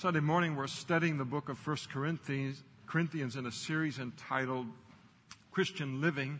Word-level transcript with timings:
Sunday 0.00 0.20
morning, 0.20 0.56
we're 0.56 0.66
studying 0.66 1.18
the 1.18 1.26
book 1.26 1.50
of 1.50 1.66
1 1.66 1.76
Corinthians, 1.92 2.62
Corinthians 2.86 3.36
in 3.36 3.44
a 3.44 3.52
series 3.52 3.98
entitled 3.98 4.64
Christian 5.50 6.00
Living 6.00 6.38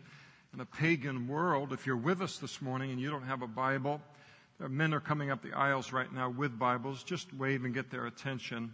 in 0.55 0.61
a 0.61 0.65
Pagan 0.65 1.29
World. 1.29 1.75
If 1.75 1.87
you're 1.87 1.95
with 1.95 2.23
us 2.23 2.39
this 2.39 2.63
morning 2.63 2.91
and 2.91 2.99
you 2.99 3.11
don't 3.11 3.25
have 3.25 3.43
a 3.43 3.47
Bible, 3.47 4.01
men 4.59 4.95
are 4.95 5.01
coming 5.01 5.31
up 5.31 5.43
the 5.43 5.53
aisles 5.53 5.93
right 5.93 6.11
now 6.11 6.31
with 6.31 6.59
Bibles. 6.59 7.03
Just 7.05 7.35
wave 7.35 7.67
and 7.67 7.75
get 7.75 7.91
their 7.91 8.07
attention. 8.07 8.73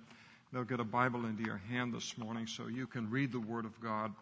They'll 0.52 0.62
get 0.62 0.78
a 0.78 0.84
Bible 0.84 1.26
into 1.26 1.42
your 1.42 1.60
hand 1.68 1.92
this 1.92 2.16
morning 2.16 2.46
so 2.46 2.68
you 2.68 2.86
can 2.86 3.10
read 3.10 3.32
the 3.32 3.40
Word 3.40 3.64
of 3.64 3.80
God 3.80 4.14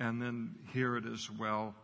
and 0.00 0.22
then 0.22 0.54
hear 0.72 0.96
it 0.96 1.04
as 1.04 1.30
well. 1.30 1.74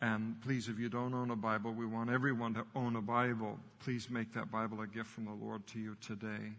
And 0.00 0.40
please, 0.40 0.70
if 0.70 0.78
you 0.78 0.88
don't 0.88 1.12
own 1.12 1.30
a 1.30 1.36
Bible, 1.36 1.74
we 1.74 1.84
want 1.84 2.08
everyone 2.08 2.54
to 2.54 2.64
own 2.74 2.96
a 2.96 3.02
Bible. 3.02 3.58
Please 3.80 4.08
make 4.08 4.32
that 4.32 4.50
Bible 4.50 4.80
a 4.80 4.86
gift 4.86 5.10
from 5.10 5.26
the 5.26 5.32
Lord 5.32 5.66
to 5.66 5.78
you 5.78 5.98
today. 6.00 6.54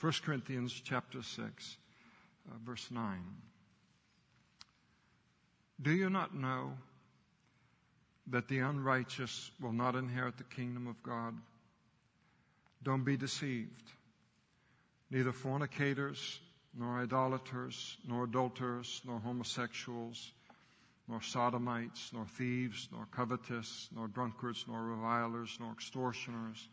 1 0.00 0.12
Corinthians 0.24 0.72
chapter 0.84 1.22
6, 1.22 1.76
uh, 2.48 2.54
verse 2.64 2.88
9. 2.90 3.18
Do 5.80 5.92
you 5.92 6.10
not 6.10 6.34
know 6.34 6.72
that 8.28 8.48
the 8.48 8.58
unrighteous 8.58 9.50
will 9.60 9.72
not 9.72 9.94
inherit 9.94 10.36
the 10.38 10.44
kingdom 10.44 10.86
of 10.86 11.02
God? 11.02 11.34
Don't 12.82 13.04
be 13.04 13.16
deceived. 13.16 13.90
Neither 15.10 15.32
fornicators, 15.32 16.40
nor 16.76 16.98
idolaters, 16.98 17.96
nor 18.06 18.24
adulterers, 18.24 19.00
nor 19.06 19.20
homosexuals, 19.20 20.32
nor 21.06 21.22
sodomites, 21.22 22.10
nor 22.12 22.26
thieves, 22.26 22.88
nor 22.92 23.06
covetous, 23.12 23.88
nor 23.94 24.08
drunkards, 24.08 24.64
nor 24.66 24.82
revilers, 24.82 25.56
nor 25.60 25.72
extortioners 25.72 26.68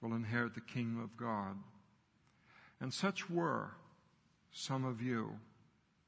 will 0.00 0.14
inherit 0.14 0.54
the 0.54 0.60
kingdom 0.60 1.02
of 1.02 1.16
God. 1.16 1.56
And 2.82 2.92
such 2.92 3.30
were 3.30 3.70
some 4.50 4.84
of 4.84 5.00
you, 5.00 5.30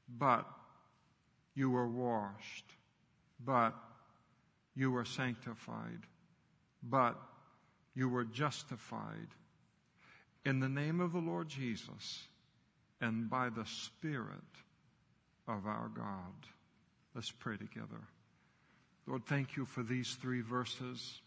but 0.09 0.45
you 1.55 1.71
were 1.71 1.87
washed, 1.87 2.65
but 3.43 3.73
you 4.75 4.91
were 4.91 5.05
sanctified, 5.05 6.01
but 6.83 7.15
you 7.95 8.09
were 8.09 8.25
justified 8.25 9.29
in 10.45 10.59
the 10.59 10.67
name 10.67 10.99
of 10.99 11.13
the 11.13 11.19
Lord 11.19 11.47
Jesus 11.47 12.27
and 12.99 13.29
by 13.29 13.47
the 13.49 13.65
Spirit 13.65 14.27
of 15.47 15.65
our 15.65 15.89
God. 15.95 16.33
Let's 17.15 17.31
pray 17.31 17.55
together. 17.55 18.01
Lord, 19.07 19.25
thank 19.25 19.55
you 19.55 19.63
for 19.63 19.81
these 19.81 20.15
three 20.15 20.41
verses. 20.41 21.21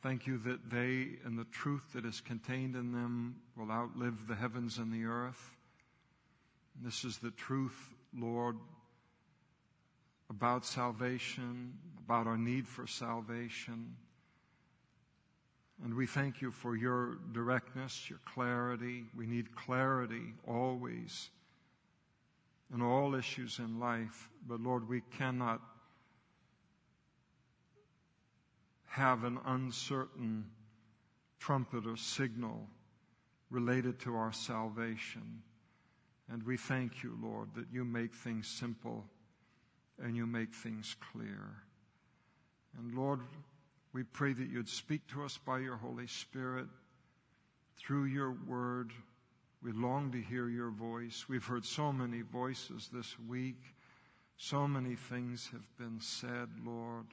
Thank 0.00 0.28
you 0.28 0.38
that 0.38 0.70
they 0.70 1.18
and 1.24 1.36
the 1.36 1.46
truth 1.50 1.92
that 1.94 2.04
is 2.04 2.20
contained 2.20 2.76
in 2.76 2.92
them 2.92 3.36
will 3.56 3.72
outlive 3.72 4.28
the 4.28 4.36
heavens 4.36 4.78
and 4.78 4.92
the 4.92 5.04
earth. 5.04 5.56
This 6.80 7.04
is 7.04 7.18
the 7.18 7.32
truth, 7.32 7.76
Lord, 8.16 8.56
about 10.30 10.64
salvation, 10.64 11.74
about 11.98 12.28
our 12.28 12.38
need 12.38 12.68
for 12.68 12.86
salvation. 12.86 13.96
And 15.82 15.94
we 15.94 16.06
thank 16.06 16.40
you 16.40 16.52
for 16.52 16.76
your 16.76 17.18
directness, 17.32 18.08
your 18.08 18.20
clarity. 18.24 19.04
We 19.16 19.26
need 19.26 19.56
clarity 19.56 20.34
always 20.46 21.30
in 22.72 22.82
all 22.82 23.16
issues 23.16 23.58
in 23.58 23.80
life. 23.80 24.28
But 24.46 24.60
Lord, 24.60 24.88
we 24.88 25.00
cannot 25.18 25.60
have 28.88 29.24
an 29.24 29.38
uncertain 29.46 30.44
trumpet 31.38 31.86
or 31.86 31.96
signal 31.96 32.66
related 33.50 33.98
to 34.00 34.14
our 34.14 34.32
salvation. 34.32 35.42
And 36.30 36.42
we 36.42 36.56
thank 36.56 37.02
you, 37.02 37.16
Lord, 37.22 37.48
that 37.54 37.66
you 37.72 37.84
make 37.84 38.14
things 38.14 38.46
simple 38.46 39.04
and 40.02 40.16
you 40.16 40.26
make 40.26 40.54
things 40.54 40.96
clear. 41.12 41.62
And 42.78 42.94
Lord, 42.94 43.20
we 43.92 44.02
pray 44.02 44.32
that 44.32 44.50
you'd 44.50 44.68
speak 44.68 45.06
to 45.08 45.22
us 45.22 45.38
by 45.38 45.58
your 45.58 45.76
Holy 45.76 46.06
Spirit 46.06 46.66
through 47.78 48.04
your 48.04 48.36
word. 48.46 48.92
We 49.62 49.72
long 49.72 50.12
to 50.12 50.20
hear 50.20 50.48
your 50.48 50.70
voice. 50.70 51.26
We've 51.28 51.44
heard 51.44 51.64
so 51.64 51.92
many 51.92 52.20
voices 52.20 52.88
this 52.92 53.18
week. 53.28 53.60
So 54.36 54.68
many 54.68 54.94
things 54.94 55.48
have 55.52 55.76
been 55.78 55.98
said, 56.00 56.48
Lord 56.64 57.06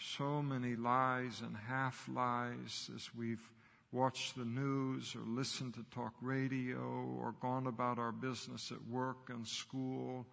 so 0.00 0.42
many 0.42 0.76
lies 0.76 1.42
and 1.42 1.56
half 1.68 2.08
lies 2.12 2.90
as 2.94 3.08
we've 3.14 3.50
watched 3.92 4.36
the 4.36 4.44
news 4.44 5.14
or 5.14 5.22
listened 5.26 5.74
to 5.74 5.84
talk 5.94 6.14
radio 6.22 6.78
or 7.20 7.34
gone 7.40 7.66
about 7.66 7.98
our 7.98 8.12
business 8.12 8.72
at 8.72 8.88
work 8.88 9.28
and 9.28 9.46
school. 9.46 10.26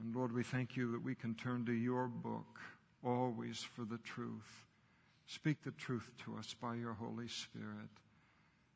And 0.00 0.14
Lord, 0.14 0.32
we 0.32 0.42
thank 0.42 0.76
you 0.76 0.92
that 0.92 1.02
we 1.02 1.14
can 1.14 1.34
turn 1.34 1.66
to 1.66 1.72
your 1.72 2.08
book 2.08 2.60
always 3.04 3.58
for 3.58 3.84
the 3.84 3.98
truth. 3.98 4.66
Speak 5.26 5.62
the 5.62 5.72
truth 5.72 6.10
to 6.24 6.36
us 6.36 6.54
by 6.60 6.74
your 6.74 6.94
Holy 6.94 7.28
Spirit. 7.28 7.90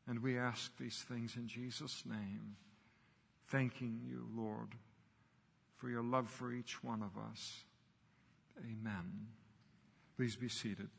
And 0.07 0.23
we 0.23 0.37
ask 0.37 0.71
these 0.77 1.03
things 1.09 1.35
in 1.35 1.47
Jesus' 1.47 2.03
name, 2.05 2.55
thanking 3.49 3.99
you, 4.07 4.27
Lord, 4.33 4.69
for 5.75 5.89
your 5.89 6.03
love 6.03 6.29
for 6.29 6.53
each 6.53 6.81
one 6.83 7.01
of 7.01 7.17
us. 7.29 7.63
Amen. 8.59 9.27
Please 10.17 10.35
be 10.35 10.49
seated. 10.49 10.89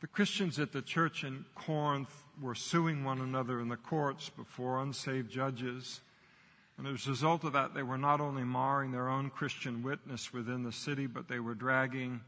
The 0.00 0.06
Christians 0.06 0.60
at 0.60 0.70
the 0.70 0.80
church 0.80 1.24
in 1.24 1.44
Corinth 1.56 2.24
were 2.40 2.54
suing 2.54 3.02
one 3.02 3.20
another 3.20 3.60
in 3.60 3.68
the 3.68 3.76
courts 3.76 4.30
before 4.30 4.80
unsaved 4.80 5.28
judges. 5.28 6.00
And 6.78 6.86
as 6.86 7.04
a 7.06 7.10
result 7.10 7.42
of 7.42 7.52
that, 7.54 7.74
they 7.74 7.82
were 7.82 7.98
not 7.98 8.20
only 8.20 8.44
marring 8.44 8.92
their 8.92 9.08
own 9.08 9.28
Christian 9.30 9.82
witness 9.82 10.32
within 10.32 10.62
the 10.62 10.70
city, 10.70 11.08
but 11.08 11.26
they 11.26 11.40
were 11.40 11.54
dragging 11.54 12.20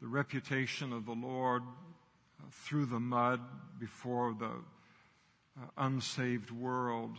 the 0.00 0.08
reputation 0.08 0.92
of 0.94 1.04
the 1.04 1.12
Lord 1.12 1.62
uh, 1.62 2.46
through 2.50 2.86
the 2.86 2.98
mud 2.98 3.40
before 3.78 4.34
the 4.38 4.46
uh, 4.46 5.66
unsaved 5.76 6.50
world. 6.50 7.18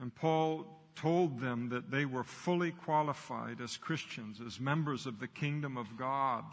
And 0.00 0.14
Paul 0.14 0.85
told 0.96 1.40
them 1.40 1.68
that 1.68 1.90
they 1.90 2.04
were 2.04 2.24
fully 2.24 2.72
qualified 2.72 3.60
as 3.60 3.76
Christians, 3.76 4.40
as 4.44 4.58
members 4.58 5.06
of 5.06 5.20
the 5.20 5.28
kingdom 5.28 5.76
of 5.76 5.96
God, 5.96 6.44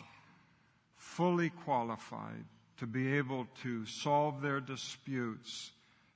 fully 0.98 1.50
qualified 1.50 2.46
to 2.78 2.86
be 2.86 3.14
able 3.18 3.48
to 3.64 3.86
solve 3.86 4.42
their 4.42 4.60
disputes 4.60 5.72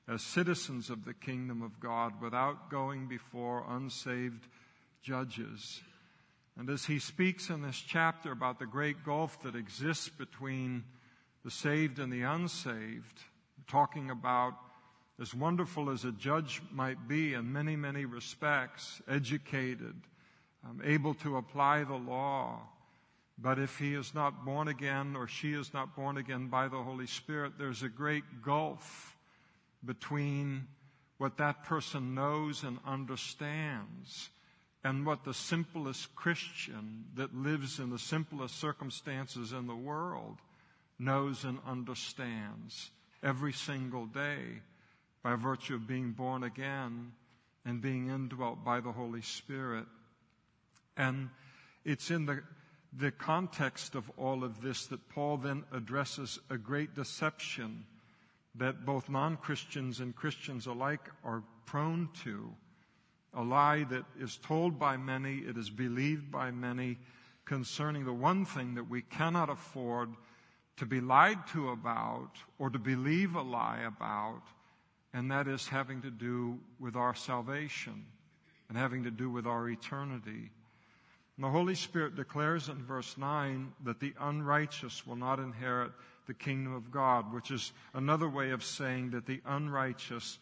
as 0.08 0.22
citizens 0.22 0.90
of 0.90 1.06
the 1.06 1.14
kingdom 1.14 1.62
of 1.62 1.80
God 1.80 2.22
without 2.22 2.70
going 2.70 3.08
before 3.08 3.66
unsaved 3.70 4.48
judges. 5.02 5.82
And 6.58 6.70
as 6.70 6.86
he 6.86 7.00
speaks 7.00 7.50
in 7.50 7.62
this 7.62 7.80
chapter 7.80 8.32
about 8.32 8.60
the 8.60 8.66
great 8.66 9.04
gulf 9.04 9.42
that 9.44 9.56
exists 9.56 10.10
between 10.10 10.84
the 11.44 11.52
saved 11.52 12.00
and 12.00 12.12
the 12.12 12.24
unsaved, 12.24 13.22
talking 13.68 14.10
about 14.10 14.54
as 15.20 15.34
wonderful 15.34 15.90
as 15.90 16.06
a 16.06 16.12
judge 16.12 16.62
might 16.72 17.08
be 17.08 17.34
in 17.34 17.52
many, 17.52 17.76
many 17.76 18.06
respects, 18.06 19.02
educated, 19.08 19.96
um, 20.64 20.82
able 20.84 21.14
to 21.16 21.38
apply 21.38 21.84
the 21.84 21.96
law, 21.96 22.62
but 23.40 23.60
if 23.60 23.78
he 23.78 23.94
is 23.94 24.14
not 24.14 24.46
born 24.46 24.68
again 24.68 25.16
or 25.16 25.28
she 25.28 25.54
is 25.54 25.74
not 25.74 25.96
born 25.96 26.18
again 26.18 26.48
by 26.48 26.68
the 26.68 26.82
Holy 26.82 27.08
Spirit, 27.08 27.54
there's 27.58 27.84
a 27.84 27.90
great 27.90 28.42
gulf 28.44 29.16
between 29.86 30.68
what 31.18 31.38
that 31.38 31.64
person 31.64 32.16
knows 32.16 32.64
and 32.64 32.80
understands 32.86 34.30
and 34.84 35.06
what 35.06 35.24
the 35.24 35.34
simplest 35.34 36.16
Christian 36.16 37.06
that 37.16 37.36
lives 37.36 37.80
in 37.80 37.90
the 37.90 38.00
simplest 38.00 38.60
circumstances 38.60 39.52
in 39.52 39.68
the 39.68 39.76
world 39.76 40.38
knows 41.00 41.44
and 41.44 41.60
understands 41.66 42.92
every 43.24 43.54
single 43.54 44.06
day 44.06 44.62
by 45.24 45.36
virtue 45.36 45.76
of 45.76 45.88
being 45.88 46.12
born 46.12 46.44
again 46.44 47.12
and 47.66 47.82
being 47.82 48.10
indwelt 48.10 48.64
by 48.64 48.80
the 48.80 48.92
Holy 48.92 49.22
Spirit. 49.22 49.86
And 50.96 51.30
it's 51.84 52.12
in 52.12 52.26
the, 52.26 52.42
the 52.98 53.12
context 53.12 53.96
of 53.96 54.10
all 54.18 54.44
of 54.44 54.62
this 54.62 54.88
that 54.88 55.10
Paul 55.10 55.38
then 55.38 55.64
addresses 55.72 56.40
a 56.50 56.58
great 56.58 56.96
deception 56.96 57.86
that 58.56 58.86
both 58.86 59.10
non 59.10 59.38
Christians 59.38 60.00
and 60.00 60.16
Christians 60.16 60.66
alike 60.66 61.10
are 61.24 61.44
prone 61.66 62.10
to. 62.24 62.54
A 63.34 63.44
lie 63.44 63.84
that 63.84 64.06
is 64.20 64.38
told 64.38 64.80
by 64.80 64.98
many, 64.98 65.38
it 65.40 65.58
is 65.58 65.70
believed 65.70 66.32
by 66.32 66.52
many 66.52 66.98
concerning 67.46 68.06
the 68.06 68.14
one 68.14 68.46
thing 68.46 68.76
that 68.76 68.90
we 68.90 69.02
cannot 69.02 69.50
afford 69.50 70.10
to 70.78 70.86
be 70.86 71.02
lied 71.02 71.46
to 71.48 71.70
about 71.70 72.32
or 72.60 72.70
to 72.70 72.80
believe 72.80 73.36
a 73.36 73.42
lie 73.42 73.82
about, 73.86 74.42
and 75.18 75.32
that 75.32 75.48
is 75.48 75.68
having 75.68 76.00
to 76.04 76.12
do 76.12 76.60
with 76.80 76.96
our 76.96 77.16
salvation 77.16 78.06
and 78.70 78.78
having 78.78 79.04
to 79.04 79.10
do 79.10 79.32
with 79.32 79.48
our 79.48 79.68
eternity. 79.68 80.52
And 81.36 81.44
the 81.44 81.50
Holy 81.50 81.74
Spirit 81.74 82.16
declares 82.16 82.70
in 82.70 82.84
verse 82.84 83.18
9 83.18 83.74
that 83.84 84.00
the 84.00 84.14
unrighteous 84.20 85.08
will 85.08 85.16
not 85.16 85.40
inherit 85.40 85.92
the 86.28 86.36
kingdom 86.36 86.76
of 86.76 86.92
God, 86.92 87.34
which 87.34 87.50
is 87.50 87.74
another 87.96 88.30
way 88.30 88.52
of 88.52 88.64
saying 88.64 89.10
that 89.10 89.26
the 89.26 89.42
unrighteous 89.44 90.38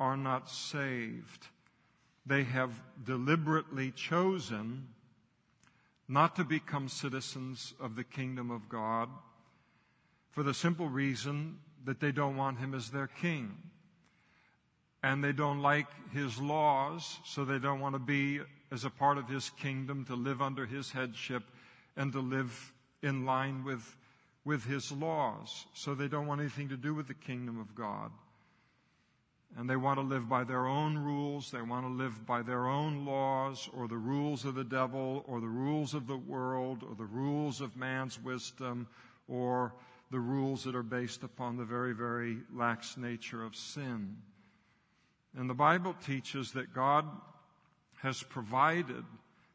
are 0.00 0.16
not 0.16 0.48
saved. 0.48 1.48
They 2.24 2.44
have 2.44 2.70
deliberately 3.04 3.90
chosen 3.90 4.88
not 6.08 6.36
to 6.36 6.44
become 6.44 6.88
citizens 6.88 7.74
of 7.78 7.96
the 7.96 8.04
kingdom 8.04 8.50
of 8.50 8.66
God 8.70 9.10
for 10.30 10.42
the 10.42 10.54
simple 10.54 10.88
reason 10.88 11.58
that 11.84 12.00
they 12.00 12.12
don't 12.12 12.38
want 12.38 12.58
him 12.58 12.72
as 12.72 12.88
their 12.88 13.08
king. 13.08 13.54
And 15.02 15.22
they 15.22 15.32
don't 15.32 15.60
like 15.60 15.86
his 16.12 16.38
laws, 16.40 17.18
so 17.24 17.44
they 17.44 17.58
don't 17.58 17.80
want 17.80 17.94
to 17.94 18.00
be 18.00 18.40
as 18.72 18.84
a 18.84 18.90
part 18.90 19.18
of 19.18 19.28
his 19.28 19.50
kingdom, 19.50 20.04
to 20.06 20.14
live 20.14 20.42
under 20.42 20.66
his 20.66 20.90
headship, 20.90 21.44
and 21.96 22.12
to 22.12 22.20
live 22.20 22.72
in 23.02 23.24
line 23.24 23.64
with, 23.64 23.96
with 24.44 24.64
his 24.64 24.90
laws. 24.90 25.66
So 25.74 25.94
they 25.94 26.08
don't 26.08 26.26
want 26.26 26.40
anything 26.40 26.70
to 26.70 26.76
do 26.76 26.94
with 26.94 27.06
the 27.06 27.14
kingdom 27.14 27.60
of 27.60 27.74
God. 27.74 28.10
And 29.56 29.70
they 29.70 29.76
want 29.76 29.98
to 29.98 30.02
live 30.04 30.28
by 30.28 30.44
their 30.44 30.66
own 30.66 30.98
rules. 30.98 31.50
They 31.50 31.62
want 31.62 31.86
to 31.86 31.92
live 31.92 32.26
by 32.26 32.42
their 32.42 32.66
own 32.66 33.06
laws 33.06 33.70
or 33.72 33.88
the 33.88 33.96
rules 33.96 34.44
of 34.44 34.54
the 34.54 34.64
devil 34.64 35.24
or 35.26 35.40
the 35.40 35.46
rules 35.46 35.94
of 35.94 36.06
the 36.06 36.16
world 36.16 36.82
or 36.82 36.94
the 36.94 37.04
rules 37.04 37.60
of 37.60 37.76
man's 37.76 38.20
wisdom 38.20 38.86
or 39.28 39.72
the 40.10 40.20
rules 40.20 40.64
that 40.64 40.74
are 40.74 40.82
based 40.82 41.22
upon 41.22 41.56
the 41.56 41.64
very, 41.64 41.94
very 41.94 42.38
lax 42.54 42.96
nature 42.96 43.42
of 43.42 43.56
sin. 43.56 44.16
And 45.36 45.48
the 45.50 45.54
Bible 45.54 45.94
teaches 46.04 46.52
that 46.52 46.74
God 46.74 47.04
has 48.02 48.22
provided 48.22 49.04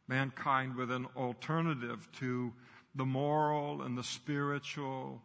mankind 0.07 0.75
with 0.75 0.91
an 0.91 1.07
alternative 1.15 2.07
to 2.19 2.53
the 2.95 3.05
moral 3.05 3.81
and 3.81 3.97
the 3.97 4.03
spiritual 4.03 5.21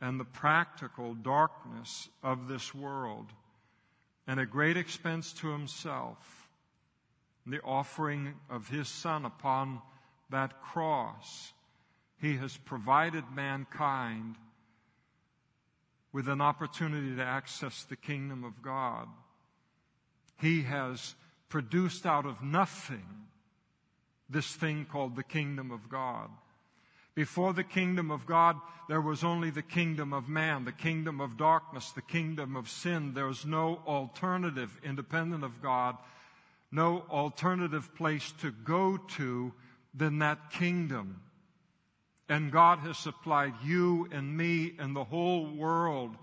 and 0.00 0.18
the 0.18 0.24
practical 0.24 1.14
darkness 1.14 2.08
of 2.22 2.48
this 2.48 2.74
world 2.74 3.26
and 4.26 4.40
at 4.40 4.50
great 4.50 4.76
expense 4.76 5.32
to 5.34 5.48
himself 5.48 6.48
the 7.46 7.60
offering 7.62 8.34
of 8.48 8.68
his 8.68 8.88
son 8.88 9.24
upon 9.24 9.80
that 10.30 10.62
cross 10.62 11.52
he 12.20 12.36
has 12.36 12.56
provided 12.56 13.24
mankind 13.34 14.36
with 16.12 16.28
an 16.28 16.40
opportunity 16.40 17.16
to 17.16 17.24
access 17.24 17.84
the 17.84 17.96
kingdom 17.96 18.44
of 18.44 18.62
God. 18.62 19.08
He 20.40 20.62
has 20.62 21.14
produced 21.48 22.06
out 22.06 22.26
of 22.26 22.42
nothing 22.42 23.04
this 24.28 24.54
thing 24.54 24.86
called 24.90 25.16
the 25.16 25.24
kingdom 25.24 25.70
of 25.70 25.88
God. 25.88 26.30
Before 27.14 27.52
the 27.52 27.64
kingdom 27.64 28.10
of 28.10 28.24
God, 28.24 28.56
there 28.88 29.00
was 29.00 29.24
only 29.24 29.50
the 29.50 29.62
kingdom 29.62 30.12
of 30.12 30.28
man, 30.28 30.64
the 30.64 30.72
kingdom 30.72 31.20
of 31.20 31.36
darkness, 31.36 31.90
the 31.90 32.02
kingdom 32.02 32.56
of 32.56 32.70
sin. 32.70 33.12
There 33.12 33.26
was 33.26 33.44
no 33.44 33.82
alternative 33.86 34.70
independent 34.84 35.44
of 35.44 35.60
God, 35.60 35.96
no 36.70 37.04
alternative 37.10 37.94
place 37.96 38.32
to 38.40 38.52
go 38.52 38.96
to 38.96 39.52
than 39.92 40.20
that 40.20 40.50
kingdom. 40.52 41.20
And 42.28 42.52
God 42.52 42.78
has 42.80 42.96
supplied 42.96 43.54
you 43.64 44.08
and 44.12 44.36
me 44.36 44.74
and 44.78 44.94
the 44.94 45.04
whole 45.04 45.50
world 45.50 46.16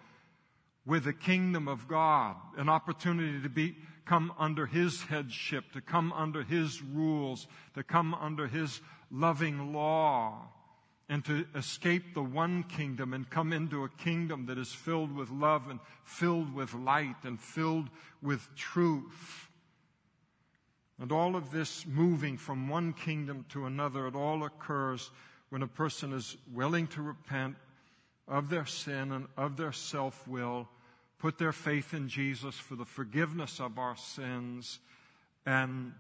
with 0.85 1.03
the 1.03 1.13
kingdom 1.13 1.67
of 1.67 1.87
God, 1.89 2.37
an 2.55 2.69
opportunity 2.69 3.41
to 3.41 3.49
be, 3.49 3.75
come 4.07 4.33
under 4.39 4.65
His 4.65 5.03
headship, 5.03 5.71
to 5.73 5.81
come 5.81 6.13
under 6.13 6.43
His 6.43 6.81
rules, 6.81 7.47
to 7.75 7.83
come 7.83 8.13
under 8.13 8.47
His 8.47 8.81
loving 9.11 9.73
law, 9.73 10.47
and 11.09 11.23
to 11.25 11.45
escape 11.55 12.13
the 12.13 12.23
one 12.23 12.63
kingdom 12.63 13.13
and 13.13 13.29
come 13.29 13.53
into 13.53 13.83
a 13.83 13.89
kingdom 13.89 14.45
that 14.47 14.57
is 14.57 14.71
filled 14.71 15.13
with 15.13 15.29
love 15.29 15.69
and 15.69 15.79
filled 16.03 16.53
with 16.53 16.73
light 16.73 17.15
and 17.23 17.39
filled 17.39 17.89
with 18.21 18.47
truth. 18.55 19.49
And 20.99 21.11
all 21.11 21.35
of 21.35 21.51
this 21.51 21.85
moving 21.85 22.37
from 22.37 22.67
one 22.67 22.93
kingdom 22.93 23.45
to 23.49 23.65
another, 23.65 24.07
it 24.07 24.15
all 24.15 24.43
occurs 24.43 25.11
when 25.49 25.61
a 25.61 25.67
person 25.67 26.11
is 26.11 26.35
willing 26.53 26.87
to 26.87 27.01
repent 27.01 27.55
of 28.27 28.49
their 28.49 28.65
sin 28.65 29.11
and 29.11 29.27
of 29.37 29.55
their 29.55 29.71
self 29.71 30.27
will, 30.27 30.67
put 31.19 31.37
their 31.37 31.51
faith 31.51 31.93
in 31.93 32.09
Jesus 32.09 32.55
for 32.55 32.75
the 32.75 32.85
forgiveness 32.85 33.59
of 33.59 33.79
our 33.79 33.95
sins, 33.95 34.79
and 35.45 35.93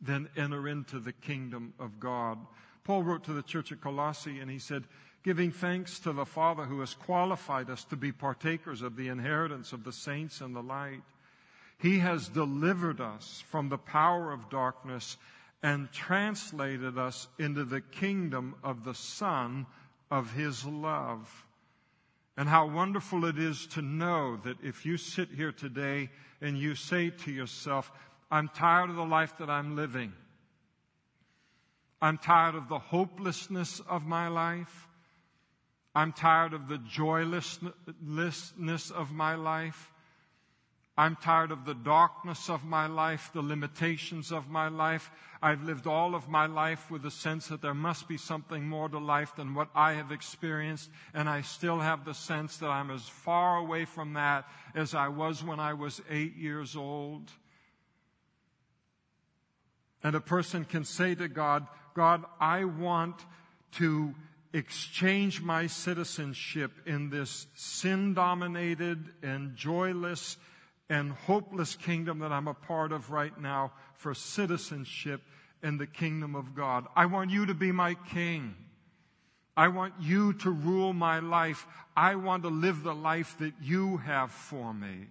then 0.00 0.28
enter 0.36 0.68
into 0.68 0.98
the 0.98 1.12
kingdom 1.12 1.74
of 1.78 2.00
God. 2.00 2.38
Paul 2.84 3.02
wrote 3.02 3.24
to 3.24 3.32
the 3.32 3.42
church 3.42 3.72
at 3.72 3.80
Colossae 3.80 4.38
and 4.40 4.50
he 4.50 4.58
said, 4.58 4.84
giving 5.24 5.50
thanks 5.50 5.98
to 5.98 6.12
the 6.12 6.24
Father 6.24 6.64
who 6.64 6.80
has 6.80 6.94
qualified 6.94 7.68
us 7.68 7.84
to 7.84 7.96
be 7.96 8.12
partakers 8.12 8.82
of 8.82 8.96
the 8.96 9.08
inheritance 9.08 9.72
of 9.72 9.84
the 9.84 9.92
saints 9.92 10.40
in 10.40 10.52
the 10.54 10.62
light. 10.62 11.02
He 11.78 11.98
has 11.98 12.28
delivered 12.28 13.00
us 13.00 13.42
from 13.48 13.68
the 13.68 13.78
power 13.78 14.32
of 14.32 14.48
darkness 14.48 15.16
and 15.62 15.90
translated 15.92 16.96
us 16.96 17.28
into 17.38 17.64
the 17.64 17.80
kingdom 17.80 18.54
of 18.62 18.84
the 18.84 18.94
Son 18.94 19.66
of 20.10 20.32
His 20.32 20.64
love. 20.64 21.44
And 22.38 22.48
how 22.48 22.66
wonderful 22.68 23.24
it 23.24 23.36
is 23.36 23.66
to 23.72 23.82
know 23.82 24.36
that 24.44 24.58
if 24.62 24.86
you 24.86 24.96
sit 24.96 25.28
here 25.30 25.50
today 25.50 26.08
and 26.40 26.56
you 26.56 26.76
say 26.76 27.10
to 27.10 27.32
yourself, 27.32 27.90
I'm 28.30 28.46
tired 28.46 28.90
of 28.90 28.96
the 28.96 29.04
life 29.04 29.36
that 29.38 29.50
I'm 29.50 29.74
living. 29.74 30.12
I'm 32.00 32.16
tired 32.16 32.54
of 32.54 32.68
the 32.68 32.78
hopelessness 32.78 33.80
of 33.88 34.06
my 34.06 34.28
life. 34.28 34.86
I'm 35.96 36.12
tired 36.12 36.52
of 36.52 36.68
the 36.68 36.78
joylessness 36.78 37.72
of 38.92 39.10
my 39.10 39.34
life. 39.34 39.92
I'm 40.98 41.14
tired 41.14 41.52
of 41.52 41.64
the 41.64 41.76
darkness 41.76 42.50
of 42.50 42.64
my 42.64 42.88
life, 42.88 43.30
the 43.32 43.40
limitations 43.40 44.32
of 44.32 44.50
my 44.50 44.66
life. 44.66 45.12
I've 45.40 45.62
lived 45.62 45.86
all 45.86 46.16
of 46.16 46.28
my 46.28 46.46
life 46.46 46.90
with 46.90 47.02
the 47.02 47.10
sense 47.12 47.46
that 47.46 47.62
there 47.62 47.72
must 47.72 48.08
be 48.08 48.16
something 48.16 48.68
more 48.68 48.88
to 48.88 48.98
life 48.98 49.36
than 49.36 49.54
what 49.54 49.68
I 49.76 49.92
have 49.92 50.10
experienced, 50.10 50.90
and 51.14 51.28
I 51.28 51.42
still 51.42 51.78
have 51.78 52.04
the 52.04 52.14
sense 52.14 52.56
that 52.56 52.70
I'm 52.70 52.90
as 52.90 53.08
far 53.08 53.58
away 53.58 53.84
from 53.84 54.14
that 54.14 54.48
as 54.74 54.92
I 54.92 55.06
was 55.06 55.44
when 55.44 55.60
I 55.60 55.74
was 55.74 56.02
eight 56.10 56.34
years 56.34 56.74
old. 56.74 57.30
And 60.02 60.16
a 60.16 60.20
person 60.20 60.64
can 60.64 60.84
say 60.84 61.14
to 61.14 61.28
God, 61.28 61.68
God, 61.94 62.24
I 62.40 62.64
want 62.64 63.24
to 63.74 64.16
exchange 64.52 65.40
my 65.40 65.68
citizenship 65.68 66.72
in 66.86 67.08
this 67.08 67.46
sin 67.54 68.14
dominated 68.14 69.10
and 69.22 69.54
joyless 69.54 70.36
and 70.88 71.12
hopeless 71.12 71.74
kingdom 71.76 72.20
that 72.20 72.32
I'm 72.32 72.48
a 72.48 72.54
part 72.54 72.92
of 72.92 73.10
right 73.10 73.38
now 73.40 73.72
for 73.94 74.14
citizenship 74.14 75.20
in 75.62 75.76
the 75.76 75.86
kingdom 75.86 76.34
of 76.34 76.54
God. 76.54 76.86
I 76.96 77.06
want 77.06 77.30
you 77.30 77.46
to 77.46 77.54
be 77.54 77.72
my 77.72 77.94
king. 78.12 78.54
I 79.56 79.68
want 79.68 79.94
you 80.00 80.32
to 80.34 80.50
rule 80.50 80.92
my 80.92 81.18
life. 81.18 81.66
I 81.96 82.14
want 82.14 82.44
to 82.44 82.48
live 82.48 82.82
the 82.82 82.94
life 82.94 83.36
that 83.40 83.54
you 83.60 83.98
have 83.98 84.30
for 84.30 84.72
me. 84.72 85.08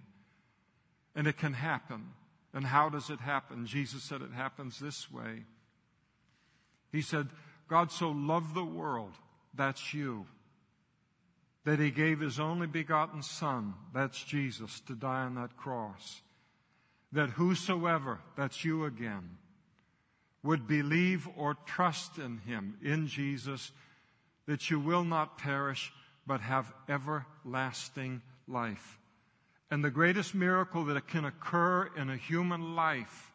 And 1.14 1.26
it 1.26 1.36
can 1.36 1.52
happen. 1.52 2.12
And 2.54 2.64
how 2.64 2.88
does 2.88 3.10
it 3.10 3.20
happen? 3.20 3.66
Jesus 3.66 4.02
said 4.02 4.22
it 4.22 4.32
happens 4.32 4.78
this 4.78 5.12
way. 5.12 5.44
He 6.90 7.02
said, 7.02 7.28
God 7.68 7.92
so 7.92 8.10
loved 8.10 8.54
the 8.54 8.64
world, 8.64 9.12
that's 9.54 9.92
you 9.92 10.26
that 11.68 11.80
he 11.80 11.90
gave 11.90 12.20
his 12.20 12.40
only 12.40 12.66
begotten 12.66 13.22
Son, 13.22 13.74
that's 13.92 14.24
Jesus, 14.24 14.80
to 14.80 14.94
die 14.94 15.24
on 15.24 15.34
that 15.34 15.54
cross. 15.58 16.22
That 17.12 17.28
whosoever, 17.28 18.20
that's 18.38 18.64
you 18.64 18.86
again, 18.86 19.36
would 20.42 20.66
believe 20.66 21.28
or 21.36 21.58
trust 21.66 22.16
in 22.16 22.38
him, 22.38 22.78
in 22.82 23.06
Jesus, 23.06 23.70
that 24.46 24.70
you 24.70 24.80
will 24.80 25.04
not 25.04 25.36
perish, 25.36 25.92
but 26.26 26.40
have 26.40 26.72
everlasting 26.88 28.22
life. 28.46 28.98
And 29.70 29.84
the 29.84 29.90
greatest 29.90 30.34
miracle 30.34 30.86
that 30.86 31.06
can 31.06 31.26
occur 31.26 31.90
in 31.98 32.08
a 32.08 32.16
human 32.16 32.76
life 32.76 33.30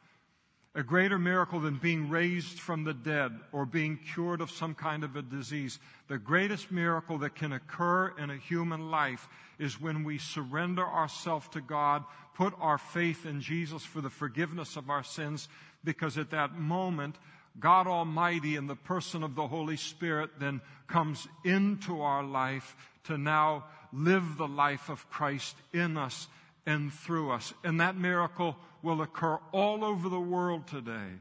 a 0.75 0.81
greater 0.81 1.19
miracle 1.19 1.59
than 1.59 1.75
being 1.75 2.09
raised 2.09 2.59
from 2.59 2.83
the 2.83 2.93
dead 2.93 3.31
or 3.51 3.65
being 3.65 3.99
cured 4.13 4.41
of 4.41 4.49
some 4.49 4.73
kind 4.73 5.03
of 5.03 5.15
a 5.15 5.21
disease. 5.21 5.79
The 6.07 6.17
greatest 6.17 6.71
miracle 6.71 7.19
that 7.19 7.35
can 7.35 7.51
occur 7.51 8.13
in 8.17 8.31
a 8.31 8.37
human 8.37 8.89
life 8.89 9.27
is 9.59 9.79
when 9.79 10.03
we 10.03 10.17
surrender 10.17 10.85
ourselves 10.85 11.47
to 11.49 11.61
God, 11.61 12.03
put 12.33 12.53
our 12.59 12.79
faith 12.79 13.25
in 13.27 13.39
Jesus 13.39 13.83
for 13.83 14.01
the 14.01 14.09
forgiveness 14.09 14.75
of 14.75 14.89
our 14.89 15.03
sins, 15.03 15.47
because 15.83 16.17
at 16.17 16.31
that 16.31 16.57
moment, 16.57 17.17
God 17.59 17.85
Almighty 17.85 18.55
in 18.55 18.65
the 18.65 18.75
person 18.75 19.21
of 19.21 19.35
the 19.35 19.47
Holy 19.47 19.77
Spirit 19.77 20.31
then 20.39 20.59
comes 20.87 21.27
into 21.45 22.01
our 22.01 22.23
life 22.23 22.75
to 23.03 23.17
now 23.17 23.65
live 23.91 24.37
the 24.37 24.47
life 24.47 24.89
of 24.89 25.07
Christ 25.11 25.55
in 25.71 25.97
us 25.97 26.27
and 26.65 26.91
through 26.91 27.31
us. 27.31 27.53
And 27.63 27.79
that 27.79 27.95
miracle 27.95 28.55
will 28.83 29.01
occur 29.01 29.39
all 29.51 29.83
over 29.83 30.09
the 30.09 30.19
world 30.19 30.67
today, 30.67 31.19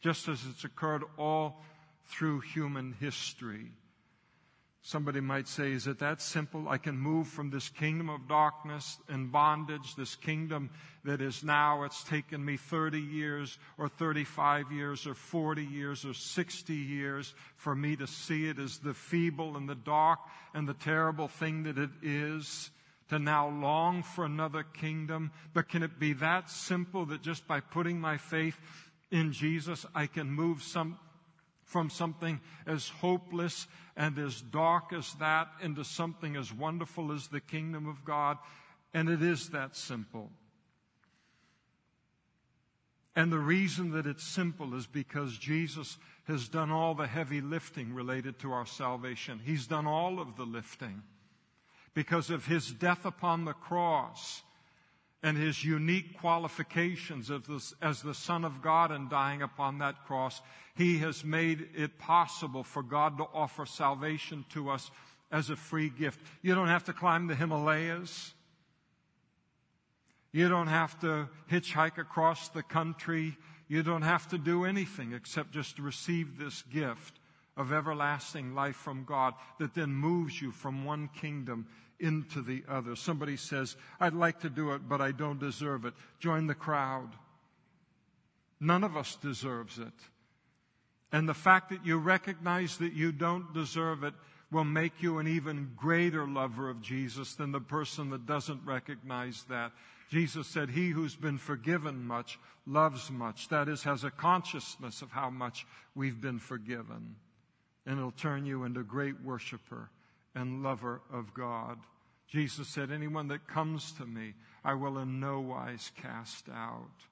just 0.00 0.26
as 0.26 0.42
it's 0.50 0.64
occurred 0.64 1.04
all 1.16 1.62
through 2.06 2.40
human 2.40 2.96
history. 2.98 3.70
Somebody 4.84 5.20
might 5.20 5.46
say, 5.46 5.70
is 5.70 5.86
it 5.86 6.00
that 6.00 6.20
simple? 6.20 6.68
I 6.68 6.76
can 6.76 6.98
move 6.98 7.28
from 7.28 7.50
this 7.50 7.68
kingdom 7.68 8.08
of 8.08 8.26
darkness 8.26 8.98
and 9.08 9.30
bondage, 9.30 9.94
this 9.94 10.16
kingdom 10.16 10.70
that 11.04 11.20
is 11.20 11.44
now, 11.44 11.84
it's 11.84 12.02
taken 12.02 12.44
me 12.44 12.56
30 12.56 12.98
years 12.98 13.58
or 13.78 13.88
35 13.88 14.72
years 14.72 15.06
or 15.06 15.14
40 15.14 15.64
years 15.64 16.04
or 16.04 16.14
60 16.14 16.74
years 16.74 17.32
for 17.56 17.76
me 17.76 17.94
to 17.94 18.08
see 18.08 18.48
it 18.48 18.58
as 18.58 18.78
the 18.78 18.92
feeble 18.94 19.56
and 19.56 19.68
the 19.68 19.76
dark 19.76 20.18
and 20.52 20.68
the 20.68 20.74
terrible 20.74 21.28
thing 21.28 21.62
that 21.62 21.78
it 21.78 21.90
is 22.02 22.70
to 23.12 23.18
now 23.18 23.48
long 23.48 24.02
for 24.02 24.24
another 24.24 24.62
kingdom. 24.62 25.30
But 25.52 25.68
can 25.68 25.82
it 25.82 25.98
be 25.98 26.14
that 26.14 26.48
simple 26.50 27.06
that 27.06 27.22
just 27.22 27.46
by 27.46 27.60
putting 27.60 28.00
my 28.00 28.16
faith 28.16 28.58
in 29.10 29.32
Jesus, 29.32 29.84
I 29.94 30.06
can 30.06 30.30
move 30.30 30.62
some, 30.62 30.98
from 31.64 31.90
something 31.90 32.40
as 32.66 32.88
hopeless 32.88 33.66
and 33.96 34.18
as 34.18 34.40
dark 34.40 34.92
as 34.94 35.12
that 35.14 35.48
into 35.60 35.84
something 35.84 36.36
as 36.36 36.52
wonderful 36.52 37.12
as 37.12 37.28
the 37.28 37.40
kingdom 37.40 37.86
of 37.86 38.02
God. 38.04 38.38
And 38.94 39.10
it 39.10 39.22
is 39.22 39.50
that 39.50 39.76
simple. 39.76 40.30
And 43.14 43.30
the 43.30 43.38
reason 43.38 43.90
that 43.90 44.06
it's 44.06 44.26
simple 44.26 44.74
is 44.74 44.86
because 44.86 45.36
Jesus 45.36 45.98
has 46.24 46.48
done 46.48 46.70
all 46.70 46.94
the 46.94 47.06
heavy 47.06 47.42
lifting 47.42 47.92
related 47.92 48.38
to 48.38 48.52
our 48.52 48.64
salvation. 48.64 49.38
He's 49.44 49.66
done 49.66 49.86
all 49.86 50.18
of 50.18 50.36
the 50.36 50.46
lifting. 50.46 51.02
Because 51.94 52.30
of 52.30 52.46
his 52.46 52.70
death 52.70 53.04
upon 53.04 53.44
the 53.44 53.52
cross, 53.52 54.42
and 55.22 55.36
his 55.36 55.64
unique 55.64 56.18
qualifications 56.18 57.30
as 57.80 58.02
the, 58.02 58.14
Son 58.14 58.44
of 58.44 58.60
God 58.60 58.90
and 58.90 59.08
dying 59.08 59.40
upon 59.40 59.78
that 59.78 60.04
cross, 60.04 60.42
he 60.74 60.98
has 60.98 61.24
made 61.24 61.68
it 61.74 61.98
possible 61.98 62.64
for 62.64 62.82
God 62.82 63.18
to 63.18 63.26
offer 63.32 63.64
salvation 63.64 64.44
to 64.50 64.70
us 64.70 64.90
as 65.30 65.48
a 65.48 65.56
free 65.56 65.90
gift. 65.90 66.20
You 66.42 66.54
don't 66.54 66.68
have 66.68 66.84
to 66.84 66.92
climb 66.92 67.28
the 67.28 67.36
Himalayas. 67.36 68.34
You 70.32 70.48
don't 70.48 70.66
have 70.66 70.98
to 71.00 71.28
hitchhike 71.50 71.98
across 71.98 72.48
the 72.48 72.62
country. 72.62 73.36
You 73.68 73.82
don't 73.82 74.02
have 74.02 74.28
to 74.30 74.38
do 74.38 74.64
anything 74.64 75.12
except 75.12 75.52
just 75.52 75.78
receive 75.78 76.36
this 76.36 76.62
gift 76.62 77.20
of 77.56 77.72
everlasting 77.72 78.54
life 78.54 78.76
from 78.76 79.04
God 79.04 79.34
that 79.58 79.74
then 79.74 79.92
moves 79.92 80.40
you 80.40 80.50
from 80.50 80.84
one 80.84 81.08
kingdom 81.08 81.66
into 82.00 82.42
the 82.42 82.64
other. 82.68 82.96
Somebody 82.96 83.36
says, 83.36 83.76
I'd 84.00 84.14
like 84.14 84.40
to 84.40 84.50
do 84.50 84.72
it, 84.72 84.88
but 84.88 85.00
I 85.00 85.12
don't 85.12 85.38
deserve 85.38 85.84
it. 85.84 85.94
Join 86.18 86.46
the 86.46 86.54
crowd. 86.54 87.10
None 88.58 88.84
of 88.84 88.96
us 88.96 89.16
deserves 89.16 89.78
it. 89.78 89.92
And 91.12 91.28
the 91.28 91.34
fact 91.34 91.70
that 91.70 91.84
you 91.84 91.98
recognize 91.98 92.78
that 92.78 92.94
you 92.94 93.12
don't 93.12 93.52
deserve 93.52 94.02
it 94.02 94.14
will 94.50 94.64
make 94.64 95.02
you 95.02 95.18
an 95.18 95.28
even 95.28 95.72
greater 95.76 96.26
lover 96.26 96.68
of 96.68 96.80
Jesus 96.80 97.34
than 97.34 97.52
the 97.52 97.60
person 97.60 98.10
that 98.10 98.26
doesn't 98.26 98.64
recognize 98.64 99.44
that. 99.48 99.72
Jesus 100.10 100.46
said, 100.46 100.70
He 100.70 100.90
who's 100.90 101.16
been 101.16 101.38
forgiven 101.38 102.06
much 102.06 102.38
loves 102.66 103.10
much. 103.10 103.48
That 103.48 103.68
is, 103.68 103.82
has 103.84 104.04
a 104.04 104.10
consciousness 104.10 105.02
of 105.02 105.10
how 105.10 105.30
much 105.30 105.66
we've 105.94 106.20
been 106.20 106.38
forgiven. 106.38 107.16
And 107.86 107.98
it'll 107.98 108.12
turn 108.12 108.46
you 108.46 108.64
into 108.64 108.80
a 108.80 108.84
great 108.84 109.20
worshiper 109.22 109.90
and 110.34 110.62
lover 110.62 111.00
of 111.12 111.34
God. 111.34 111.78
Jesus 112.28 112.68
said, 112.68 112.90
Anyone 112.90 113.28
that 113.28 113.46
comes 113.46 113.92
to 113.92 114.06
me, 114.06 114.34
I 114.64 114.74
will 114.74 114.98
in 114.98 115.20
no 115.20 115.40
wise 115.40 115.90
cast 116.00 116.48
out. 116.48 117.06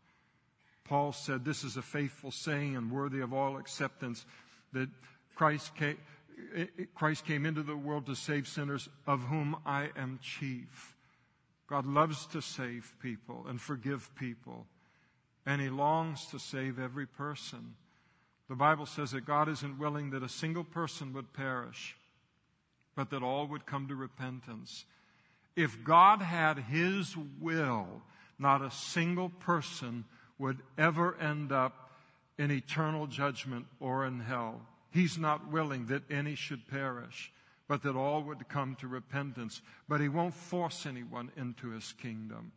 Paul 0.84 1.12
said, 1.12 1.44
This 1.44 1.62
is 1.62 1.76
a 1.76 1.82
faithful 1.82 2.30
saying 2.30 2.76
and 2.76 2.90
worthy 2.90 3.20
of 3.20 3.32
all 3.32 3.58
acceptance 3.58 4.24
that 4.72 4.88
Christ 5.34 5.74
came, 5.74 5.98
Christ 6.94 7.26
came 7.26 7.44
into 7.44 7.62
the 7.62 7.76
world 7.76 8.06
to 8.06 8.14
save 8.14 8.48
sinners, 8.48 8.88
of 9.06 9.22
whom 9.24 9.56
I 9.66 9.90
am 9.96 10.18
chief. 10.22 10.96
God 11.66 11.86
loves 11.86 12.26
to 12.26 12.42
save 12.42 12.92
people 13.00 13.46
and 13.48 13.60
forgive 13.60 14.10
people, 14.16 14.66
and 15.46 15.60
He 15.60 15.68
longs 15.68 16.26
to 16.26 16.38
save 16.38 16.78
every 16.78 17.06
person. 17.06 17.74
The 18.50 18.56
Bible 18.56 18.84
says 18.84 19.12
that 19.12 19.26
God 19.26 19.48
isn't 19.48 19.78
willing 19.78 20.10
that 20.10 20.24
a 20.24 20.28
single 20.28 20.64
person 20.64 21.12
would 21.12 21.32
perish, 21.32 21.96
but 22.96 23.10
that 23.10 23.22
all 23.22 23.46
would 23.46 23.64
come 23.64 23.86
to 23.86 23.94
repentance. 23.94 24.86
If 25.54 25.84
God 25.84 26.20
had 26.20 26.58
His 26.58 27.14
will, 27.40 28.02
not 28.40 28.60
a 28.60 28.72
single 28.72 29.28
person 29.28 30.04
would 30.36 30.58
ever 30.76 31.16
end 31.20 31.52
up 31.52 31.90
in 32.38 32.50
eternal 32.50 33.06
judgment 33.06 33.66
or 33.78 34.04
in 34.04 34.18
hell. 34.18 34.60
He's 34.90 35.16
not 35.16 35.52
willing 35.52 35.86
that 35.86 36.10
any 36.10 36.34
should 36.34 36.66
perish, 36.66 37.30
but 37.68 37.84
that 37.84 37.94
all 37.94 38.20
would 38.24 38.48
come 38.48 38.74
to 38.80 38.88
repentance. 38.88 39.62
But 39.88 40.00
He 40.00 40.08
won't 40.08 40.34
force 40.34 40.86
anyone 40.86 41.30
into 41.36 41.70
His 41.70 41.92
kingdom. 41.92 42.50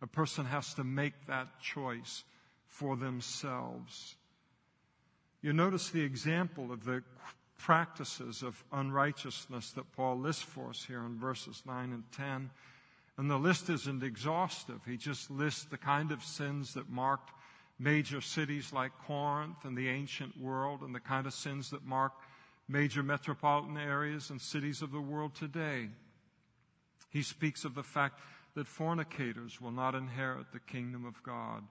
A 0.00 0.06
person 0.06 0.44
has 0.44 0.74
to 0.74 0.84
make 0.84 1.26
that 1.26 1.60
choice 1.60 2.22
for 2.68 2.96
themselves. 2.96 4.14
You 5.42 5.52
notice 5.52 5.90
the 5.90 6.02
example 6.02 6.70
of 6.70 6.84
the 6.84 7.02
practices 7.56 8.42
of 8.42 8.62
unrighteousness 8.72 9.72
that 9.72 9.92
Paul 9.92 10.18
lists 10.18 10.42
for 10.42 10.70
us 10.70 10.84
here 10.84 11.00
in 11.00 11.18
verses 11.18 11.62
9 11.66 11.92
and 11.92 12.04
10. 12.12 12.50
And 13.16 13.30
the 13.30 13.36
list 13.36 13.68
isn't 13.68 14.02
exhaustive. 14.02 14.80
He 14.86 14.96
just 14.96 15.30
lists 15.30 15.64
the 15.64 15.78
kind 15.78 16.10
of 16.10 16.24
sins 16.24 16.74
that 16.74 16.88
marked 16.88 17.32
major 17.78 18.20
cities 18.20 18.72
like 18.72 18.92
Corinth 19.06 19.64
and 19.64 19.76
the 19.76 19.88
ancient 19.88 20.38
world 20.38 20.82
and 20.82 20.94
the 20.94 21.00
kind 21.00 21.26
of 21.26 21.34
sins 21.34 21.70
that 21.70 21.84
mark 21.84 22.12
major 22.68 23.02
metropolitan 23.02 23.76
areas 23.76 24.30
and 24.30 24.40
cities 24.40 24.80
of 24.80 24.92
the 24.92 25.00
world 25.00 25.34
today. 25.34 25.88
He 27.10 27.22
speaks 27.22 27.64
of 27.64 27.74
the 27.74 27.82
fact 27.82 28.20
that 28.54 28.68
fornicators 28.68 29.60
will 29.60 29.70
not 29.70 29.94
inherit 29.94 30.52
the 30.52 30.60
kingdom 30.60 31.04
of 31.04 31.22
God. 31.22 31.64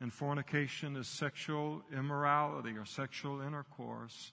And 0.00 0.12
fornication 0.12 0.96
is 0.96 1.06
sexual 1.06 1.82
immorality 1.92 2.76
or 2.76 2.84
sexual 2.84 3.40
intercourse 3.40 4.32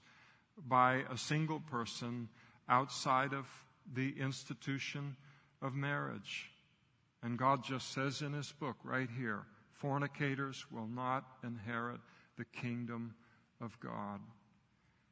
by 0.68 1.04
a 1.12 1.18
single 1.18 1.60
person 1.60 2.30
outside 2.68 3.34
of 3.34 3.48
the 3.94 4.14
institution 4.20 5.16
of 5.62 5.74
marriage. 5.74 6.50
And 7.24 7.38
God 7.38 7.64
just 7.64 7.92
says 7.94 8.22
in 8.22 8.34
His 8.34 8.52
book 8.52 8.78
right 8.84 9.10
here 9.18 9.44
fornicators 9.82 10.66
will 10.72 10.88
not 10.88 11.24
inherit 11.44 12.00
the 12.38 12.46
kingdom 12.46 13.16
of 13.60 13.80
God. 13.80 14.20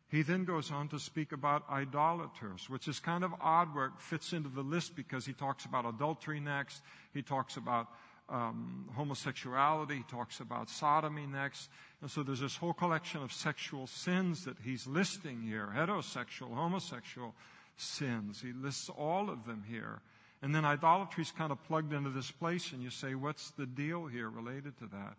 He 0.09 0.23
then 0.23 0.43
goes 0.43 0.71
on 0.71 0.87
to 0.89 0.99
speak 0.99 1.31
about 1.31 1.69
idolaters, 1.69 2.67
which 2.67 2.87
is 2.87 2.99
kind 2.99 3.23
of 3.23 3.33
odd 3.41 3.75
where 3.75 3.87
it 3.87 3.99
fits 3.99 4.33
into 4.33 4.49
the 4.49 4.63
list 4.63 4.95
because 4.95 5.25
he 5.25 5.33
talks 5.33 5.65
about 5.65 5.85
adultery 5.85 6.39
next, 6.39 6.81
he 7.13 7.21
talks 7.21 7.57
about 7.57 7.87
um, 8.29 8.85
homosexuality, 8.95 9.97
he 9.97 10.03
talks 10.03 10.39
about 10.39 10.69
sodomy 10.69 11.25
next. 11.25 11.69
And 12.01 12.09
so 12.09 12.23
there's 12.23 12.39
this 12.39 12.55
whole 12.55 12.73
collection 12.73 13.21
of 13.23 13.33
sexual 13.33 13.87
sins 13.87 14.45
that 14.45 14.57
he's 14.63 14.87
listing 14.87 15.41
here 15.41 15.73
heterosexual, 15.75 16.53
homosexual 16.53 17.33
sins. 17.77 18.41
He 18.41 18.53
lists 18.53 18.89
all 18.89 19.29
of 19.29 19.45
them 19.45 19.63
here. 19.67 20.01
And 20.41 20.55
then 20.55 20.63
idolatry 20.63 21.23
is 21.23 21.31
kind 21.31 21.51
of 21.51 21.61
plugged 21.65 21.91
into 21.91 22.09
this 22.09 22.31
place, 22.31 22.71
and 22.71 22.81
you 22.81 22.89
say, 22.89 23.13
what's 23.13 23.51
the 23.51 23.65
deal 23.65 24.05
here 24.05 24.29
related 24.29 24.77
to 24.77 24.85
that? 24.85 25.15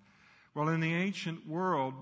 Well, 0.54 0.68
in 0.68 0.80
the 0.80 0.94
ancient 0.94 1.46
world, 1.46 1.94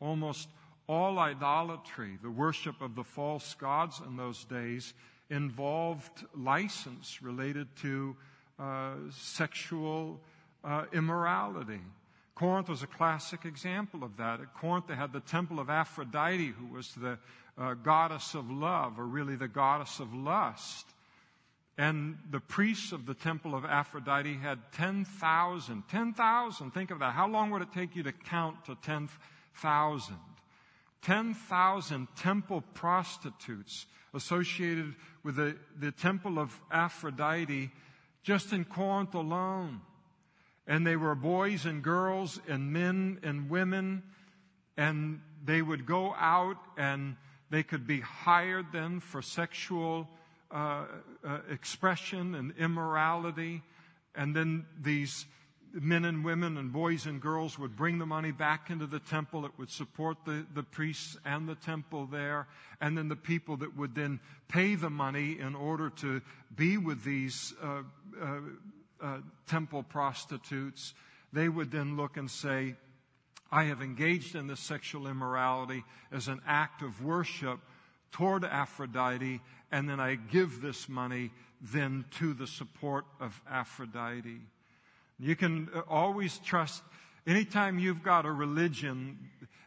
almost 0.00 0.48
all 0.88 1.18
idolatry, 1.18 2.18
the 2.22 2.30
worship 2.30 2.80
of 2.82 2.94
the 2.94 3.04
false 3.04 3.54
gods 3.54 4.00
in 4.06 4.16
those 4.16 4.44
days, 4.44 4.92
involved 5.30 6.24
license 6.34 7.22
related 7.22 7.68
to 7.76 8.16
uh, 8.58 8.94
sexual 9.10 10.20
uh, 10.64 10.84
immorality. 10.92 11.80
Corinth 12.34 12.68
was 12.68 12.82
a 12.82 12.86
classic 12.86 13.44
example 13.44 14.04
of 14.04 14.16
that. 14.16 14.40
At 14.40 14.54
Corinth, 14.54 14.86
they 14.86 14.94
had 14.94 15.12
the 15.12 15.20
temple 15.20 15.58
of 15.58 15.68
Aphrodite, 15.68 16.48
who 16.58 16.66
was 16.66 16.94
the 16.94 17.18
uh, 17.56 17.74
goddess 17.74 18.34
of 18.34 18.50
love, 18.50 18.98
or 18.98 19.04
really 19.04 19.34
the 19.34 19.48
goddess 19.48 19.98
of 19.98 20.14
lust. 20.14 20.86
And 21.76 22.18
the 22.30 22.40
priests 22.40 22.92
of 22.92 23.06
the 23.06 23.14
temple 23.14 23.54
of 23.54 23.64
Aphrodite 23.64 24.34
had 24.34 24.58
10,000. 24.72 25.82
10,000, 25.88 26.70
think 26.72 26.90
of 26.90 26.98
that. 26.98 27.12
How 27.12 27.28
long 27.28 27.50
would 27.50 27.62
it 27.62 27.72
take 27.72 27.94
you 27.94 28.02
to 28.04 28.12
count 28.12 28.64
to 28.66 28.76
10,000? 28.82 30.16
10,000 31.02 32.08
temple 32.16 32.62
prostitutes 32.74 33.86
associated 34.14 34.94
with 35.22 35.36
the, 35.36 35.56
the 35.78 35.92
temple 35.92 36.38
of 36.38 36.58
Aphrodite 36.70 37.70
just 38.28 38.52
in 38.52 38.62
Corinth 38.62 39.14
alone. 39.14 39.80
And 40.66 40.86
they 40.86 40.96
were 40.96 41.14
boys 41.14 41.64
and 41.64 41.82
girls 41.82 42.38
and 42.46 42.74
men 42.74 43.20
and 43.22 43.48
women, 43.48 44.02
and 44.76 45.22
they 45.42 45.62
would 45.62 45.86
go 45.86 46.14
out 46.14 46.58
and 46.76 47.16
they 47.48 47.62
could 47.62 47.86
be 47.86 48.00
hired 48.00 48.66
then 48.70 49.00
for 49.00 49.22
sexual 49.22 50.10
uh, 50.50 50.84
uh, 51.26 51.38
expression 51.50 52.34
and 52.34 52.52
immorality. 52.58 53.62
And 54.14 54.36
then 54.36 54.66
these 54.78 55.24
men 55.72 56.04
and 56.04 56.24
women 56.24 56.56
and 56.56 56.72
boys 56.72 57.06
and 57.06 57.20
girls 57.20 57.58
would 57.58 57.76
bring 57.76 57.98
the 57.98 58.06
money 58.06 58.30
back 58.30 58.70
into 58.70 58.86
the 58.86 59.00
temple. 59.00 59.44
It 59.44 59.52
would 59.58 59.70
support 59.70 60.18
the, 60.24 60.46
the 60.54 60.62
priests 60.62 61.16
and 61.24 61.48
the 61.48 61.54
temple 61.54 62.06
there. 62.06 62.46
And 62.80 62.96
then 62.96 63.08
the 63.08 63.16
people 63.16 63.56
that 63.58 63.76
would 63.76 63.94
then 63.94 64.20
pay 64.48 64.74
the 64.74 64.90
money 64.90 65.38
in 65.38 65.54
order 65.54 65.90
to 65.90 66.20
be 66.54 66.78
with 66.78 67.04
these 67.04 67.54
uh, 67.62 67.82
uh, 68.20 68.40
uh, 69.00 69.18
temple 69.46 69.82
prostitutes, 69.82 70.94
they 71.32 71.48
would 71.48 71.70
then 71.70 71.96
look 71.96 72.16
and 72.16 72.30
say, 72.30 72.74
I 73.50 73.64
have 73.64 73.80
engaged 73.80 74.34
in 74.34 74.46
this 74.46 74.60
sexual 74.60 75.06
immorality 75.06 75.84
as 76.12 76.28
an 76.28 76.40
act 76.46 76.82
of 76.82 77.02
worship 77.02 77.60
toward 78.12 78.44
Aphrodite, 78.44 79.40
and 79.70 79.88
then 79.88 80.00
I 80.00 80.16
give 80.16 80.60
this 80.60 80.88
money 80.88 81.30
then 81.60 82.04
to 82.18 82.34
the 82.34 82.46
support 82.46 83.04
of 83.20 83.40
Aphrodite. 83.50 84.40
You 85.18 85.36
can 85.36 85.68
uh, 85.74 85.80
always 85.88 86.38
trust, 86.38 86.82
anytime 87.26 87.78
you've 87.78 88.02
got 88.02 88.24
a 88.24 88.32
religion, 88.32 89.18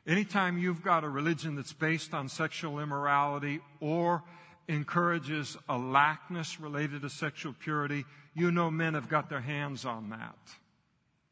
anytime 0.07 0.57
you've 0.57 0.83
got 0.83 1.03
a 1.03 1.09
religion 1.09 1.55
that's 1.55 1.73
based 1.73 2.13
on 2.13 2.29
sexual 2.29 2.79
immorality 2.79 3.59
or 3.79 4.23
encourages 4.67 5.57
a 5.67 5.77
lackness 5.77 6.59
related 6.59 7.01
to 7.01 7.09
sexual 7.09 7.53
purity, 7.53 8.05
you 8.33 8.51
know 8.51 8.71
men 8.71 8.93
have 8.93 9.09
got 9.09 9.29
their 9.29 9.41
hands 9.41 9.85
on 9.85 10.09
that. 10.11 10.37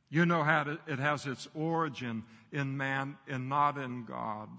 You 0.09 0.25
know 0.25 0.43
how 0.43 0.63
to, 0.63 0.79
it 0.87 0.99
has 0.99 1.25
its 1.25 1.47
origin 1.53 2.23
in 2.51 2.75
man 2.75 3.17
and 3.27 3.47
not 3.47 3.77
in 3.77 4.05
God. 4.05 4.49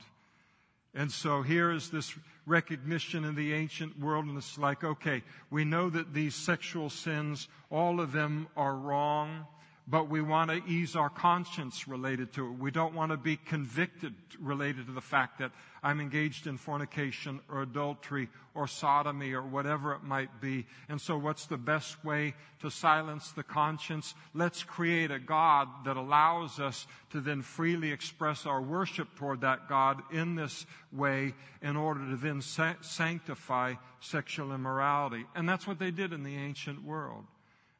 And 0.94 1.10
so 1.10 1.42
here 1.42 1.70
is 1.70 1.90
this 1.90 2.14
recognition 2.50 3.24
in 3.24 3.34
the 3.34 3.54
ancient 3.54 3.98
world, 3.98 4.26
and 4.26 4.36
it's 4.36 4.58
like, 4.58 4.84
okay, 4.84 5.22
we 5.50 5.64
know 5.64 5.88
that 5.88 6.12
these 6.12 6.34
sexual 6.34 6.90
sins, 6.90 7.48
all 7.70 8.00
of 8.00 8.12
them 8.12 8.48
are 8.56 8.76
wrong 8.76 9.46
but 9.88 10.08
we 10.08 10.20
want 10.20 10.50
to 10.50 10.62
ease 10.70 10.94
our 10.94 11.10
conscience 11.10 11.88
related 11.88 12.32
to 12.34 12.46
it. 12.46 12.58
We 12.58 12.70
don't 12.70 12.94
want 12.94 13.10
to 13.10 13.16
be 13.16 13.36
convicted 13.36 14.14
related 14.38 14.86
to 14.86 14.92
the 14.92 15.00
fact 15.00 15.38
that 15.38 15.50
I'm 15.82 16.00
engaged 16.00 16.46
in 16.46 16.58
fornication 16.58 17.40
or 17.50 17.62
adultery 17.62 18.28
or 18.54 18.66
sodomy 18.66 19.32
or 19.32 19.42
whatever 19.42 19.94
it 19.94 20.02
might 20.02 20.40
be. 20.40 20.66
And 20.88 21.00
so 21.00 21.16
what's 21.16 21.46
the 21.46 21.56
best 21.56 22.04
way 22.04 22.34
to 22.60 22.70
silence 22.70 23.32
the 23.32 23.42
conscience? 23.42 24.14
Let's 24.34 24.62
create 24.62 25.10
a 25.10 25.18
God 25.18 25.68
that 25.86 25.96
allows 25.96 26.60
us 26.60 26.86
to 27.10 27.20
then 27.20 27.42
freely 27.42 27.90
express 27.90 28.46
our 28.46 28.60
worship 28.60 29.08
toward 29.16 29.40
that 29.40 29.68
God 29.68 30.02
in 30.12 30.34
this 30.34 30.66
way 30.92 31.34
in 31.62 31.76
order 31.76 32.08
to 32.10 32.16
then 32.16 32.42
sa- 32.42 32.74
sanctify 32.82 33.74
sexual 34.00 34.52
immorality. 34.52 35.24
And 35.34 35.48
that's 35.48 35.66
what 35.66 35.78
they 35.78 35.90
did 35.90 36.12
in 36.12 36.22
the 36.22 36.36
ancient 36.36 36.84
world. 36.84 37.24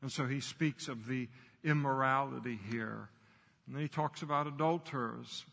And 0.03 0.11
so 0.11 0.27
he 0.27 0.41
speaks 0.41 0.89
of 0.89 1.07
the 1.07 1.29
immorality 1.65 2.59
here. 2.71 3.09
And 3.67 3.77
then 3.77 3.83
he 3.83 3.89
talks 3.89 4.23
about 4.23 4.47
adulterers. 4.47 5.45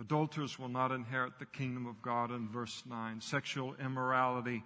Adulterers 0.00 0.58
will 0.58 0.68
not 0.68 0.90
inherit 0.90 1.38
the 1.38 1.46
kingdom 1.46 1.86
of 1.86 2.02
God 2.02 2.30
in 2.30 2.48
verse 2.48 2.82
9. 2.88 3.20
Sexual 3.20 3.76
immorality 3.82 4.62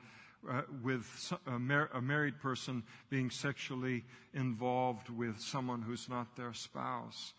uh, 0.49 0.63
with 0.83 1.33
a, 1.47 1.59
mar- 1.59 1.91
a 1.93 2.01
married 2.01 2.39
person 2.41 2.83
being 3.11 3.31
sexually 3.31 4.05
involved 4.35 5.09
with 5.11 5.39
someone 5.41 5.83
who's 5.83 6.09
not 6.09 6.35
their 6.37 6.55
spouse. 6.55 7.35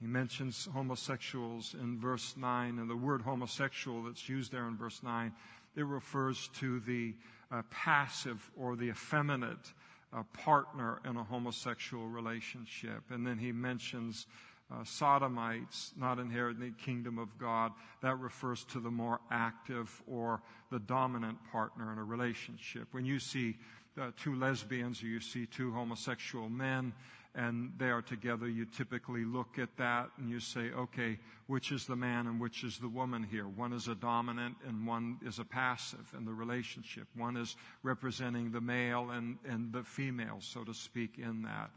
He 0.00 0.06
mentions 0.06 0.68
homosexuals 0.72 1.74
in 1.80 1.98
verse 1.98 2.34
9, 2.36 2.78
and 2.78 2.90
the 2.90 2.96
word 2.96 3.22
homosexual 3.22 4.02
that's 4.04 4.28
used 4.28 4.50
there 4.50 4.66
in 4.66 4.76
verse 4.76 5.02
9, 5.02 5.32
it 5.76 5.84
refers 5.84 6.48
to 6.58 6.80
the 6.80 7.14
uh, 7.52 7.62
passive 7.70 8.50
or 8.56 8.76
the 8.76 8.88
effeminate 8.88 9.72
a 10.12 10.24
partner 10.24 11.00
in 11.08 11.16
a 11.16 11.24
homosexual 11.24 12.06
relationship. 12.08 13.02
And 13.10 13.26
then 13.26 13.38
he 13.38 13.52
mentions 13.52 14.26
uh, 14.72 14.84
sodomites 14.84 15.92
not 15.96 16.18
inheriting 16.18 16.60
the 16.60 16.84
kingdom 16.84 17.18
of 17.18 17.36
God. 17.38 17.72
That 18.02 18.18
refers 18.18 18.64
to 18.66 18.80
the 18.80 18.90
more 18.90 19.20
active 19.30 20.02
or 20.06 20.42
the 20.70 20.78
dominant 20.78 21.38
partner 21.50 21.92
in 21.92 21.98
a 21.98 22.04
relationship. 22.04 22.88
When 22.92 23.04
you 23.04 23.18
see 23.18 23.56
uh, 24.00 24.10
two 24.16 24.36
lesbians 24.36 25.02
or 25.02 25.06
you 25.06 25.20
see 25.20 25.46
two 25.46 25.72
homosexual 25.72 26.48
men, 26.48 26.92
and 27.34 27.72
they 27.78 27.90
are 27.90 28.02
together, 28.02 28.48
you 28.48 28.64
typically 28.64 29.24
look 29.24 29.58
at 29.58 29.76
that 29.76 30.10
and 30.18 30.28
you 30.28 30.40
say, 30.40 30.70
okay, 30.76 31.18
which 31.46 31.70
is 31.70 31.86
the 31.86 31.94
man 31.94 32.26
and 32.26 32.40
which 32.40 32.64
is 32.64 32.78
the 32.78 32.88
woman 32.88 33.22
here? 33.22 33.46
One 33.46 33.72
is 33.72 33.86
a 33.86 33.94
dominant 33.94 34.56
and 34.66 34.86
one 34.86 35.18
is 35.24 35.38
a 35.38 35.44
passive 35.44 36.12
in 36.16 36.24
the 36.24 36.32
relationship. 36.32 37.06
One 37.14 37.36
is 37.36 37.56
representing 37.84 38.50
the 38.50 38.60
male 38.60 39.10
and, 39.10 39.38
and 39.48 39.72
the 39.72 39.84
female, 39.84 40.38
so 40.40 40.64
to 40.64 40.74
speak, 40.74 41.18
in 41.18 41.42
that. 41.42 41.70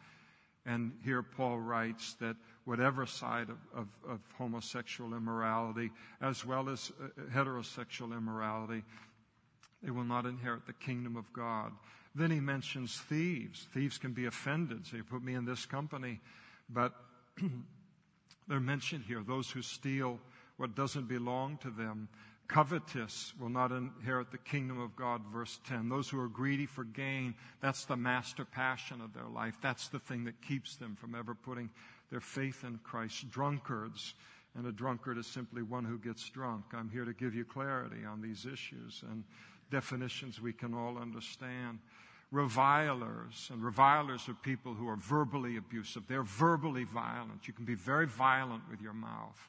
And 0.66 0.94
here 1.04 1.22
Paul 1.22 1.60
writes 1.60 2.14
that 2.16 2.36
whatever 2.66 3.06
side 3.06 3.50
of, 3.50 3.58
of, 3.76 3.88
of 4.10 4.20
homosexual 4.38 5.14
immorality, 5.14 5.92
as 6.22 6.46
well 6.46 6.70
as 6.70 6.92
uh, 7.02 7.08
heterosexual 7.36 8.18
immorality, 8.18 8.84
they 9.84 9.92
will 9.92 10.06
not 10.06 10.26
inherit 10.26 10.66
the 10.66 10.74
kingdom 10.74 11.18
of 11.18 11.32
God. 11.34 11.74
Then 12.16 12.32
he 12.32 12.40
mentions 12.40 12.96
thieves. 13.10 13.68
Thieves 13.74 13.98
can 13.98 14.14
be 14.14 14.26
offended. 14.26 14.86
So 14.86 14.98
you 14.98 15.04
put 15.04 15.24
me 15.24 15.34
in 15.34 15.46
this 15.46 15.66
company. 15.66 16.20
But 16.70 16.94
they're 18.48 18.60
mentioned 18.60 19.06
here 19.08 19.24
those 19.26 19.50
who 19.50 19.62
steal 19.62 20.20
what 20.58 20.76
doesn't 20.76 21.08
belong 21.08 21.58
to 21.58 21.72
them. 21.72 22.08
Covetous 22.48 23.34
will 23.40 23.50
not 23.50 23.72
inherit 23.72 24.30
the 24.30 24.38
kingdom 24.38 24.80
of 24.80 24.96
God, 24.96 25.22
verse 25.32 25.60
10. 25.68 25.90
Those 25.90 26.10
who 26.10 26.20
are 26.20 26.28
greedy 26.28 26.66
for 26.66 26.84
gain, 26.84 27.34
that's 27.62 27.86
the 27.86 27.96
master 27.96 28.46
passion 28.46 29.02
of 29.02 29.14
their 29.14 29.28
life. 29.28 29.58
That's 29.62 29.88
the 29.88 30.00
thing 30.00 30.26
that 30.26 30.42
keeps 30.42 30.76
them 30.76 30.96
from 30.96 31.16
ever 31.16 31.34
putting 31.34 31.70
their 32.12 32.20
faith 32.20 32.64
in 32.64 32.80
Christ. 32.84 33.32
Drunkards, 33.32 34.14
and 34.56 34.68
a 34.68 34.72
drunkard 34.72 35.18
is 35.18 35.26
simply 35.26 35.64
one 35.64 35.86
who 35.86 35.98
gets 35.98 36.30
drunk. 36.30 36.66
I'm 36.74 36.90
here 36.90 37.06
to 37.06 37.14
give 37.14 37.34
you 37.34 37.46
clarity 37.46 38.06
on 38.06 38.22
these 38.22 38.46
issues 38.46 39.04
and 39.10 39.24
definitions 39.72 40.40
we 40.40 40.54
can 40.54 40.76
all 40.76 41.00
understand 41.00 41.80
revilers. 42.34 43.50
And 43.54 43.64
revilers 43.64 44.28
are 44.28 44.34
people 44.34 44.74
who 44.74 44.90
are 44.90 44.96
verbally 44.96 45.58
abusive. 45.58 46.04
They're 46.08 46.24
verbally 46.24 46.84
violent. 46.84 47.48
You 47.48 47.54
can 47.54 47.64
be 47.64 47.76
very 47.76 48.08
violent 48.08 48.64
with 48.70 48.82
your 48.82 48.94
mouth. 48.94 49.48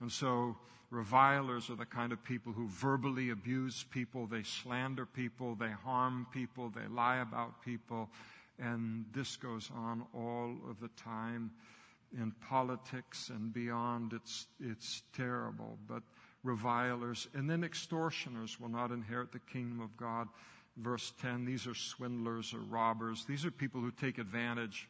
And 0.00 0.10
so 0.10 0.56
revilers 0.90 1.70
are 1.70 1.76
the 1.76 1.86
kind 1.86 2.12
of 2.12 2.22
people 2.24 2.52
who 2.52 2.66
verbally 2.66 3.30
abuse 3.30 3.84
people. 3.90 4.26
They 4.26 4.42
slander 4.42 5.06
people. 5.06 5.54
They 5.54 5.70
harm 5.70 6.26
people. 6.32 6.70
They 6.70 6.92
lie 6.92 7.18
about 7.18 7.62
people. 7.62 8.10
And 8.58 9.04
this 9.14 9.36
goes 9.36 9.70
on 9.76 10.04
all 10.12 10.56
of 10.68 10.80
the 10.80 10.90
time 11.00 11.52
in 12.20 12.32
politics 12.48 13.30
and 13.32 13.54
beyond. 13.54 14.12
It's, 14.12 14.48
it's 14.58 15.02
terrible. 15.16 15.78
But 15.86 16.02
revilers 16.42 17.28
and 17.34 17.48
then 17.48 17.62
extortioners 17.62 18.58
will 18.58 18.70
not 18.70 18.90
inherit 18.90 19.30
the 19.30 19.38
kingdom 19.38 19.80
of 19.80 19.96
God 19.96 20.26
verse 20.80 21.12
10, 21.20 21.44
these 21.44 21.66
are 21.66 21.74
swindlers 21.74 22.54
or 22.54 22.60
robbers. 22.60 23.24
These 23.24 23.44
are 23.44 23.50
people 23.50 23.80
who 23.80 23.90
take 23.90 24.18
advantage 24.18 24.88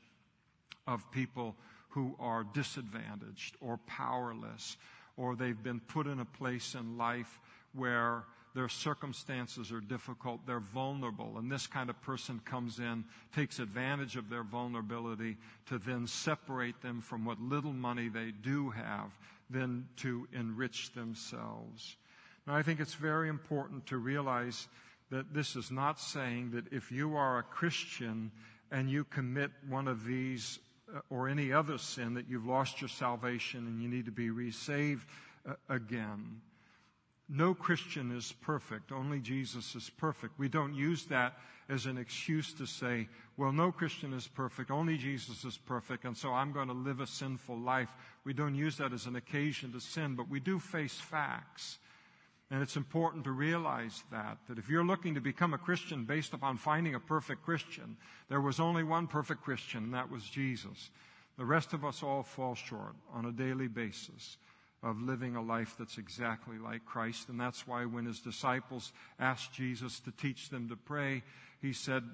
of 0.87 1.11
people 1.11 1.55
who 1.90 2.14
are 2.18 2.44
disadvantaged 2.55 3.57
or 3.61 3.79
powerless, 3.87 4.77
or 5.16 5.35
they've 5.35 5.62
been 5.62 5.81
put 5.81 6.07
in 6.07 6.20
a 6.20 6.24
place 6.24 6.74
in 6.74 6.96
life 6.96 7.40
where 7.72 8.24
their 8.55 8.68
circumstances 8.68 9.70
are 9.70 9.81
difficult, 9.81 10.40
they're 10.46 10.59
vulnerable, 10.59 11.38
and 11.38 11.51
this 11.51 11.66
kind 11.66 11.90
of 11.90 12.01
person 12.03 12.40
comes 12.44 12.79
in, 12.79 13.05
takes 13.35 13.59
advantage 13.59 14.16
of 14.16 14.31
their 14.31 14.42
vulnerability 14.42 15.37
to 15.66 15.79
then 15.79 16.07
separate 16.07 16.81
them 16.81 17.01
from 17.01 17.24
what 17.24 17.40
little 17.40 17.72
money 17.72 18.09
they 18.09 18.33
do 18.42 18.70
have, 18.70 19.16
then 19.51 19.87
to 19.96 20.27
enrich 20.33 20.92
themselves. 20.92 21.96
Now, 22.46 22.57
I 22.57 22.62
think 22.62 22.81
it's 22.81 22.94
very 22.94 23.29
important 23.29 23.87
to 23.87 23.98
realize 23.98 24.68
that 25.11 25.33
this 25.33 25.57
is 25.57 25.71
not 25.71 25.99
saying 25.99 26.51
that 26.53 26.73
if 26.73 26.92
you 26.92 27.16
are 27.16 27.38
a 27.38 27.42
Christian 27.42 28.31
and 28.71 28.90
you 28.90 29.05
commit 29.05 29.51
one 29.68 29.88
of 29.88 30.05
these 30.05 30.59
uh, 30.94 31.01
or 31.11 31.29
any 31.29 31.53
other 31.53 31.79
sin 31.79 32.14
that 32.14 32.29
you've 32.29 32.47
lost 32.47 32.81
your 32.81 32.88
salvation 32.88 33.66
and 33.66 33.83
you 33.83 33.88
need 33.88 34.07
to 34.07 34.12
be 34.12 34.31
resaved 34.31 35.07
uh, 35.49 35.55
again. 35.68 36.40
No 37.29 37.55
Christian 37.55 38.16
is 38.16 38.33
perfect. 38.40 38.90
Only 38.90 39.21
Jesus 39.21 39.75
is 39.75 39.90
perfect. 39.90 40.38
We 40.38 40.49
don't 40.49 40.75
use 40.75 41.05
that 41.07 41.35
as 41.68 41.85
an 41.85 41.99
excuse 41.99 42.55
to 42.55 42.66
say, 42.66 43.09
well, 43.37 43.53
no 43.53 43.71
Christian 43.71 44.14
is 44.14 44.27
perfect. 44.27 44.71
Only 44.71 44.97
Jesus 44.97 45.44
is 45.44 45.59
perfect. 45.59 46.05
And 46.05 46.16
so 46.16 46.33
I'm 46.33 46.53
going 46.53 46.68
to 46.68 46.75
live 46.75 47.01
a 47.01 47.07
sinful 47.07 47.59
life. 47.59 47.90
We 48.25 48.33
don't 48.33 48.55
use 48.55 48.79
that 48.79 48.94
as 48.94 49.05
an 49.05 49.16
occasion 49.16 49.73
to 49.73 49.81
sin, 49.81 50.14
but 50.14 50.31
we 50.31 50.40
do 50.40 50.59
face 50.59 50.99
facts. 50.99 51.79
And 52.51 52.63
it's 52.63 52.77
important 52.77 53.25
to 53.25 53.31
realize 53.31 54.03
that, 54.11 54.39
that 54.49 54.59
if 54.59 54.71
you're 54.71 54.85
looking 54.85 55.15
to 55.15 55.21
become 55.21 55.53
a 55.53 55.59
Christian 55.59 56.05
based 56.05 56.33
upon 56.33 56.57
finding 56.57 56.95
a 56.95 57.01
perfect 57.01 57.45
Christian, 57.45 57.97
there 58.31 58.41
was 58.41 58.59
only 58.59 58.85
one 58.85 59.07
perfect 59.07 59.43
Christian, 59.43 59.85
and 59.85 59.95
that 59.95 60.11
was 60.11 60.23
Jesus. 60.25 60.91
The 61.37 61.45
rest 61.45 61.75
of 61.75 61.85
us 61.85 62.03
all 62.03 62.23
fall 62.23 62.55
short 62.55 62.95
on 63.13 63.27
a 63.27 63.33
daily 63.33 63.69
basis 63.69 64.39
of 64.83 65.03
living 65.03 65.37
a 65.37 65.43
life 65.43 65.75
that's 65.79 65.99
exactly 65.99 66.57
like 66.57 66.87
Christ. 66.87 67.29
And 67.29 67.39
that's 67.39 67.67
why 67.67 67.85
when 67.85 68.07
his 68.07 68.21
disciples 68.21 68.93
asked 69.19 69.53
Jesus 69.53 70.01
to 70.01 70.13
teach 70.13 70.49
them 70.49 70.69
to 70.69 70.77
pray, 70.77 71.23
he 71.61 71.73
said, 71.73 72.05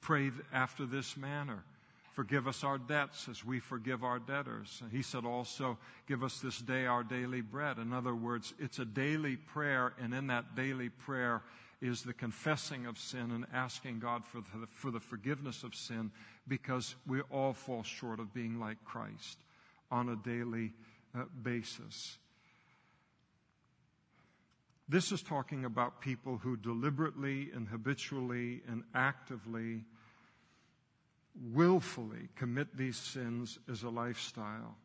Pray 0.00 0.30
after 0.52 0.86
this 0.86 1.16
manner. 1.16 1.62
Forgive 2.20 2.46
us 2.46 2.64
our 2.64 2.76
debts 2.76 3.30
as 3.30 3.46
we 3.46 3.60
forgive 3.60 4.04
our 4.04 4.18
debtors. 4.18 4.82
He 4.92 5.00
said 5.00 5.24
also, 5.24 5.78
Give 6.06 6.22
us 6.22 6.38
this 6.40 6.58
day 6.58 6.84
our 6.84 7.02
daily 7.02 7.40
bread. 7.40 7.78
In 7.78 7.94
other 7.94 8.14
words, 8.14 8.52
it's 8.58 8.78
a 8.78 8.84
daily 8.84 9.36
prayer, 9.36 9.94
and 9.98 10.12
in 10.12 10.26
that 10.26 10.54
daily 10.54 10.90
prayer 10.90 11.40
is 11.80 12.02
the 12.02 12.12
confessing 12.12 12.84
of 12.84 12.98
sin 12.98 13.30
and 13.30 13.46
asking 13.54 14.00
God 14.00 14.26
for 14.26 14.42
the, 14.42 14.66
for 14.66 14.90
the 14.90 15.00
forgiveness 15.00 15.62
of 15.62 15.74
sin 15.74 16.10
because 16.46 16.94
we 17.06 17.22
all 17.30 17.54
fall 17.54 17.82
short 17.82 18.20
of 18.20 18.34
being 18.34 18.60
like 18.60 18.84
Christ 18.84 19.38
on 19.90 20.10
a 20.10 20.16
daily 20.16 20.74
uh, 21.14 21.22
basis. 21.42 22.18
This 24.90 25.10
is 25.10 25.22
talking 25.22 25.64
about 25.64 26.02
people 26.02 26.36
who 26.36 26.58
deliberately 26.58 27.48
and 27.54 27.66
habitually 27.66 28.60
and 28.68 28.82
actively 28.94 29.84
willfully 31.52 32.28
commit 32.36 32.76
these 32.76 32.96
sins 32.96 33.58
as 33.70 33.82
a 33.82 33.88
lifestyle. 33.90 34.76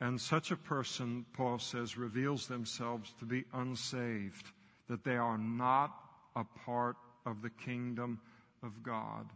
And 0.00 0.20
such 0.20 0.50
a 0.50 0.56
person, 0.56 1.24
Paul 1.32 1.58
says, 1.58 1.96
reveals 1.96 2.46
themselves 2.46 3.14
to 3.20 3.24
be 3.24 3.44
unsaved, 3.52 4.46
that 4.88 5.04
they 5.04 5.16
are 5.16 5.38
not 5.38 5.94
a 6.36 6.44
part 6.64 6.96
of 7.24 7.42
the 7.42 7.50
kingdom 7.50 8.20
of 8.62 8.82
God. 8.82 9.30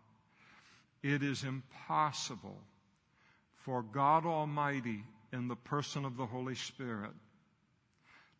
It 1.02 1.22
is 1.22 1.44
impossible 1.44 2.58
for 3.54 3.82
God 3.82 4.26
Almighty, 4.26 5.04
in 5.32 5.46
the 5.46 5.56
person 5.56 6.04
of 6.04 6.16
the 6.16 6.26
Holy 6.26 6.54
Spirit, 6.54 7.12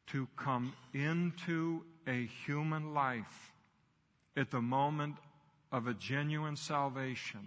to 0.06 0.26
come 0.36 0.72
into 0.94 1.82
a 2.06 2.26
human 2.46 2.94
life 2.94 3.52
at 4.36 4.50
the 4.50 4.62
moment 4.62 5.16
of 5.70 5.86
a 5.86 5.94
genuine 5.94 6.56
salvation 6.56 7.46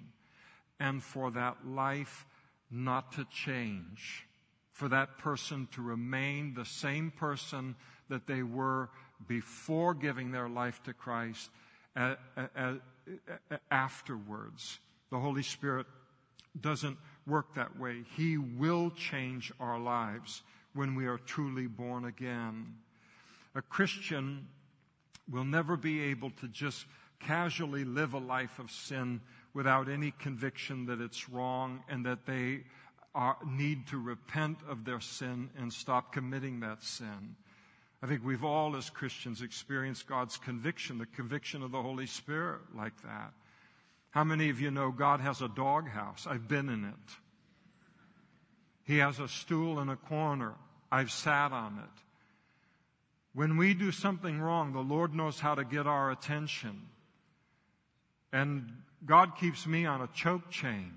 and 0.81 1.01
for 1.03 1.29
that 1.29 1.57
life 1.65 2.25
not 2.71 3.11
to 3.11 3.25
change, 3.25 4.25
for 4.71 4.89
that 4.89 5.19
person 5.19 5.67
to 5.71 5.81
remain 5.81 6.55
the 6.55 6.65
same 6.65 7.11
person 7.11 7.75
that 8.09 8.25
they 8.25 8.41
were 8.41 8.89
before 9.27 9.93
giving 9.93 10.31
their 10.31 10.49
life 10.49 10.81
to 10.83 10.93
Christ 10.93 11.51
afterwards. 13.69 14.79
The 15.11 15.19
Holy 15.19 15.43
Spirit 15.43 15.85
doesn't 16.59 16.97
work 17.27 17.53
that 17.53 17.77
way. 17.79 18.03
He 18.17 18.39
will 18.39 18.89
change 18.89 19.51
our 19.59 19.79
lives 19.79 20.41
when 20.73 20.95
we 20.95 21.05
are 21.05 21.19
truly 21.19 21.67
born 21.67 22.05
again. 22.05 22.73
A 23.53 23.61
Christian 23.61 24.47
will 25.29 25.43
never 25.45 25.77
be 25.77 26.01
able 26.01 26.31
to 26.31 26.47
just 26.47 26.85
casually 27.19 27.85
live 27.85 28.15
a 28.15 28.17
life 28.17 28.57
of 28.57 28.71
sin 28.71 29.21
without 29.53 29.89
any 29.89 30.11
conviction 30.11 30.85
that 30.85 31.01
it's 31.01 31.29
wrong 31.29 31.83
and 31.89 32.05
that 32.05 32.25
they 32.25 32.61
are, 33.13 33.37
need 33.45 33.87
to 33.87 33.97
repent 33.97 34.57
of 34.69 34.85
their 34.85 34.99
sin 34.99 35.49
and 35.57 35.71
stop 35.71 36.13
committing 36.13 36.61
that 36.61 36.81
sin. 36.83 37.35
I 38.03 38.07
think 38.07 38.23
we've 38.23 38.43
all, 38.43 38.75
as 38.75 38.89
Christians, 38.89 39.41
experienced 39.41 40.07
God's 40.07 40.37
conviction, 40.37 40.97
the 40.97 41.05
conviction 41.05 41.61
of 41.61 41.71
the 41.71 41.81
Holy 41.81 42.07
Spirit, 42.07 42.61
like 42.75 42.99
that. 43.03 43.33
How 44.09 44.23
many 44.23 44.49
of 44.49 44.59
you 44.59 44.71
know 44.71 44.91
God 44.91 45.19
has 45.19 45.41
a 45.41 45.47
doghouse? 45.47 46.25
I've 46.27 46.47
been 46.47 46.67
in 46.69 46.85
it. 46.85 47.15
He 48.83 48.97
has 48.97 49.19
a 49.19 49.27
stool 49.27 49.79
in 49.79 49.89
a 49.89 49.95
corner. 49.95 50.53
I've 50.91 51.11
sat 51.11 51.51
on 51.51 51.77
it. 51.77 52.01
When 53.33 53.55
we 53.55 53.73
do 53.73 53.91
something 53.91 54.41
wrong, 54.41 54.73
the 54.73 54.79
Lord 54.79 55.13
knows 55.13 55.39
how 55.39 55.55
to 55.55 55.63
get 55.63 55.87
our 55.87 56.11
attention. 56.11 56.81
And 58.33 58.69
God 59.05 59.37
keeps 59.37 59.65
me 59.65 59.85
on 59.85 60.01
a 60.01 60.07
choke 60.07 60.49
chain. 60.49 60.93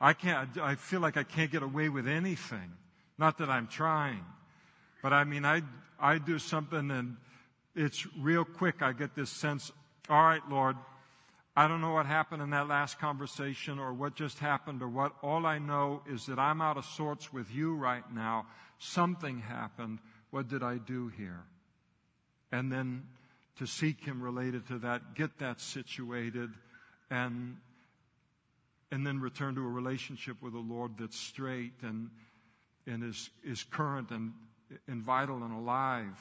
I 0.00 0.12
can't, 0.12 0.58
I 0.58 0.74
feel 0.76 1.00
like 1.00 1.16
I 1.16 1.24
can't 1.24 1.50
get 1.50 1.62
away 1.62 1.88
with 1.88 2.06
anything. 2.06 2.72
Not 3.18 3.38
that 3.38 3.48
I'm 3.48 3.66
trying. 3.66 4.24
But 5.02 5.12
I 5.12 5.24
mean, 5.24 5.44
I, 5.44 5.62
I 5.98 6.18
do 6.18 6.38
something 6.38 6.90
and 6.90 7.16
it's 7.74 8.06
real 8.18 8.44
quick. 8.44 8.82
I 8.82 8.92
get 8.92 9.14
this 9.14 9.30
sense, 9.30 9.72
all 10.08 10.22
right, 10.22 10.42
Lord, 10.48 10.76
I 11.56 11.66
don't 11.66 11.80
know 11.80 11.92
what 11.92 12.06
happened 12.06 12.42
in 12.42 12.50
that 12.50 12.68
last 12.68 13.00
conversation 13.00 13.80
or 13.80 13.92
what 13.92 14.14
just 14.14 14.38
happened 14.38 14.80
or 14.80 14.88
what. 14.88 15.12
All 15.22 15.44
I 15.44 15.58
know 15.58 16.02
is 16.08 16.26
that 16.26 16.38
I'm 16.38 16.60
out 16.60 16.76
of 16.76 16.84
sorts 16.84 17.32
with 17.32 17.52
you 17.52 17.74
right 17.74 18.04
now. 18.14 18.46
Something 18.78 19.40
happened. 19.40 19.98
What 20.30 20.48
did 20.48 20.62
I 20.62 20.76
do 20.76 21.08
here? 21.08 21.42
And 22.52 22.70
then 22.70 23.02
to 23.58 23.66
seek 23.66 24.04
Him 24.04 24.22
related 24.22 24.68
to 24.68 24.78
that, 24.78 25.14
get 25.16 25.38
that 25.40 25.60
situated, 25.60 26.50
and, 27.10 27.56
and 28.90 29.06
then 29.06 29.20
return 29.20 29.54
to 29.54 29.60
a 29.60 29.68
relationship 29.68 30.42
with 30.42 30.52
the 30.52 30.58
Lord 30.58 30.92
that's 30.98 31.18
straight 31.18 31.74
and, 31.82 32.10
and 32.86 33.02
is, 33.04 33.30
is 33.44 33.64
current 33.64 34.10
and, 34.10 34.32
and 34.86 35.02
vital 35.02 35.42
and 35.42 35.52
alive. 35.52 36.18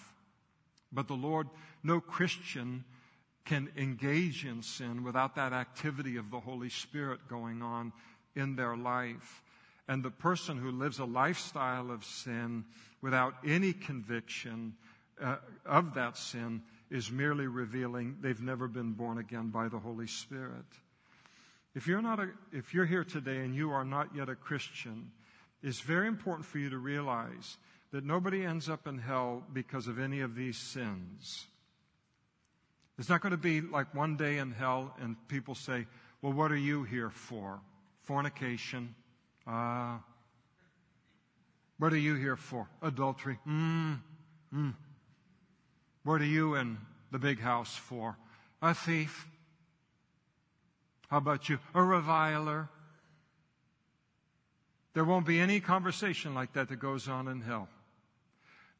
But 0.91 1.07
the 1.07 1.15
Lord, 1.15 1.47
no 1.83 1.99
Christian 1.99 2.85
can 3.45 3.69
engage 3.77 4.45
in 4.45 4.61
sin 4.61 5.03
without 5.03 5.35
that 5.35 5.53
activity 5.53 6.17
of 6.17 6.31
the 6.31 6.39
Holy 6.39 6.69
Spirit 6.69 7.27
going 7.29 7.61
on 7.61 7.93
in 8.35 8.55
their 8.55 8.75
life. 8.75 9.41
And 9.87 10.03
the 10.03 10.11
person 10.11 10.57
who 10.57 10.71
lives 10.71 10.99
a 10.99 11.05
lifestyle 11.05 11.91
of 11.91 12.03
sin 12.03 12.65
without 13.01 13.35
any 13.45 13.71
conviction 13.71 14.75
uh, 15.21 15.37
of 15.65 15.93
that 15.95 16.17
sin 16.17 16.61
is 16.89 17.11
merely 17.11 17.47
revealing 17.47 18.17
they've 18.21 18.41
never 18.41 18.67
been 18.67 18.93
born 18.93 19.17
again 19.17 19.49
by 19.49 19.67
the 19.67 19.79
Holy 19.79 20.07
Spirit. 20.07 20.65
If 21.75 21.87
you're, 21.87 22.01
not 22.01 22.19
a, 22.19 22.29
if 22.51 22.73
you're 22.73 22.85
here 22.85 23.03
today 23.03 23.37
and 23.37 23.53
you 23.53 23.71
are 23.71 23.85
not 23.85 24.15
yet 24.15 24.29
a 24.29 24.35
Christian, 24.35 25.11
it's 25.61 25.81
very 25.81 26.07
important 26.07 26.45
for 26.45 26.59
you 26.59 26.69
to 26.69 26.77
realize 26.77 27.57
that 27.91 28.03
nobody 28.03 28.43
ends 28.43 28.69
up 28.69 28.87
in 28.87 28.97
hell 28.97 29.43
because 29.53 29.87
of 29.87 29.99
any 29.99 30.21
of 30.21 30.35
these 30.35 30.57
sins. 30.57 31.45
It's 32.97 33.09
not 33.09 33.21
going 33.21 33.31
to 33.31 33.37
be 33.37 33.61
like 33.61 33.93
one 33.93 34.17
day 34.17 34.37
in 34.37 34.51
hell 34.51 34.95
and 34.99 35.15
people 35.27 35.55
say, 35.55 35.85
Well, 36.21 36.33
what 36.33 36.51
are 36.51 36.57
you 36.57 36.83
here 36.83 37.09
for? 37.09 37.59
Fornication. 38.03 38.95
Uh, 39.45 39.97
what 41.77 41.93
are 41.93 41.97
you 41.97 42.15
here 42.15 42.37
for? 42.37 42.67
Adultery. 42.81 43.37
Mm, 43.47 43.99
mm. 44.53 44.73
What 46.07 46.21
are 46.21 46.25
you 46.25 46.55
in 46.55 46.77
the 47.11 47.19
big 47.19 47.41
house 47.41 47.75
for? 47.75 48.17
A 48.61 48.73
thief. 48.73 49.27
How 51.09 51.17
about 51.17 51.49
you? 51.49 51.59
A 51.75 51.83
reviler. 51.83 52.69
There 54.93 55.03
won't 55.03 55.25
be 55.25 55.41
any 55.41 55.59
conversation 55.59 56.33
like 56.33 56.53
that 56.53 56.69
that 56.69 56.77
goes 56.77 57.09
on 57.09 57.27
in 57.27 57.41
hell. 57.41 57.67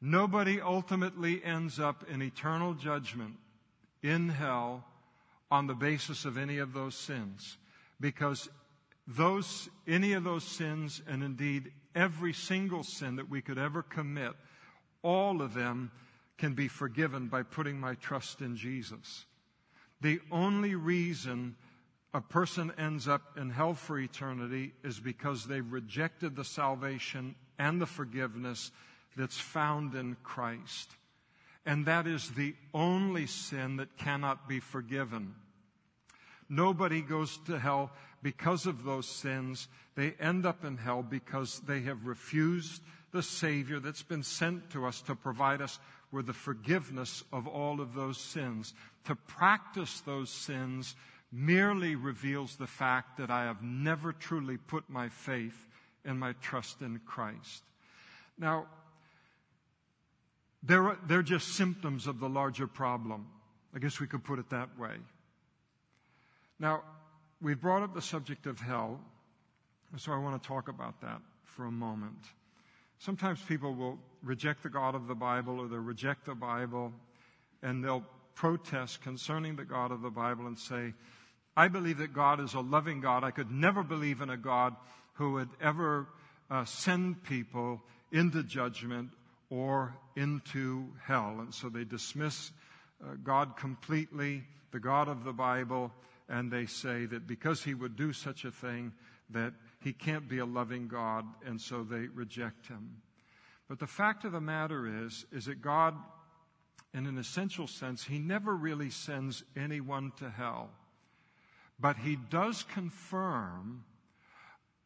Nobody 0.00 0.58
ultimately 0.58 1.44
ends 1.44 1.78
up 1.78 2.02
in 2.08 2.22
eternal 2.22 2.72
judgment 2.72 3.34
in 4.02 4.30
hell 4.30 4.86
on 5.50 5.66
the 5.66 5.74
basis 5.74 6.24
of 6.24 6.38
any 6.38 6.56
of 6.56 6.72
those 6.72 6.94
sins. 6.94 7.58
Because 8.00 8.48
those, 9.06 9.68
any 9.86 10.14
of 10.14 10.24
those 10.24 10.44
sins, 10.44 11.02
and 11.06 11.22
indeed 11.22 11.72
every 11.94 12.32
single 12.32 12.84
sin 12.84 13.16
that 13.16 13.28
we 13.28 13.42
could 13.42 13.58
ever 13.58 13.82
commit, 13.82 14.32
all 15.02 15.42
of 15.42 15.52
them 15.52 15.90
can 16.38 16.54
be 16.54 16.68
forgiven 16.68 17.26
by 17.26 17.42
putting 17.42 17.78
my 17.78 17.94
trust 17.94 18.40
in 18.40 18.56
Jesus. 18.56 19.26
The 20.00 20.20
only 20.30 20.76
reason 20.76 21.56
a 22.14 22.20
person 22.20 22.72
ends 22.78 23.06
up 23.06 23.36
in 23.36 23.50
hell 23.50 23.74
for 23.74 23.98
eternity 23.98 24.72
is 24.82 24.98
because 24.98 25.46
they've 25.46 25.72
rejected 25.72 26.36
the 26.36 26.44
salvation 26.44 27.34
and 27.58 27.80
the 27.80 27.86
forgiveness 27.86 28.70
that's 29.16 29.38
found 29.38 29.94
in 29.94 30.16
Christ. 30.22 30.92
And 31.66 31.84
that 31.86 32.06
is 32.06 32.30
the 32.30 32.54
only 32.72 33.26
sin 33.26 33.76
that 33.76 33.98
cannot 33.98 34.48
be 34.48 34.60
forgiven. 34.60 35.34
Nobody 36.48 37.02
goes 37.02 37.38
to 37.46 37.58
hell 37.58 37.90
because 38.22 38.64
of 38.64 38.84
those 38.84 39.06
sins. 39.06 39.68
They 39.94 40.14
end 40.18 40.46
up 40.46 40.64
in 40.64 40.78
hell 40.78 41.02
because 41.02 41.60
they 41.60 41.80
have 41.82 42.06
refused 42.06 42.80
the 43.12 43.22
Savior 43.22 43.80
that's 43.80 44.02
been 44.02 44.22
sent 44.22 44.70
to 44.70 44.86
us 44.86 45.02
to 45.02 45.14
provide 45.14 45.60
us 45.60 45.78
with 46.10 46.26
the 46.26 46.32
forgiveness 46.32 47.22
of 47.32 47.46
all 47.46 47.80
of 47.80 47.94
those 47.94 48.18
sins. 48.18 48.74
To 49.04 49.14
practice 49.14 50.00
those 50.00 50.30
sins 50.30 50.94
merely 51.30 51.94
reveals 51.94 52.56
the 52.56 52.66
fact 52.66 53.18
that 53.18 53.30
I 53.30 53.44
have 53.44 53.62
never 53.62 54.12
truly 54.12 54.56
put 54.56 54.88
my 54.88 55.08
faith 55.08 55.66
and 56.04 56.18
my 56.18 56.32
trust 56.40 56.80
in 56.80 57.00
Christ. 57.04 57.62
Now, 58.38 58.66
they're, 60.62 60.96
they're 61.06 61.22
just 61.22 61.48
symptoms 61.48 62.06
of 62.06 62.20
the 62.20 62.28
larger 62.28 62.66
problem. 62.66 63.26
I 63.74 63.78
guess 63.78 64.00
we 64.00 64.06
could 64.06 64.24
put 64.24 64.38
it 64.38 64.50
that 64.50 64.78
way. 64.78 64.94
Now, 66.58 66.82
we've 67.40 67.60
brought 67.60 67.82
up 67.82 67.94
the 67.94 68.02
subject 68.02 68.46
of 68.46 68.58
hell, 68.58 69.00
so 69.96 70.12
I 70.12 70.18
want 70.18 70.42
to 70.42 70.48
talk 70.48 70.68
about 70.68 71.00
that 71.02 71.20
for 71.44 71.66
a 71.66 71.70
moment. 71.70 72.18
Sometimes 72.98 73.40
people 73.42 73.74
will 73.74 73.98
reject 74.22 74.62
the 74.62 74.68
God 74.68 74.94
of 74.94 75.06
the 75.06 75.14
Bible 75.14 75.60
or 75.60 75.68
they'll 75.68 75.78
reject 75.78 76.26
the 76.26 76.34
Bible 76.34 76.92
and 77.62 77.84
they'll 77.84 78.04
protest 78.34 79.02
concerning 79.02 79.56
the 79.56 79.64
God 79.64 79.90
of 79.90 80.00
the 80.00 80.10
Bible 80.10 80.46
and 80.46 80.58
say, 80.58 80.94
I 81.56 81.68
believe 81.68 81.98
that 81.98 82.12
God 82.12 82.40
is 82.40 82.54
a 82.54 82.60
loving 82.60 83.00
God. 83.00 83.24
I 83.24 83.32
could 83.32 83.50
never 83.50 83.82
believe 83.82 84.20
in 84.20 84.30
a 84.30 84.36
God 84.36 84.76
who 85.14 85.32
would 85.32 85.48
ever 85.60 86.06
uh, 86.50 86.64
send 86.64 87.24
people 87.24 87.82
into 88.12 88.44
judgment 88.44 89.10
or 89.50 89.96
into 90.14 90.86
hell. 91.02 91.38
And 91.40 91.52
so 91.52 91.68
they 91.68 91.84
dismiss 91.84 92.52
uh, 93.02 93.14
God 93.22 93.56
completely, 93.56 94.44
the 94.70 94.80
God 94.80 95.08
of 95.08 95.24
the 95.24 95.32
Bible, 95.32 95.92
and 96.28 96.50
they 96.50 96.66
say 96.66 97.06
that 97.06 97.26
because 97.26 97.62
he 97.62 97.74
would 97.74 97.96
do 97.96 98.12
such 98.12 98.44
a 98.44 98.50
thing, 98.50 98.92
that 99.30 99.52
he 99.80 99.92
can't 99.92 100.28
be 100.28 100.38
a 100.38 100.46
loving 100.46 100.88
God, 100.88 101.24
and 101.44 101.60
so 101.60 101.82
they 101.82 102.06
reject 102.14 102.66
him. 102.66 103.02
But 103.68 103.78
the 103.78 103.86
fact 103.86 104.24
of 104.24 104.32
the 104.32 104.40
matter 104.40 105.04
is, 105.04 105.26
is 105.30 105.44
that 105.44 105.60
God, 105.60 105.94
in 106.94 107.06
an 107.06 107.18
essential 107.18 107.66
sense, 107.66 108.04
he 108.04 108.18
never 108.18 108.54
really 108.54 108.90
sends 108.90 109.44
anyone 109.56 110.12
to 110.18 110.30
hell. 110.30 110.70
But 111.78 111.96
he 111.96 112.16
does 112.16 112.62
confirm 112.62 113.84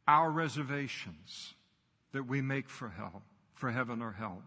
our 0.07 0.31
reservations 0.31 1.55
that 2.12 2.27
we 2.27 2.42
make 2.42 2.68
for 2.68 2.88
hell, 2.88 3.23
for 3.55 3.71
heaven 3.71 4.03
or 4.03 4.12
hell. 4.12 4.42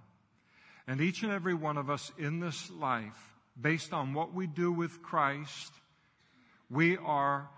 And 0.85 1.01
each 1.01 1.23
and 1.23 1.31
every 1.31 1.53
one 1.53 1.77
of 1.77 1.89
us 1.89 2.11
in 2.17 2.39
this 2.39 2.69
life, 2.69 3.35
based 3.59 3.93
on 3.93 4.13
what 4.13 4.33
we 4.33 4.47
do 4.47 4.71
with 4.71 5.01
Christ, 5.01 5.71
we 6.69 6.97
are 6.97 7.49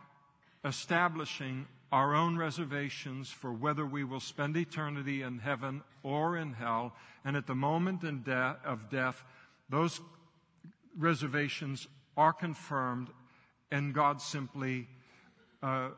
establishing 0.63 1.67
our 1.91 2.15
own 2.15 2.37
reservations 2.37 3.29
for 3.29 3.53
whether 3.53 3.85
we 3.85 4.03
will 4.03 4.19
spend 4.19 4.57
eternity 4.57 5.21
in 5.21 5.39
heaven 5.39 5.81
or 6.03 6.37
in 6.37 6.53
hell. 6.53 6.93
And 7.23 7.37
at 7.37 7.47
the 7.47 7.55
moment 7.55 8.01
de- 8.01 8.57
of 8.65 8.89
death, 8.89 9.23
those 9.69 10.01
reservations 10.97 11.87
are 12.15 12.33
confirmed, 12.33 13.09
and 13.71 13.93
God 13.93 14.21
simply 14.21 14.87
uh, 15.61 15.89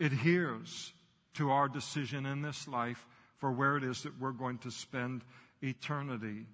adheres 0.00 0.92
to 1.34 1.50
our 1.50 1.68
decision 1.68 2.26
in 2.26 2.42
this 2.42 2.68
life 2.68 3.06
for 3.38 3.52
where 3.52 3.76
it 3.76 3.84
is 3.84 4.02
that 4.02 4.18
we're 4.20 4.32
going 4.32 4.58
to 4.58 4.70
spend 4.70 5.22
eternity. 5.62 6.46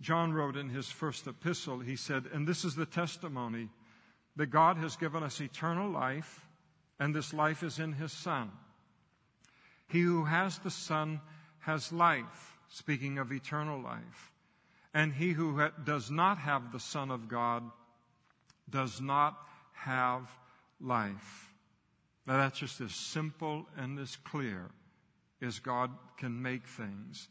John 0.00 0.32
wrote 0.32 0.56
in 0.56 0.68
his 0.68 0.88
first 0.88 1.26
epistle, 1.26 1.80
he 1.80 1.96
said, 1.96 2.24
And 2.32 2.46
this 2.46 2.64
is 2.64 2.74
the 2.74 2.86
testimony 2.86 3.68
that 4.36 4.46
God 4.46 4.76
has 4.76 4.96
given 4.96 5.22
us 5.22 5.40
eternal 5.40 5.90
life, 5.90 6.46
and 6.98 7.14
this 7.14 7.32
life 7.32 7.62
is 7.62 7.78
in 7.78 7.92
his 7.92 8.12
Son. 8.12 8.50
He 9.88 10.00
who 10.00 10.24
has 10.24 10.58
the 10.58 10.70
Son 10.70 11.20
has 11.60 11.92
life, 11.92 12.58
speaking 12.68 13.18
of 13.18 13.32
eternal 13.32 13.80
life. 13.80 14.32
And 14.94 15.12
he 15.12 15.32
who 15.32 15.58
ha- 15.58 15.72
does 15.84 16.10
not 16.10 16.38
have 16.38 16.72
the 16.72 16.80
Son 16.80 17.10
of 17.10 17.28
God 17.28 17.62
does 18.70 19.00
not 19.00 19.36
have 19.72 20.28
life. 20.80 21.54
Now 22.26 22.36
that's 22.36 22.58
just 22.58 22.80
as 22.80 22.94
simple 22.94 23.66
and 23.76 23.98
as 23.98 24.16
clear 24.16 24.70
as 25.40 25.58
God 25.58 25.90
can 26.16 26.42
make 26.42 26.66
things. 26.66 27.28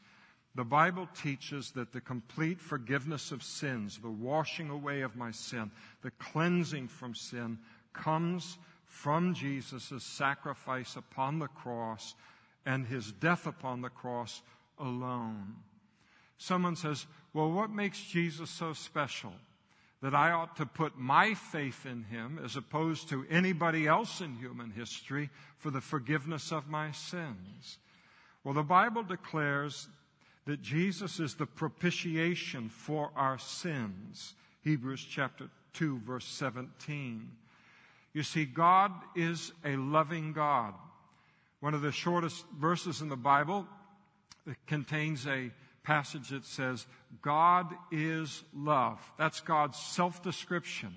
The 0.55 0.63
Bible 0.63 1.07
teaches 1.21 1.71
that 1.71 1.93
the 1.93 2.01
complete 2.01 2.59
forgiveness 2.59 3.31
of 3.31 3.43
sins, 3.43 3.99
the 3.99 4.09
washing 4.09 4.71
away 4.71 5.01
of 5.01 5.15
my 5.15 5.29
sin, 5.29 5.69
the 6.01 6.09
cleansing 6.11 6.87
from 6.87 7.13
sin 7.13 7.59
comes 7.93 8.57
from 8.87 9.33
Jesus' 9.33 10.03
sacrifice 10.03 10.95
upon 10.95 11.39
the 11.39 11.47
cross 11.47 12.15
and 12.65 12.87
his 12.87 13.11
death 13.11 13.45
upon 13.45 13.81
the 13.81 13.89
cross 13.89 14.41
alone. 14.79 15.55
Someone 16.37 16.75
says, 16.75 17.05
Well, 17.33 17.51
what 17.51 17.69
makes 17.69 18.01
Jesus 18.01 18.49
so 18.49 18.73
special? 18.73 19.33
That 20.01 20.13
I 20.13 20.31
ought 20.31 20.55
to 20.57 20.65
put 20.65 20.97
my 20.97 21.33
faith 21.33 21.85
in 21.85 22.03
him 22.03 22.39
as 22.43 22.55
opposed 22.55 23.09
to 23.09 23.25
anybody 23.31 23.87
else 23.87 24.21
in 24.21 24.35
human 24.35 24.69
history 24.69 25.31
for 25.57 25.71
the 25.71 25.81
forgiveness 25.81 26.51
of 26.51 26.69
my 26.69 26.91
sins. 26.91 27.79
Well, 28.43 28.53
the 28.53 28.63
Bible 28.63 29.01
declares 29.01 29.87
that 30.45 30.61
Jesus 30.61 31.19
is 31.19 31.33
the 31.33 31.47
propitiation 31.47 32.69
for 32.69 33.11
our 33.15 33.39
sins. 33.39 34.35
Hebrews 34.63 35.05
chapter 35.09 35.49
2, 35.73 35.99
verse 36.05 36.25
17. 36.25 37.29
You 38.17 38.23
see, 38.23 38.45
God 38.45 38.93
is 39.15 39.51
a 39.63 39.75
loving 39.75 40.33
God. 40.33 40.73
One 41.59 41.75
of 41.75 41.83
the 41.83 41.91
shortest 41.91 42.43
verses 42.59 43.03
in 43.03 43.09
the 43.09 43.15
Bible 43.15 43.67
contains 44.65 45.27
a 45.27 45.51
passage 45.83 46.29
that 46.29 46.43
says, 46.43 46.87
God 47.21 47.71
is 47.91 48.43
love. 48.55 48.99
That's 49.19 49.39
God's 49.41 49.77
self 49.77 50.23
description, 50.23 50.95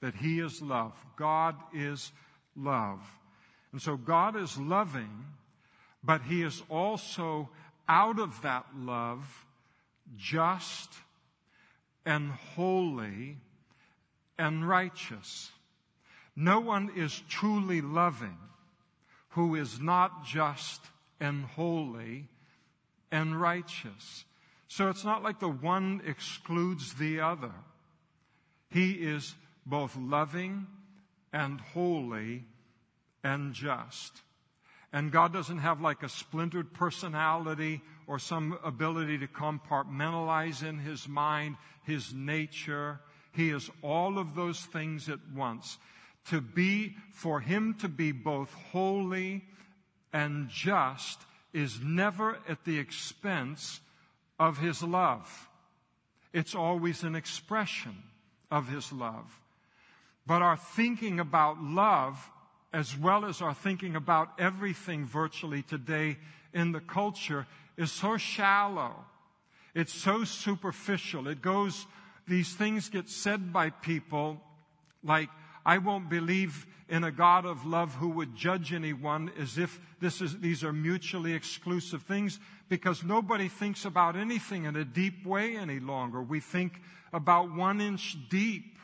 that 0.00 0.16
He 0.16 0.40
is 0.40 0.60
love. 0.60 0.92
God 1.14 1.54
is 1.72 2.10
love. 2.56 3.00
And 3.70 3.80
so 3.80 3.96
God 3.96 4.34
is 4.34 4.58
loving, 4.58 5.26
but 6.02 6.22
He 6.22 6.42
is 6.42 6.64
also 6.68 7.48
out 7.88 8.18
of 8.18 8.42
that 8.42 8.66
love 8.76 9.46
just 10.16 10.92
and 12.04 12.32
holy 12.32 13.36
and 14.36 14.68
righteous. 14.68 15.52
No 16.36 16.60
one 16.60 16.90
is 16.96 17.22
truly 17.28 17.80
loving 17.80 18.36
who 19.30 19.54
is 19.54 19.80
not 19.80 20.24
just 20.24 20.80
and 21.20 21.44
holy 21.44 22.28
and 23.12 23.40
righteous. 23.40 24.24
So 24.68 24.88
it's 24.88 25.04
not 25.04 25.22
like 25.22 25.40
the 25.40 25.48
one 25.48 26.00
excludes 26.06 26.94
the 26.94 27.20
other. 27.20 27.52
He 28.70 28.92
is 28.92 29.34
both 29.66 29.96
loving 29.96 30.66
and 31.32 31.60
holy 31.60 32.44
and 33.22 33.52
just. 33.52 34.22
And 34.92 35.12
God 35.12 35.32
doesn't 35.32 35.58
have 35.58 35.80
like 35.80 36.02
a 36.02 36.08
splintered 36.08 36.72
personality 36.72 37.80
or 38.06 38.18
some 38.18 38.58
ability 38.64 39.18
to 39.18 39.28
compartmentalize 39.28 40.64
in 40.64 40.78
his 40.78 41.06
mind 41.06 41.56
his 41.84 42.12
nature. 42.12 43.00
He 43.32 43.50
is 43.50 43.70
all 43.82 44.18
of 44.18 44.34
those 44.34 44.60
things 44.60 45.08
at 45.08 45.20
once. 45.32 45.78
To 46.26 46.40
be, 46.40 46.96
for 47.12 47.40
him 47.40 47.74
to 47.80 47.88
be 47.88 48.12
both 48.12 48.52
holy 48.72 49.44
and 50.12 50.48
just 50.48 51.20
is 51.52 51.80
never 51.82 52.38
at 52.48 52.64
the 52.64 52.78
expense 52.78 53.80
of 54.38 54.58
his 54.58 54.82
love. 54.82 55.48
It's 56.32 56.54
always 56.54 57.02
an 57.02 57.16
expression 57.16 57.96
of 58.50 58.68
his 58.68 58.92
love. 58.92 59.40
But 60.26 60.42
our 60.42 60.56
thinking 60.56 61.18
about 61.18 61.62
love 61.62 62.30
as 62.72 62.96
well 62.96 63.24
as 63.24 63.42
our 63.42 63.54
thinking 63.54 63.96
about 63.96 64.30
everything 64.38 65.04
virtually 65.04 65.62
today 65.62 66.18
in 66.54 66.72
the 66.72 66.80
culture 66.80 67.46
is 67.76 67.90
so 67.90 68.16
shallow. 68.16 68.94
It's 69.74 69.92
so 69.92 70.24
superficial. 70.24 71.26
It 71.28 71.42
goes, 71.42 71.86
these 72.28 72.54
things 72.54 72.88
get 72.88 73.08
said 73.08 73.52
by 73.52 73.70
people 73.70 74.40
like, 75.02 75.30
I 75.64 75.78
won't 75.78 76.08
believe 76.08 76.66
in 76.88 77.04
a 77.04 77.12
God 77.12 77.46
of 77.46 77.64
love 77.64 77.94
who 77.94 78.08
would 78.08 78.34
judge 78.34 78.72
anyone 78.72 79.30
as 79.38 79.58
if 79.58 79.80
this 80.00 80.20
is, 80.20 80.38
these 80.38 80.64
are 80.64 80.72
mutually 80.72 81.34
exclusive 81.34 82.02
things 82.02 82.40
because 82.68 83.04
nobody 83.04 83.48
thinks 83.48 83.84
about 83.84 84.16
anything 84.16 84.64
in 84.64 84.76
a 84.76 84.84
deep 84.84 85.24
way 85.24 85.56
any 85.56 85.78
longer. 85.78 86.22
We 86.22 86.40
think 86.40 86.80
about 87.12 87.54
one 87.54 87.80
inch 87.80 88.16
deep 88.28 88.76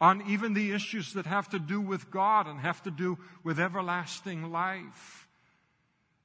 on 0.00 0.22
even 0.28 0.54
the 0.54 0.72
issues 0.72 1.12
that 1.14 1.26
have 1.26 1.48
to 1.50 1.58
do 1.58 1.80
with 1.80 2.10
God 2.10 2.46
and 2.46 2.60
have 2.60 2.82
to 2.82 2.90
do 2.90 3.18
with 3.42 3.60
everlasting 3.60 4.50
life. 4.50 5.28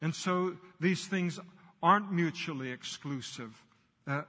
And 0.02 0.16
so 0.16 0.58
these 0.80 1.06
things 1.06 1.40
aren't 1.82 2.12
mutually 2.12 2.72
exclusive 2.72 3.52
uh, 4.08 4.24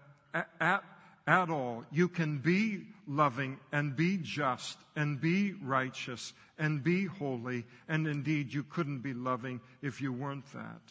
at, 0.61 0.85
at 1.31 1.49
all. 1.49 1.85
You 1.93 2.09
can 2.09 2.39
be 2.39 2.87
loving 3.07 3.61
and 3.71 3.95
be 3.95 4.19
just 4.21 4.77
and 4.97 5.21
be 5.21 5.55
righteous 5.63 6.33
and 6.59 6.83
be 6.83 7.05
holy, 7.05 7.65
and 7.89 8.09
indeed 8.09 8.53
you 8.53 8.65
couldn't 8.65 8.99
be 8.99 9.15
loving 9.15 9.61
if 9.81 10.01
you 10.01 10.13
weren't 10.13 10.53
that. 10.53 10.83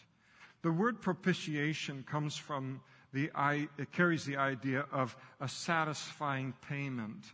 The 0.62 0.72
word 0.72 1.02
propitiation 1.02 2.06
comes 2.10 2.38
from 2.38 2.80
the, 3.12 3.30
it 3.78 3.92
carries 3.92 4.24
the 4.24 4.38
idea 4.38 4.86
of 4.94 5.16
a 5.42 5.50
satisfying 5.50 6.54
payment. 6.70 7.26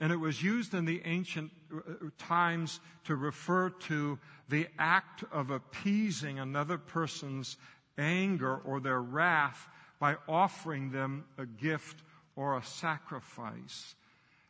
And 0.00 0.10
it 0.10 0.16
was 0.16 0.42
used 0.42 0.72
in 0.72 0.86
the 0.86 1.02
ancient 1.04 1.50
uh, 1.74 2.06
times 2.16 2.80
to 3.04 3.16
refer 3.16 3.68
to 3.68 4.18
the 4.48 4.66
act 4.78 5.24
of 5.30 5.50
appeasing 5.50 6.38
another 6.38 6.78
person's 6.78 7.58
anger 7.98 8.56
or 8.64 8.80
their 8.80 9.02
wrath 9.02 9.68
by 9.98 10.16
offering 10.26 10.90
them 10.90 11.26
a 11.36 11.44
gift 11.44 12.02
or 12.36 12.56
a 12.56 12.64
sacrifice. 12.64 13.94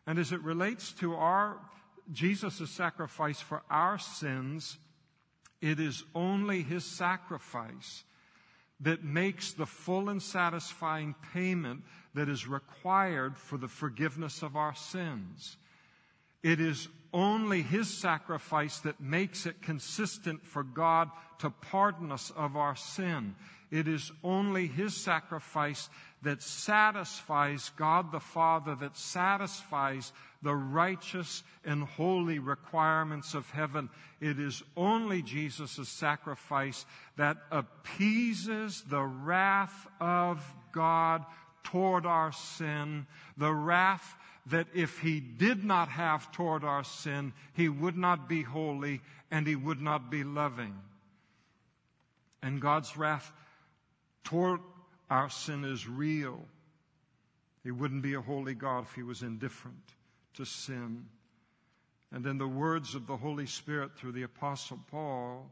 And 0.06 0.18
as 0.18 0.32
it 0.32 0.42
relates 0.42 0.92
to 0.94 1.14
our 1.14 1.58
Jesus' 2.12 2.70
sacrifice 2.70 3.40
for 3.40 3.62
our 3.70 3.98
sins, 3.98 4.78
it 5.60 5.78
is 5.78 6.04
only 6.14 6.62
his 6.62 6.84
sacrifice 6.84 8.04
that 8.80 9.04
makes 9.04 9.52
the 9.52 9.66
full 9.66 10.08
and 10.08 10.22
satisfying 10.22 11.14
payment 11.32 11.82
that 12.14 12.28
is 12.28 12.48
required 12.48 13.36
for 13.36 13.58
the 13.58 13.68
forgiveness 13.68 14.42
of 14.42 14.56
our 14.56 14.74
sins. 14.74 15.56
It 16.42 16.60
is 16.60 16.88
only 17.12 17.62
His 17.62 17.88
sacrifice 17.88 18.78
that 18.80 19.00
makes 19.00 19.46
it 19.46 19.62
consistent 19.62 20.44
for 20.46 20.62
God 20.62 21.10
to 21.40 21.50
pardon 21.50 22.12
us 22.12 22.30
of 22.30 22.56
our 22.56 22.76
sin. 22.76 23.34
It 23.70 23.87
is 23.87 24.11
only 24.24 24.66
His 24.66 24.96
sacrifice 24.96 25.88
that 26.22 26.42
satisfies 26.42 27.70
God 27.76 28.12
the 28.12 28.20
Father, 28.20 28.74
that 28.76 28.96
satisfies 28.96 30.12
the 30.42 30.54
righteous 30.54 31.42
and 31.64 31.85
holy 31.85 32.38
requirements 32.38 33.35
of 33.35 33.48
heaven. 33.50 33.88
It 34.20 34.38
is 34.38 34.62
only 34.76 35.22
Jesus' 35.22 35.88
sacrifice 35.88 36.85
that 37.16 37.38
appeases 37.50 38.83
the 38.83 39.02
wrath 39.02 39.87
of 40.00 40.42
God 40.72 41.24
toward 41.62 42.06
our 42.06 42.33
sin, 42.33 43.06
the 43.37 43.52
wrath 43.52 44.16
that 44.46 44.66
if 44.74 44.98
he 44.98 45.20
did 45.20 45.64
not 45.64 45.88
have 45.88 46.33
toward 46.33 46.64
our 46.64 46.85
sin, 46.85 47.33
he 47.54 47.68
would 47.68 47.96
not 47.96 48.28
be 48.28 48.42
holy 48.42 49.00
and 49.30 49.46
he 49.46 49.56
would 49.56 49.80
not 49.80 50.11
be 50.11 50.24
loving. 50.24 50.74
And 52.42 52.61
God's 52.61 52.96
wrath 52.96 53.30
toward 54.24 54.61
our 55.09 55.30
sin 55.30 55.64
is 55.64 55.88
real. 55.88 56.40
He 57.62 57.70
wouldn't 57.70 58.02
be 58.02 58.14
a 58.14 58.20
holy 58.20 58.54
God 58.54 58.85
if 58.85 58.94
he 58.94 59.02
was 59.02 59.22
indifferent 59.22 59.83
to 60.35 60.44
sin. 60.44 61.06
And 62.12 62.26
in 62.26 62.38
the 62.38 62.48
words 62.48 62.94
of 62.94 63.06
the 63.06 63.16
Holy 63.16 63.46
Spirit 63.46 63.96
through 63.96 64.12
the 64.12 64.22
Apostle 64.22 64.78
Paul, 64.90 65.50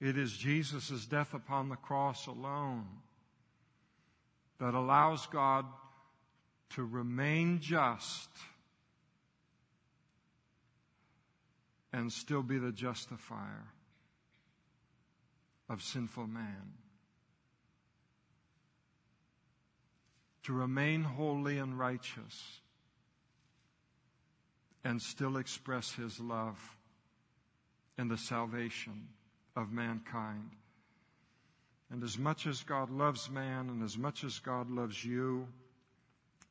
it 0.00 0.18
is 0.18 0.32
Jesus' 0.32 1.06
death 1.06 1.34
upon 1.34 1.68
the 1.68 1.76
cross 1.76 2.26
alone 2.26 2.86
that 4.58 4.74
allows 4.74 5.26
God 5.26 5.66
to 6.70 6.84
remain 6.84 7.60
just 7.60 8.28
and 11.92 12.12
still 12.12 12.42
be 12.42 12.58
the 12.58 12.72
justifier 12.72 13.64
of 15.68 15.80
sinful 15.82 16.26
man. 16.26 16.72
To 20.44 20.52
remain 20.52 21.02
holy 21.02 21.58
and 21.58 21.78
righteous 21.78 22.60
and 24.84 25.00
still 25.00 25.38
express 25.38 25.90
his 25.92 26.20
love 26.20 26.58
in 27.96 28.08
the 28.08 28.18
salvation 28.18 29.08
of 29.56 29.72
mankind. 29.72 30.50
And 31.90 32.02
as 32.02 32.18
much 32.18 32.46
as 32.46 32.62
God 32.62 32.90
loves 32.90 33.30
man, 33.30 33.70
and 33.70 33.82
as 33.82 33.96
much 33.96 34.24
as 34.24 34.38
God 34.38 34.70
loves 34.70 35.04
you, 35.04 35.46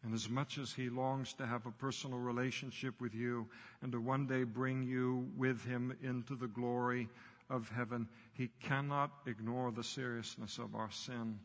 and 0.03 0.13
as 0.13 0.29
much 0.29 0.57
as 0.57 0.73
He 0.73 0.89
longs 0.89 1.33
to 1.33 1.45
have 1.45 1.65
a 1.65 1.71
personal 1.71 2.19
relationship 2.19 2.99
with 2.99 3.15
you 3.15 3.47
and 3.81 3.91
to 3.93 4.01
one 4.01 4.27
day 4.27 4.43
bring 4.43 4.83
you 4.83 5.29
with 5.37 5.63
Him 5.63 5.95
into 6.03 6.35
the 6.35 6.47
glory 6.47 7.09
of 7.49 7.69
heaven, 7.69 8.07
He 8.33 8.49
cannot 8.61 9.11
ignore 9.25 9.71
the 9.71 9.83
seriousness 9.83 10.57
of 10.57 10.75
our 10.75 10.91
sin 10.91 11.39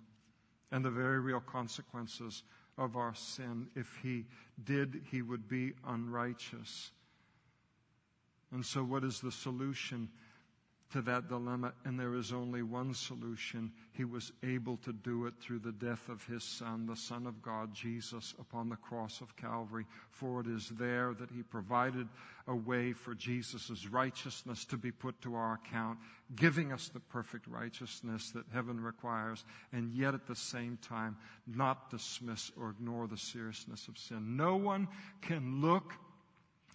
and 0.70 0.84
the 0.84 0.90
very 0.90 1.20
real 1.20 1.40
consequences 1.40 2.42
of 2.76 2.96
our 2.96 3.14
sin. 3.14 3.68
If 3.74 3.98
He 4.02 4.26
did, 4.64 5.02
He 5.10 5.22
would 5.22 5.48
be 5.48 5.72
unrighteous. 5.86 6.92
And 8.52 8.64
so, 8.64 8.82
what 8.82 9.04
is 9.04 9.20
the 9.20 9.32
solution? 9.32 10.08
To 10.90 11.02
that 11.02 11.28
dilemma, 11.28 11.72
and 11.84 12.00
there 12.00 12.14
is 12.14 12.32
only 12.32 12.62
one 12.62 12.94
solution. 12.94 13.70
He 13.92 14.04
was 14.04 14.32
able 14.42 14.78
to 14.78 14.92
do 14.92 15.26
it 15.26 15.34
through 15.38 15.58
the 15.58 15.72
death 15.72 16.08
of 16.08 16.24
his 16.24 16.42
Son, 16.42 16.86
the 16.86 16.96
Son 16.96 17.26
of 17.26 17.42
God, 17.42 17.74
Jesus, 17.74 18.34
upon 18.40 18.70
the 18.70 18.76
cross 18.76 19.20
of 19.20 19.36
Calvary. 19.36 19.84
For 20.10 20.40
it 20.40 20.46
is 20.46 20.70
there 20.78 21.12
that 21.14 21.30
he 21.30 21.42
provided 21.42 22.08
a 22.46 22.56
way 22.56 22.94
for 22.94 23.14
Jesus' 23.14 23.86
righteousness 23.88 24.64
to 24.66 24.78
be 24.78 24.90
put 24.90 25.20
to 25.22 25.34
our 25.34 25.60
account, 25.62 25.98
giving 26.34 26.72
us 26.72 26.88
the 26.88 27.00
perfect 27.00 27.46
righteousness 27.46 28.30
that 28.30 28.46
heaven 28.50 28.80
requires, 28.80 29.44
and 29.74 29.92
yet 29.92 30.14
at 30.14 30.26
the 30.26 30.36
same 30.36 30.78
time 30.80 31.16
not 31.46 31.90
dismiss 31.90 32.50
or 32.58 32.70
ignore 32.70 33.06
the 33.06 33.18
seriousness 33.18 33.88
of 33.88 33.98
sin. 33.98 34.36
No 34.36 34.56
one 34.56 34.88
can 35.20 35.60
look 35.60 35.92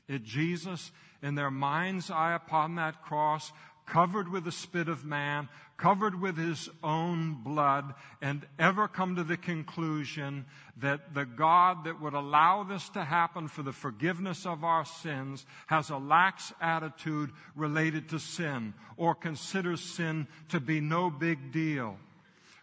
at 0.09 0.23
Jesus 0.23 0.91
in 1.21 1.35
their 1.35 1.51
mind's 1.51 2.11
eye 2.11 2.33
upon 2.33 2.75
that 2.75 3.01
cross 3.01 3.51
covered 3.85 4.31
with 4.31 4.43
the 4.45 4.51
spit 4.51 4.87
of 4.87 5.05
man, 5.05 5.49
covered 5.77 6.19
with 6.19 6.37
his 6.37 6.69
own 6.83 7.33
blood, 7.43 7.93
and 8.21 8.45
ever 8.57 8.87
come 8.87 9.15
to 9.15 9.23
the 9.23 9.37
conclusion 9.37 10.45
that 10.77 11.13
the 11.13 11.25
God 11.25 11.83
that 11.85 12.01
would 12.01 12.13
allow 12.13 12.63
this 12.63 12.89
to 12.89 13.03
happen 13.03 13.47
for 13.47 13.63
the 13.63 13.73
forgiveness 13.73 14.45
of 14.45 14.63
our 14.63 14.85
sins 14.85 15.45
has 15.67 15.89
a 15.89 15.97
lax 15.97 16.53
attitude 16.61 17.31
related 17.55 18.09
to 18.09 18.19
sin 18.19 18.73
or 18.97 19.13
considers 19.13 19.81
sin 19.81 20.27
to 20.49 20.59
be 20.59 20.79
no 20.79 21.09
big 21.09 21.51
deal. 21.51 21.97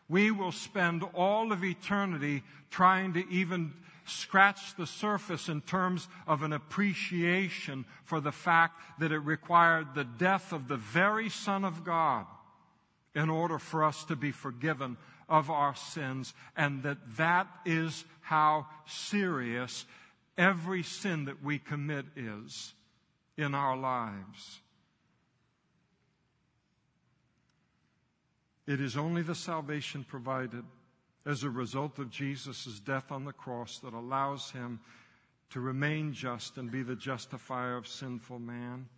We 0.09 0.31
will 0.31 0.53
spend 0.53 1.05
all 1.15 1.53
of 1.53 1.63
eternity 1.63 2.43
trying 2.71 3.13
to 3.15 3.29
even 3.31 3.73
scratch 4.11 4.75
the 4.77 4.87
surface 4.87 5.49
in 5.49 5.61
terms 5.61 6.09
of 6.27 6.43
an 6.43 6.53
appreciation 6.53 7.85
for 8.05 8.21
the 8.21 8.33
fact 8.33 8.81
that 8.99 9.13
it 9.13 9.19
required 9.19 9.95
the 9.95 10.05
death 10.05 10.53
of 10.53 10.69
the 10.69 10.77
very 10.77 11.29
Son 11.29 11.65
of 11.65 11.85
God 11.85 12.27
in 13.15 13.31
order 13.31 13.59
for 13.59 13.85
us 13.85 14.05
to 14.05 14.17
be 14.17 14.31
forgiven 14.31 14.97
of 15.29 15.51
our 15.51 15.75
sins, 15.75 16.35
and 16.57 16.83
that 16.83 16.99
that 17.17 17.47
is 17.65 18.05
how 18.21 18.67
serious 18.87 19.87
every 20.37 20.83
sin 20.83 21.27
that 21.27 21.43
we 21.43 21.59
commit 21.59 22.05
is 22.17 22.75
in 23.37 23.55
our 23.55 23.77
lives. 23.77 24.61
It 28.67 28.81
is 28.81 28.97
only 28.97 29.23
the 29.23 29.35
salvation 29.35 30.05
provided 30.05 30.65
as 31.27 31.45
a 31.45 31.51
result 31.51 31.99
of 31.99 32.11
Jesus' 32.11 32.81
death 32.81 33.13
on 33.13 33.25
the 33.25 33.33
cross 33.33 33.79
that 33.81 33.93
allows 33.93 34.51
him 34.51 34.81
to 35.51 35.61
remain 35.61 36.13
just 36.13 36.57
and 36.57 36.71
be 36.71 36.83
the 36.83 36.97
justifier 36.97 37.77
of 37.77 37.87
sinful 37.87 38.39
man. 38.39 38.89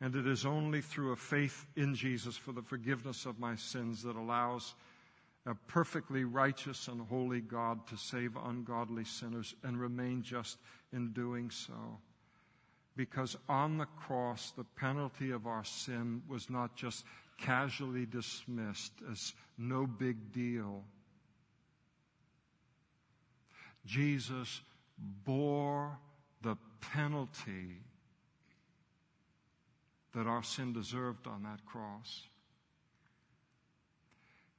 And 0.00 0.14
it 0.14 0.26
is 0.26 0.46
only 0.46 0.80
through 0.80 1.12
a 1.12 1.16
faith 1.16 1.66
in 1.76 1.94
Jesus 1.94 2.36
for 2.36 2.52
the 2.52 2.62
forgiveness 2.62 3.26
of 3.26 3.38
my 3.38 3.56
sins 3.56 4.02
that 4.04 4.16
allows 4.16 4.74
a 5.46 5.54
perfectly 5.54 6.24
righteous 6.24 6.88
and 6.88 7.06
holy 7.08 7.40
God 7.40 7.86
to 7.88 7.96
save 7.96 8.36
ungodly 8.36 9.04
sinners 9.04 9.54
and 9.62 9.78
remain 9.78 10.22
just 10.22 10.58
in 10.92 11.12
doing 11.12 11.50
so. 11.50 11.98
Because 12.96 13.36
on 13.48 13.78
the 13.78 13.86
cross, 13.86 14.52
the 14.56 14.64
penalty 14.76 15.30
of 15.30 15.46
our 15.46 15.64
sin 15.64 16.22
was 16.28 16.48
not 16.48 16.76
just 16.76 17.04
casually 17.38 18.06
dismissed 18.06 18.92
as 19.10 19.34
no 19.58 19.86
big 19.86 20.32
deal 20.32 20.84
Jesus 23.84 24.60
bore 25.24 25.98
the 26.42 26.56
penalty 26.80 27.82
that 30.14 30.26
our 30.26 30.42
sin 30.42 30.72
deserved 30.72 31.26
on 31.26 31.42
that 31.44 31.64
cross. 31.66 32.22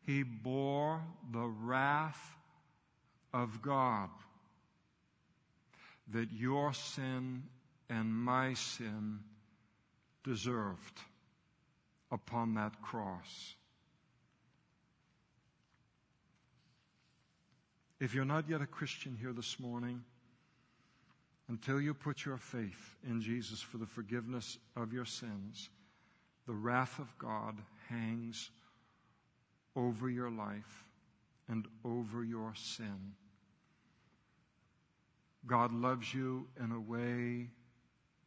He 0.05 0.23
bore 0.23 1.01
the 1.31 1.47
wrath 1.47 2.35
of 3.33 3.61
God 3.61 4.09
that 6.13 6.31
your 6.31 6.73
sin 6.73 7.43
and 7.89 8.13
my 8.13 8.53
sin 8.53 9.19
deserved 10.23 11.01
upon 12.11 12.55
that 12.55 12.81
cross. 12.81 13.55
If 18.01 18.15
you're 18.15 18.25
not 18.25 18.49
yet 18.49 18.63
a 18.63 18.65
Christian 18.65 19.15
here 19.15 19.31
this 19.31 19.59
morning, 19.59 20.03
until 21.49 21.79
you 21.79 21.93
put 21.93 22.25
your 22.25 22.37
faith 22.37 22.95
in 23.07 23.21
Jesus 23.21 23.61
for 23.61 23.77
the 23.77 23.85
forgiveness 23.85 24.57
of 24.75 24.91
your 24.91 25.05
sins, 25.05 25.69
the 26.47 26.53
wrath 26.53 26.97
of 26.97 27.15
God 27.19 27.59
hangs 27.89 28.49
over 29.75 30.09
your 30.09 30.31
life 30.31 30.83
and 31.47 31.67
over 31.85 32.23
your 32.23 32.53
sin. 32.55 33.13
God 35.45 35.71
loves 35.71 36.11
you 36.11 36.47
in 36.59 36.71
a 36.71 36.81
way 36.81 37.51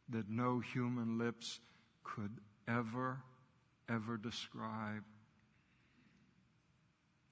that 0.07 0.29
no 0.29 0.61
human 0.61 1.17
lips 1.17 1.59
could 2.05 2.31
ever, 2.65 3.17
ever 3.89 4.15
describe. 4.15 5.03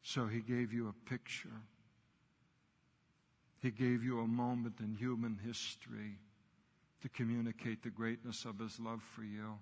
So 0.02 0.28
he 0.28 0.42
gave 0.42 0.74
you 0.74 0.90
a 0.90 1.10
picture 1.10 1.62
he 3.64 3.72
gave 3.72 4.04
you 4.04 4.20
a 4.20 4.28
moment 4.28 4.82
in 4.82 4.94
human 4.94 5.40
history 5.42 6.20
to 7.02 7.08
communicate 7.08 7.82
the 7.82 7.90
greatness 7.90 8.44
of 8.44 8.60
His 8.60 8.78
love 8.78 9.02
for 9.16 9.24
you. 9.24 9.58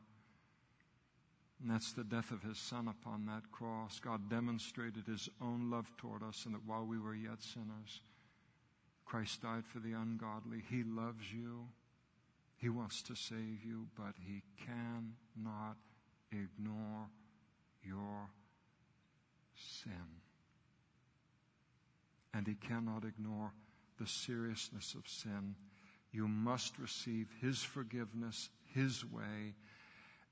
And 1.62 1.70
that's 1.70 1.93
the 1.93 2.04
death 2.04 2.32
of 2.32 2.41
His 2.41 2.58
Son 2.58 2.88
upon 2.88 3.28
that 3.28 3.52
cross. 3.52 3.99
God 3.99 4.28
demonstrated 4.28 5.06
His 5.06 5.30
own 5.39 5.70
love 5.70 5.86
toward 5.97 6.24
us, 6.24 6.45
and 6.47 6.56
that 6.56 6.66
while 6.66 6.84
we 6.84 6.97
were 6.97 7.14
yet 7.14 7.43
sinners, 7.43 8.02
Christ 9.06 9.43
died 9.43 9.66
for 9.68 9.78
the 9.78 9.93
ungodly. 9.93 10.64
He 10.68 10.82
loves 10.84 11.32
you. 11.32 11.68
He 12.58 12.70
wants 12.70 13.04
to 13.04 13.16
save 13.16 13.64
you, 13.64 13.86
but 13.95 14.16
He 14.26 14.41
cannot 14.66 15.78
ignore 16.32 17.06
your 17.84 18.32
sin. 19.56 20.22
And 22.34 22.47
He 22.47 22.56
cannot 22.56 23.06
ignore 23.06 23.52
the 24.02 24.08
seriousness 24.08 24.95
of 24.95 25.08
sin. 25.08 25.56
You 26.12 26.28
must 26.28 26.80
receive 26.80 27.28
His 27.39 27.62
forgiveness 27.62 28.49
His 28.74 29.06
way, 29.06 29.54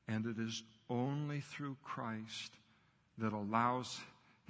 and 0.07 0.25
it 0.25 0.39
is 0.39 0.63
only 0.89 1.41
through 1.41 1.77
Christ 1.83 2.51
that 3.19 3.31
allows 3.31 3.99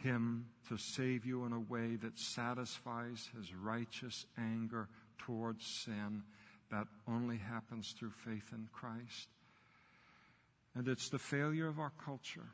Him 0.02 0.46
to 0.70 0.78
save 0.78 1.26
you 1.26 1.46
in 1.46 1.52
a 1.52 1.60
way 1.60 1.98
that 1.98 2.18
satisfies 2.18 3.30
His 3.38 3.54
righteous 3.54 4.26
anger 4.38 4.88
towards 5.18 5.66
sin. 5.66 6.24
That 6.72 6.88
only 7.08 7.38
happens 7.38 7.94
through 7.98 8.14
faith 8.24 8.52
in 8.54 8.70
Christ. 8.72 9.28
And 10.76 10.88
it's 10.88 11.10
the 11.10 11.20
failure 11.20 11.68
of 11.68 11.80
our 11.80 11.92
culture 12.06 12.48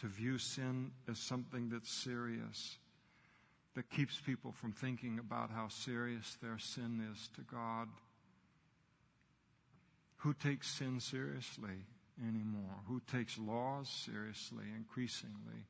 to 0.00 0.06
view 0.06 0.36
sin 0.36 0.90
as 1.08 1.18
something 1.18 1.70
that's 1.70 1.90
serious 1.90 2.76
that 3.76 3.90
keeps 3.90 4.18
people 4.18 4.52
from 4.52 4.72
thinking 4.72 5.18
about 5.18 5.50
how 5.50 5.68
serious 5.68 6.38
their 6.42 6.58
sin 6.58 7.06
is 7.12 7.28
to 7.36 7.42
God. 7.42 7.88
Who 10.16 10.32
takes 10.32 10.66
sin 10.66 10.98
seriously 10.98 11.84
anymore? 12.18 12.80
Who 12.88 13.02
takes 13.12 13.38
laws 13.38 13.90
seriously 13.90 14.64
increasingly 14.74 15.66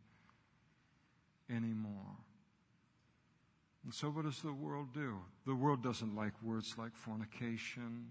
anymore? 1.51 2.17
And 3.85 3.93
so, 3.93 4.09
what 4.09 4.25
does 4.25 4.41
the 4.41 4.53
world 4.53 4.95
do? 4.95 5.17
The 5.45 5.55
world 5.55 5.83
doesn't 5.83 6.15
like 6.15 6.33
words 6.43 6.77
like 6.79 6.95
fornication 6.95 8.07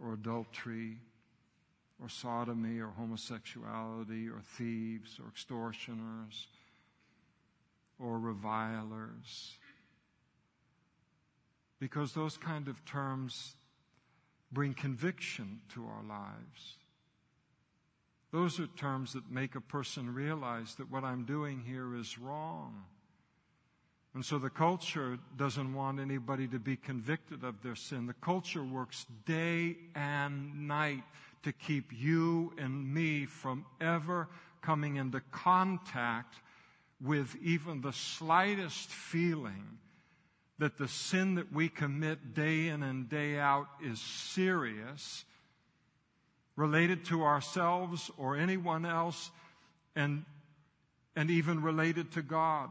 or 0.00 0.14
adultery 0.14 0.96
or 2.02 2.08
sodomy 2.08 2.80
or 2.80 2.88
homosexuality 2.88 4.26
or 4.28 4.40
thieves 4.56 5.18
or 5.22 5.28
extortioners 5.28 6.46
or 8.02 8.18
revilers. 8.18 9.56
Because 11.78 12.12
those 12.12 12.36
kind 12.36 12.68
of 12.68 12.84
terms 12.84 13.54
bring 14.50 14.74
conviction 14.74 15.60
to 15.74 15.84
our 15.84 16.02
lives. 16.08 16.76
Those 18.32 18.60
are 18.60 18.66
terms 18.66 19.12
that 19.12 19.30
make 19.30 19.54
a 19.54 19.60
person 19.60 20.14
realize 20.14 20.74
that 20.76 20.90
what 20.90 21.04
I'm 21.04 21.24
doing 21.24 21.62
here 21.66 21.94
is 21.94 22.18
wrong. 22.18 22.84
And 24.14 24.24
so 24.24 24.38
the 24.38 24.50
culture 24.50 25.18
doesn't 25.36 25.74
want 25.74 25.98
anybody 25.98 26.46
to 26.48 26.58
be 26.58 26.76
convicted 26.76 27.44
of 27.44 27.62
their 27.62 27.74
sin. 27.74 28.06
The 28.06 28.14
culture 28.14 28.62
works 28.62 29.06
day 29.26 29.76
and 29.94 30.68
night 30.68 31.02
to 31.44 31.52
keep 31.52 31.92
you 31.92 32.52
and 32.58 32.92
me 32.92 33.26
from 33.26 33.64
ever 33.80 34.28
coming 34.60 34.96
into 34.96 35.20
contact 35.32 36.36
with 37.04 37.36
even 37.42 37.80
the 37.80 37.92
slightest 37.92 38.88
feeling 38.88 39.78
that 40.58 40.78
the 40.78 40.86
sin 40.86 41.34
that 41.34 41.52
we 41.52 41.68
commit 41.68 42.34
day 42.34 42.68
in 42.68 42.82
and 42.82 43.08
day 43.08 43.38
out 43.38 43.66
is 43.82 44.00
serious, 44.00 45.24
related 46.54 47.04
to 47.06 47.24
ourselves 47.24 48.10
or 48.16 48.36
anyone 48.36 48.86
else, 48.86 49.30
and, 49.96 50.24
and 51.16 51.30
even 51.30 51.62
related 51.62 52.12
to 52.12 52.22
God. 52.22 52.70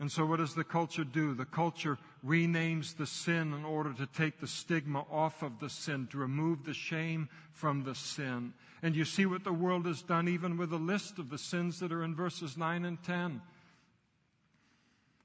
And 0.00 0.12
so, 0.12 0.24
what 0.24 0.36
does 0.36 0.54
the 0.54 0.64
culture 0.64 1.02
do? 1.02 1.34
The 1.34 1.44
culture 1.44 1.98
renames 2.24 2.96
the 2.96 3.06
sin 3.06 3.52
in 3.52 3.64
order 3.64 3.92
to 3.94 4.06
take 4.06 4.38
the 4.38 4.46
stigma 4.46 5.04
off 5.10 5.42
of 5.42 5.58
the 5.58 5.68
sin, 5.68 6.06
to 6.12 6.18
remove 6.18 6.64
the 6.64 6.74
shame 6.74 7.28
from 7.52 7.82
the 7.82 7.96
sin. 7.96 8.52
And 8.80 8.94
you 8.94 9.04
see 9.04 9.26
what 9.26 9.42
the 9.42 9.52
world 9.52 9.86
has 9.86 10.02
done 10.02 10.28
even 10.28 10.56
with 10.56 10.72
a 10.72 10.76
list 10.76 11.18
of 11.18 11.30
the 11.30 11.38
sins 11.38 11.80
that 11.80 11.90
are 11.90 12.04
in 12.04 12.14
verses 12.14 12.56
9 12.56 12.84
and 12.84 13.02
10. 13.02 13.42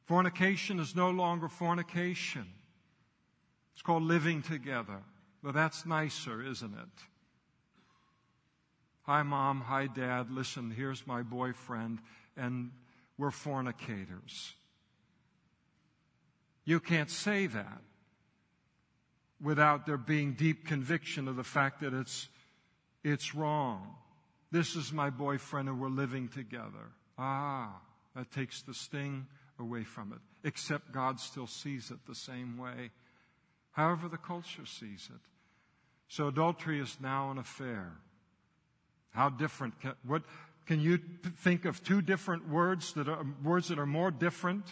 Fornication 0.06 0.80
is 0.80 0.96
no 0.96 1.12
longer 1.12 1.48
fornication. 1.48 2.48
It's 3.74 3.84
called 3.84 4.04
living 4.04 4.42
together. 4.42 5.02
Well, 5.44 5.54
that's 5.54 5.86
nicer, 5.86 6.42
isn't 6.42 6.74
it? 6.74 7.04
Hi, 9.04 9.22
mom. 9.22 9.62
Hi, 9.62 9.86
dad. 9.86 10.32
Listen, 10.32 10.72
here's 10.72 11.06
my 11.06 11.22
boyfriend, 11.22 12.00
and 12.36 12.72
we're 13.18 13.32
fornicators. 13.32 14.54
You 16.66 16.80
can't 16.80 17.10
say 17.10 17.48
that 17.48 17.82
without 19.42 19.86
there 19.86 19.98
being 19.98 20.34
deep 20.34 20.66
conviction 20.66 21.28
of 21.28 21.36
the 21.36 21.44
fact 21.44 21.82
that 21.82 21.94
it's, 21.94 22.30
it's 23.04 23.36
wrong. 23.36 23.96
This 24.52 24.76
is 24.76 24.94
my 24.94 25.10
boyfriend 25.10 25.68
and 25.68 25.80
we're 25.80 25.90
living 25.90 26.30
together. 26.30 26.92
Ah, 27.18 27.82
that 28.16 28.32
takes 28.32 28.62
the 28.62 28.74
sting 28.74 29.28
away 29.60 29.84
from 29.84 30.14
it. 30.14 30.20
Except 30.48 30.92
God 30.92 31.20
still 31.20 31.48
sees 31.48 31.92
it 31.92 32.00
the 32.08 32.16
same 32.16 32.58
way, 32.58 32.92
however 33.72 34.08
the 34.08 34.18
culture 34.18 34.66
sees 34.66 35.10
it. 35.14 35.22
So 36.08 36.28
adultery 36.28 36.80
is 36.80 36.98
now 37.02 37.32
an 37.32 37.38
affair. 37.38 37.92
How 39.12 39.30
different? 39.30 39.80
Can, 39.82 39.94
what 40.06 40.24
can 40.66 40.80
you 40.80 41.00
think 41.38 41.66
of 41.66 41.84
two 41.84 42.02
different 42.02 42.50
words 42.50 42.94
that 42.94 43.10
are 43.10 43.26
words 43.44 43.68
that 43.68 43.80
are 43.80 43.86
more 43.86 44.12
different 44.12 44.66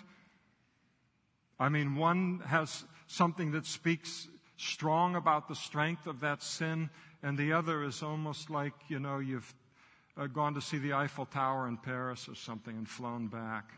I 1.61 1.69
mean, 1.69 1.95
one 1.95 2.41
has 2.47 2.85
something 3.05 3.51
that 3.51 3.67
speaks 3.67 4.27
strong 4.57 5.15
about 5.15 5.47
the 5.47 5.53
strength 5.53 6.07
of 6.07 6.21
that 6.21 6.41
sin, 6.41 6.89
and 7.21 7.37
the 7.37 7.53
other 7.53 7.83
is 7.83 8.01
almost 8.01 8.49
like, 8.49 8.73
you 8.87 8.99
know, 8.99 9.19
you've 9.19 9.53
uh, 10.17 10.25
gone 10.25 10.55
to 10.55 10.61
see 10.61 10.79
the 10.79 10.93
Eiffel 10.93 11.27
Tower 11.27 11.67
in 11.67 11.77
Paris 11.77 12.27
or 12.27 12.33
something 12.33 12.75
and 12.75 12.89
flown 12.89 13.27
back. 13.27 13.73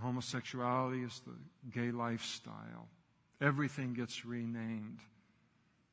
Homosexuality 0.00 1.02
is 1.02 1.20
the 1.26 1.34
gay 1.78 1.90
lifestyle. 1.90 2.88
Everything 3.42 3.92
gets 3.92 4.24
renamed 4.24 5.00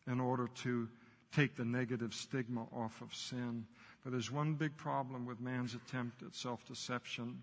in 0.09 0.21
order 0.21 0.47
to 0.63 0.87
take 1.33 1.57
the 1.57 1.65
negative 1.65 2.13
stigma 2.13 2.65
off 2.73 3.01
of 3.01 3.13
sin. 3.13 3.65
But 4.05 4.13
there's 4.13 4.31
one 4.31 4.53
big 4.53 4.77
problem 4.77 5.25
with 5.25 5.41
man's 5.41 5.75
attempt 5.75 6.23
at 6.23 6.35
self 6.35 6.65
deception 6.65 7.41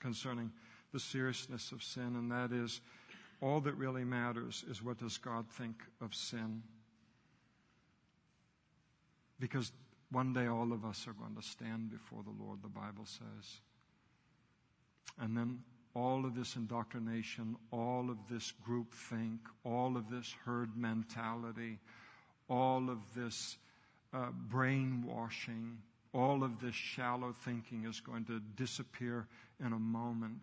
concerning 0.00 0.50
the 0.92 1.00
seriousness 1.00 1.72
of 1.72 1.82
sin, 1.82 2.16
and 2.16 2.30
that 2.30 2.52
is 2.52 2.80
all 3.42 3.60
that 3.60 3.74
really 3.74 4.04
matters 4.04 4.64
is 4.70 4.82
what 4.82 4.98
does 4.98 5.16
God 5.18 5.48
think 5.50 5.76
of 6.00 6.14
sin? 6.14 6.62
Because 9.38 9.72
one 10.10 10.32
day 10.32 10.46
all 10.46 10.72
of 10.72 10.84
us 10.84 11.06
are 11.08 11.12
going 11.12 11.36
to 11.36 11.42
stand 11.42 11.90
before 11.90 12.22
the 12.22 12.44
Lord, 12.44 12.58
the 12.62 12.68
Bible 12.68 13.06
says. 13.06 13.60
And 15.18 15.36
then 15.36 15.60
all 15.94 16.26
of 16.26 16.34
this 16.34 16.56
indoctrination, 16.56 17.56
all 17.72 18.10
of 18.10 18.18
this 18.30 18.52
groupthink, 18.68 19.38
all 19.64 19.96
of 19.96 20.10
this 20.10 20.34
herd 20.44 20.76
mentality, 20.76 21.78
all 22.48 22.90
of 22.90 22.98
this 23.14 23.56
uh, 24.12 24.28
brainwashing, 24.48 25.78
all 26.12 26.42
of 26.42 26.60
this 26.60 26.74
shallow 26.74 27.32
thinking 27.44 27.86
is 27.86 28.00
going 28.00 28.24
to 28.26 28.40
disappear 28.56 29.26
in 29.64 29.72
a 29.72 29.78
moment. 29.78 30.42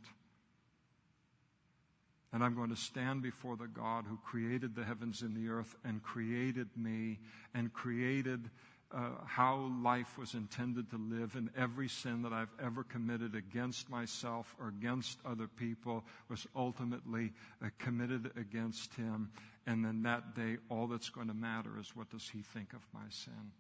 And 2.33 2.43
I'm 2.43 2.55
going 2.55 2.69
to 2.69 2.75
stand 2.75 3.21
before 3.21 3.55
the 3.55 3.67
God 3.67 4.05
who 4.07 4.17
created 4.17 4.75
the 4.75 4.83
heavens 4.83 5.21
and 5.21 5.35
the 5.35 5.49
earth 5.49 5.75
and 5.85 6.03
created 6.03 6.67
me 6.75 7.19
and 7.53 7.71
created 7.71 8.49
uh, 8.91 9.09
how 9.25 9.69
life 9.83 10.17
was 10.17 10.33
intended 10.33 10.89
to 10.89 10.97
live 10.97 11.35
and 11.35 11.49
every 11.57 11.89
sin 11.89 12.21
that 12.21 12.31
I've 12.31 12.53
ever 12.63 12.83
committed 12.83 13.35
against 13.35 13.89
myself 13.89 14.55
or 14.59 14.69
against 14.69 15.19
other 15.25 15.47
people 15.47 16.05
was 16.29 16.47
ultimately 16.55 17.33
uh, 17.61 17.69
committed 17.79 18.31
against 18.37 18.93
him. 18.95 19.29
And 19.65 19.83
then 19.83 20.03
that 20.03 20.35
day, 20.35 20.57
all 20.69 20.87
that's 20.87 21.09
going 21.09 21.27
to 21.27 21.33
matter 21.33 21.71
is 21.79 21.95
what 21.95 22.09
does 22.09 22.29
he 22.29 22.41
think 22.41 22.73
of 22.73 22.79
my 22.93 23.09
sin? 23.09 23.51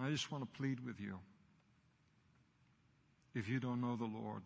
I 0.00 0.10
just 0.10 0.32
want 0.32 0.42
to 0.44 0.58
plead 0.58 0.84
with 0.84 1.00
you. 1.00 1.18
If 3.34 3.48
you 3.48 3.60
don't 3.60 3.80
know 3.80 3.96
the 3.96 4.04
Lord, 4.04 4.42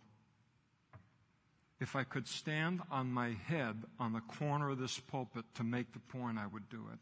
if 1.81 1.95
I 1.95 2.05
could 2.05 2.27
stand 2.27 2.81
on 2.91 3.13
my 3.13 3.37
head 3.47 3.77
on 4.01 4.13
the 4.13 4.21
corner 4.21 4.71
of 4.71 4.79
this 4.79 4.99
pulpit 4.99 5.45
to 5.57 5.65
make 5.65 5.93
the 5.93 5.99
point, 5.99 6.39
I 6.39 6.47
would 6.47 6.69
do 6.71 6.85
it. 6.93 6.99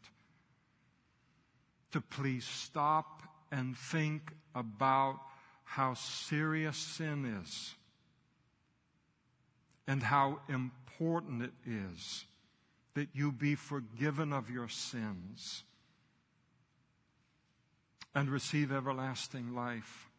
To 1.93 2.01
please 2.01 2.43
stop 2.43 3.23
and 3.51 3.77
think 3.77 4.31
about 4.53 5.19
how 5.63 5.93
serious 5.93 6.77
sin 6.77 7.41
is 7.41 7.73
and 9.87 10.03
how 10.03 10.39
important 10.49 11.43
it 11.43 11.53
is 11.65 12.25
that 12.95 13.09
you 13.13 13.31
be 13.31 13.55
forgiven 13.55 14.33
of 14.33 14.49
your 14.49 14.67
sins 14.67 15.63
and 18.13 18.29
receive 18.29 18.71
everlasting 18.71 19.53
life. 19.53 20.09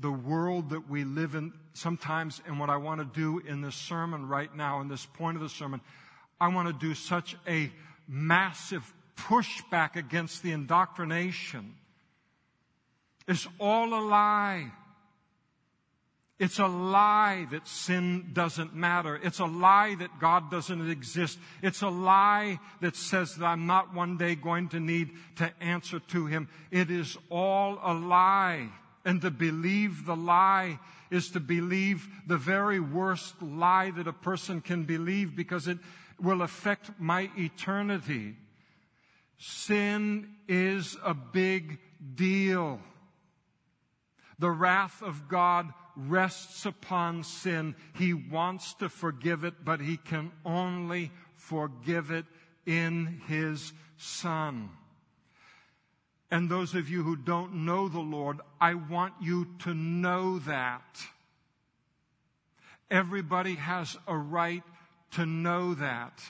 The 0.00 0.10
world 0.10 0.70
that 0.70 0.88
we 0.88 1.04
live 1.04 1.34
in 1.34 1.52
sometimes, 1.74 2.40
and 2.46 2.58
what 2.58 2.70
I 2.70 2.76
want 2.76 3.00
to 3.00 3.20
do 3.20 3.38
in 3.46 3.60
this 3.60 3.76
sermon 3.76 4.26
right 4.26 4.54
now, 4.54 4.80
in 4.80 4.88
this 4.88 5.06
point 5.06 5.36
of 5.36 5.42
the 5.42 5.48
sermon, 5.48 5.80
I 6.40 6.48
want 6.48 6.68
to 6.68 6.74
do 6.74 6.94
such 6.94 7.36
a 7.46 7.70
massive 8.08 8.92
pushback 9.16 9.96
against 9.96 10.42
the 10.42 10.52
indoctrination. 10.52 11.74
It's 13.28 13.46
all 13.58 13.94
a 13.94 14.02
lie. 14.02 14.72
It's 16.38 16.58
a 16.58 16.66
lie 16.66 17.46
that 17.50 17.68
sin 17.68 18.30
doesn't 18.32 18.74
matter. 18.74 19.20
It's 19.22 19.40
a 19.40 19.44
lie 19.44 19.94
that 19.96 20.18
God 20.18 20.50
doesn't 20.50 20.90
exist. 20.90 21.38
It's 21.62 21.82
a 21.82 21.88
lie 21.88 22.58
that 22.80 22.96
says 22.96 23.36
that 23.36 23.44
I'm 23.44 23.66
not 23.66 23.94
one 23.94 24.16
day 24.16 24.36
going 24.36 24.70
to 24.70 24.80
need 24.80 25.10
to 25.36 25.52
answer 25.60 26.00
to 26.00 26.24
Him. 26.24 26.48
It 26.70 26.90
is 26.90 27.18
all 27.28 27.78
a 27.82 27.92
lie. 27.92 28.70
And 29.04 29.20
to 29.22 29.30
believe 29.30 30.04
the 30.04 30.16
lie 30.16 30.78
is 31.10 31.30
to 31.30 31.40
believe 31.40 32.08
the 32.26 32.36
very 32.36 32.80
worst 32.80 33.40
lie 33.42 33.90
that 33.92 34.06
a 34.06 34.12
person 34.12 34.60
can 34.60 34.84
believe 34.84 35.34
because 35.34 35.66
it 35.68 35.78
will 36.20 36.42
affect 36.42 36.90
my 36.98 37.30
eternity. 37.36 38.36
Sin 39.38 40.28
is 40.46 40.96
a 41.02 41.14
big 41.14 41.78
deal. 42.14 42.80
The 44.38 44.50
wrath 44.50 45.02
of 45.02 45.28
God 45.28 45.72
rests 45.96 46.66
upon 46.66 47.24
sin. 47.24 47.74
He 47.94 48.14
wants 48.14 48.74
to 48.74 48.88
forgive 48.88 49.44
it, 49.44 49.64
but 49.64 49.80
he 49.80 49.96
can 49.96 50.30
only 50.44 51.10
forgive 51.36 52.10
it 52.10 52.26
in 52.66 53.20
his 53.26 53.72
Son. 53.96 54.70
And 56.30 56.48
those 56.48 56.74
of 56.74 56.88
you 56.88 57.02
who 57.02 57.16
don't 57.16 57.64
know 57.64 57.88
the 57.88 58.00
Lord, 58.00 58.40
I 58.60 58.74
want 58.74 59.14
you 59.20 59.48
to 59.60 59.74
know 59.74 60.38
that. 60.40 61.00
Everybody 62.90 63.54
has 63.54 63.96
a 64.06 64.16
right 64.16 64.62
to 65.12 65.26
know 65.26 65.74
that. 65.74 66.22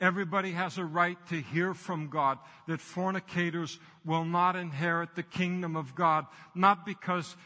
Everybody 0.00 0.52
has 0.52 0.78
a 0.78 0.84
right 0.84 1.18
to 1.28 1.36
hear 1.40 1.74
from 1.74 2.08
God 2.08 2.38
that 2.66 2.80
fornicators 2.80 3.78
will 4.04 4.24
not 4.24 4.56
inherit 4.56 5.14
the 5.14 5.22
kingdom 5.22 5.76
of 5.76 5.94
God, 5.94 6.26
not 6.54 6.86
because 6.86 7.36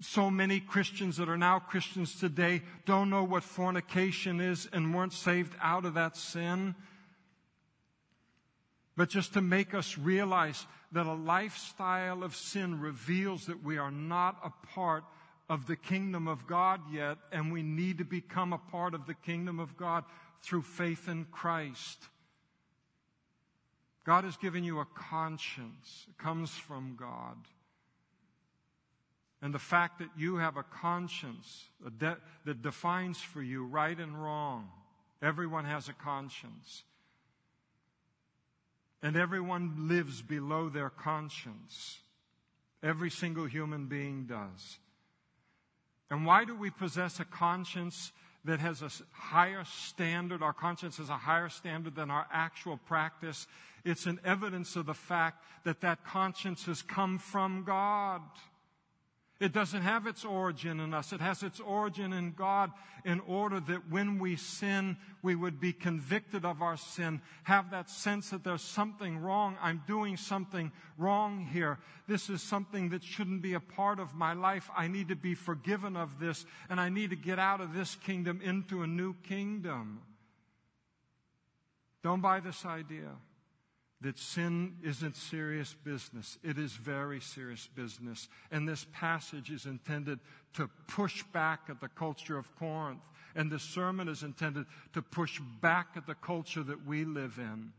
so 0.00 0.30
many 0.30 0.60
Christians 0.60 1.16
that 1.16 1.28
are 1.28 1.38
now 1.38 1.58
Christians 1.58 2.18
today 2.18 2.62
don't 2.84 3.10
know 3.10 3.24
what 3.24 3.42
fornication 3.42 4.40
is 4.40 4.68
and 4.72 4.94
weren't 4.94 5.12
saved 5.12 5.54
out 5.60 5.84
of 5.84 5.94
that 5.94 6.16
sin. 6.16 6.74
But 8.96 9.08
just 9.08 9.34
to 9.34 9.40
make 9.40 9.74
us 9.74 9.96
realize 9.96 10.66
that 10.92 11.06
a 11.06 11.12
lifestyle 11.12 12.22
of 12.22 12.34
sin 12.34 12.80
reveals 12.80 13.46
that 13.46 13.62
we 13.62 13.78
are 13.78 13.90
not 13.90 14.38
a 14.42 14.66
part 14.68 15.04
of 15.48 15.66
the 15.66 15.76
kingdom 15.76 16.28
of 16.28 16.46
God 16.46 16.80
yet, 16.92 17.18
and 17.32 17.52
we 17.52 17.62
need 17.62 17.98
to 17.98 18.04
become 18.04 18.52
a 18.52 18.58
part 18.58 18.94
of 18.94 19.06
the 19.06 19.14
kingdom 19.14 19.60
of 19.60 19.76
God 19.76 20.04
through 20.42 20.62
faith 20.62 21.08
in 21.08 21.26
Christ. 21.26 22.08
God 24.04 24.24
has 24.24 24.36
given 24.36 24.64
you 24.64 24.80
a 24.80 24.86
conscience. 24.94 26.06
It 26.08 26.16
comes 26.16 26.50
from 26.50 26.96
God. 26.98 27.36
And 29.40 29.54
the 29.54 29.58
fact 29.58 29.98
that 30.00 30.08
you 30.16 30.36
have 30.36 30.56
a 30.56 30.62
conscience 30.62 31.64
that 31.98 32.62
defines 32.62 33.20
for 33.20 33.42
you 33.42 33.64
right 33.66 33.98
and 33.98 34.22
wrong. 34.22 34.68
Everyone 35.22 35.64
has 35.64 35.88
a 35.88 35.92
conscience. 35.92 36.84
And 39.02 39.16
everyone 39.16 39.88
lives 39.88 40.22
below 40.22 40.68
their 40.68 40.90
conscience. 40.90 41.98
Every 42.82 43.10
single 43.10 43.46
human 43.46 43.86
being 43.86 44.26
does. 44.26 44.78
And 46.10 46.24
why 46.24 46.44
do 46.44 46.56
we 46.56 46.70
possess 46.70 47.20
a 47.20 47.24
conscience 47.24 48.12
that 48.44 48.60
has 48.60 48.82
a 48.82 48.90
higher 49.12 49.64
standard? 49.64 50.42
Our 50.42 50.52
conscience 50.52 50.96
has 50.98 51.10
a 51.10 51.16
higher 51.16 51.48
standard 51.48 51.94
than 51.94 52.10
our 52.10 52.26
actual 52.32 52.76
practice. 52.76 53.46
It's 53.84 54.06
an 54.06 54.20
evidence 54.24 54.74
of 54.74 54.86
the 54.86 54.94
fact 54.94 55.44
that 55.64 55.80
that 55.82 56.04
conscience 56.04 56.64
has 56.64 56.82
come 56.82 57.18
from 57.18 57.64
God. 57.64 58.22
It 59.40 59.52
doesn't 59.52 59.82
have 59.82 60.08
its 60.08 60.24
origin 60.24 60.80
in 60.80 60.92
us. 60.92 61.12
It 61.12 61.20
has 61.20 61.44
its 61.44 61.60
origin 61.60 62.12
in 62.12 62.32
God 62.32 62.72
in 63.04 63.20
order 63.20 63.60
that 63.60 63.88
when 63.88 64.18
we 64.18 64.34
sin, 64.34 64.96
we 65.22 65.36
would 65.36 65.60
be 65.60 65.72
convicted 65.72 66.44
of 66.44 66.60
our 66.60 66.76
sin, 66.76 67.22
have 67.44 67.70
that 67.70 67.88
sense 67.88 68.30
that 68.30 68.42
there's 68.42 68.62
something 68.62 69.18
wrong. 69.18 69.56
I'm 69.62 69.84
doing 69.86 70.16
something 70.16 70.72
wrong 70.96 71.46
here. 71.52 71.78
This 72.08 72.28
is 72.28 72.42
something 72.42 72.88
that 72.88 73.04
shouldn't 73.04 73.42
be 73.42 73.54
a 73.54 73.60
part 73.60 74.00
of 74.00 74.12
my 74.12 74.32
life. 74.32 74.70
I 74.76 74.88
need 74.88 75.08
to 75.08 75.16
be 75.16 75.36
forgiven 75.36 75.96
of 75.96 76.18
this 76.18 76.44
and 76.68 76.80
I 76.80 76.88
need 76.88 77.10
to 77.10 77.16
get 77.16 77.38
out 77.38 77.60
of 77.60 77.72
this 77.72 77.94
kingdom 77.94 78.40
into 78.42 78.82
a 78.82 78.88
new 78.88 79.14
kingdom. 79.22 80.00
Don't 82.02 82.20
buy 82.20 82.40
this 82.40 82.66
idea 82.66 83.10
that 84.00 84.18
sin 84.18 84.76
isn't 84.82 85.16
serious 85.16 85.74
business. 85.84 86.38
It 86.44 86.56
is 86.56 86.72
very 86.72 87.20
serious 87.20 87.68
business. 87.74 88.28
And 88.52 88.68
this 88.68 88.86
passage 88.92 89.50
is 89.50 89.66
intended 89.66 90.20
to 90.54 90.68
push 90.86 91.24
back 91.32 91.62
at 91.68 91.80
the 91.80 91.88
culture 91.88 92.38
of 92.38 92.54
Corinth. 92.56 93.02
And 93.34 93.50
the 93.50 93.58
sermon 93.58 94.08
is 94.08 94.22
intended 94.22 94.66
to 94.92 95.02
push 95.02 95.40
back 95.60 95.88
at 95.96 96.06
the 96.06 96.14
culture 96.14 96.62
that 96.62 96.86
we 96.86 97.04
live 97.04 97.38
in. 97.38 97.72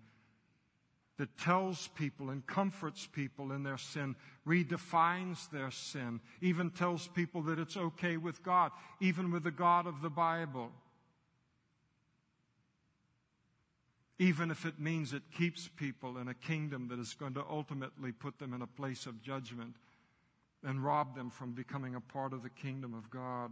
That 1.18 1.38
tells 1.38 1.88
people 1.90 2.30
and 2.30 2.46
comforts 2.48 3.06
people 3.06 3.52
in 3.52 3.64
their 3.64 3.78
sin, 3.78 4.16
redefines 4.48 5.50
their 5.52 5.72
sin, 5.72 6.22
even 6.42 6.70
tells 6.70 7.08
people 7.10 7.42
that 7.44 7.60
it's 7.60 7.76
okay 7.76 8.16
with 8.16 8.42
God, 8.42 8.72
even 9.02 9.32
with 9.32 9.44
the 9.44 9.52
God 9.52 9.86
of 9.86 10.02
the 10.02 10.10
Bible. 10.10 10.72
Even 14.20 14.52
if 14.52 14.66
it 14.66 14.78
means 14.80 15.14
it 15.14 15.24
keeps 15.32 15.70
people 15.70 16.18
in 16.18 16.28
a 16.28 16.34
kingdom 16.34 16.90
that 16.90 17.00
is 17.00 17.14
going 17.14 17.34
to 17.34 17.44
ultimately 17.50 18.12
put 18.12 18.38
them 18.38 18.54
in 18.54 18.62
a 18.62 18.68
place 18.68 19.06
of 19.06 19.22
judgment 19.22 19.76
and 20.64 20.84
rob 20.84 21.16
them 21.16 21.30
from 21.30 21.54
becoming 21.54 21.96
a 21.96 22.02
part 22.02 22.34
of 22.34 22.44
the 22.44 22.50
kingdom 22.50 22.94
of 22.94 23.10
God. 23.10 23.50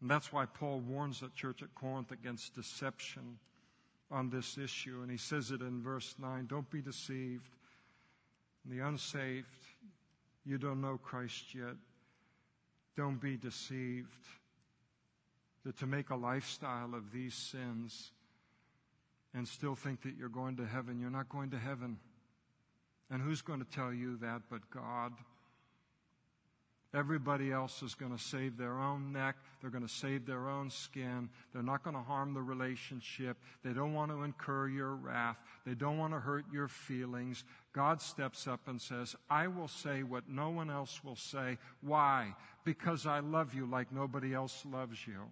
And 0.00 0.10
that's 0.10 0.32
why 0.32 0.46
Paul 0.46 0.80
warns 0.80 1.20
the 1.20 1.28
church 1.28 1.62
at 1.62 1.74
Corinth 1.74 2.12
against 2.12 2.54
deception 2.54 3.38
on 4.10 4.30
this 4.30 4.56
issue. 4.56 5.00
And 5.02 5.10
he 5.10 5.18
says 5.18 5.50
it 5.50 5.60
in 5.60 5.82
verse 5.82 6.14
9 6.18 6.46
Don't 6.46 6.68
be 6.70 6.80
deceived. 6.80 7.50
The 8.64 8.78
unsaved, 8.78 9.46
you 10.46 10.56
don't 10.56 10.80
know 10.80 10.98
Christ 11.02 11.54
yet. 11.54 11.74
Don't 12.96 13.20
be 13.20 13.36
deceived. 13.36 14.08
That 15.64 15.76
to 15.78 15.86
make 15.86 16.10
a 16.10 16.16
lifestyle 16.16 16.94
of 16.94 17.12
these 17.12 17.34
sins 17.34 18.12
and 19.34 19.46
still 19.46 19.74
think 19.74 20.02
that 20.02 20.16
you're 20.16 20.28
going 20.28 20.56
to 20.56 20.66
heaven. 20.66 21.00
You're 21.00 21.10
not 21.10 21.28
going 21.28 21.50
to 21.50 21.58
heaven. 21.58 21.98
And 23.10 23.22
who's 23.22 23.42
going 23.42 23.60
to 23.60 23.70
tell 23.70 23.92
you 23.92 24.16
that 24.18 24.42
but 24.50 24.70
God? 24.70 25.12
Everybody 26.94 27.50
else 27.50 27.82
is 27.82 27.94
going 27.94 28.14
to 28.14 28.22
save 28.22 28.58
their 28.58 28.78
own 28.78 29.12
neck. 29.12 29.36
They're 29.60 29.70
going 29.70 29.86
to 29.86 29.92
save 29.92 30.26
their 30.26 30.50
own 30.50 30.68
skin. 30.68 31.30
They're 31.52 31.62
not 31.62 31.82
going 31.82 31.96
to 31.96 32.02
harm 32.02 32.34
the 32.34 32.42
relationship. 32.42 33.38
They 33.64 33.72
don't 33.72 33.94
want 33.94 34.10
to 34.10 34.24
incur 34.24 34.68
your 34.68 34.94
wrath. 34.94 35.38
They 35.64 35.74
don't 35.74 35.96
want 35.96 36.12
to 36.12 36.20
hurt 36.20 36.44
your 36.52 36.68
feelings. 36.68 37.44
God 37.72 38.02
steps 38.02 38.46
up 38.46 38.60
and 38.66 38.80
says, 38.80 39.16
I 39.30 39.46
will 39.46 39.68
say 39.68 40.02
what 40.02 40.28
no 40.28 40.50
one 40.50 40.70
else 40.70 41.02
will 41.02 41.16
say. 41.16 41.56
Why? 41.80 42.34
Because 42.62 43.06
I 43.06 43.20
love 43.20 43.54
you 43.54 43.64
like 43.64 43.90
nobody 43.90 44.34
else 44.34 44.62
loves 44.70 45.06
you. 45.06 45.22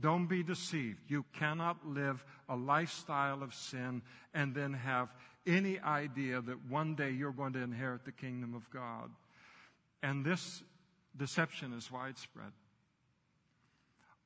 Don't 0.00 0.26
be 0.26 0.42
deceived. 0.42 0.98
You 1.08 1.24
cannot 1.38 1.86
live 1.86 2.24
a 2.48 2.56
lifestyle 2.56 3.42
of 3.42 3.54
sin 3.54 4.02
and 4.34 4.54
then 4.54 4.72
have 4.72 5.14
any 5.46 5.78
idea 5.80 6.40
that 6.40 6.66
one 6.68 6.94
day 6.94 7.10
you're 7.10 7.32
going 7.32 7.52
to 7.54 7.62
inherit 7.62 8.04
the 8.04 8.12
kingdom 8.12 8.54
of 8.54 8.68
God. 8.70 9.10
And 10.02 10.24
this 10.24 10.62
deception 11.16 11.72
is 11.72 11.90
widespread. 11.90 12.52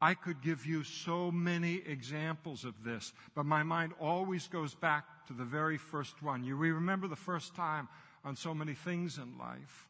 I 0.01 0.14
could 0.14 0.43
give 0.43 0.66
you 0.66 0.85
so 0.85 1.31
many 1.31 1.77
examples 1.87 2.64
of 2.64 2.85
this, 2.85 3.12
but 3.35 3.47
my 3.47 3.62
mind 3.62 3.93
always 4.01 4.47
goes 4.49 4.75
back 4.75 5.05
to 5.29 5.33
the 5.33 5.45
very 5.45 5.79
first 5.79 6.22
one. 6.22 6.45
You 6.45 6.57
remember 6.57 7.09
the 7.09 7.16
first 7.16 7.55
time 7.55 7.89
on 8.25 8.37
so 8.37 8.55
many 8.55 8.75
things 8.75 9.18
in 9.18 9.39
life. 9.39 9.89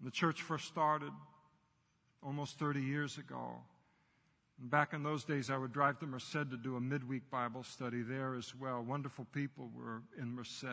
The 0.00 0.10
church 0.10 0.42
first 0.42 0.66
started 0.66 1.10
almost 2.22 2.58
30 2.58 2.80
years 2.80 3.18
ago. 3.18 3.56
Back 4.60 4.92
in 4.92 5.04
those 5.04 5.24
days, 5.24 5.50
I 5.50 5.56
would 5.56 5.72
drive 5.72 6.00
to 6.00 6.06
Merced 6.06 6.32
to 6.50 6.56
do 6.56 6.76
a 6.76 6.80
midweek 6.80 7.30
Bible 7.30 7.62
study 7.62 8.02
there 8.02 8.34
as 8.34 8.54
well. 8.54 8.82
Wonderful 8.82 9.26
people 9.32 9.70
were 9.74 10.02
in 10.20 10.34
Merced. 10.34 10.64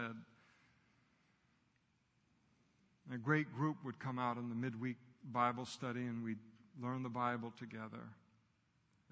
A 3.13 3.17
great 3.17 3.53
group 3.55 3.77
would 3.85 3.99
come 3.99 4.17
out 4.17 4.37
in 4.37 4.49
the 4.49 4.55
midweek 4.55 4.97
Bible 5.31 5.65
study, 5.65 6.01
and 6.01 6.23
we'd 6.23 6.39
learn 6.81 7.03
the 7.03 7.09
Bible 7.09 7.53
together. 7.59 8.09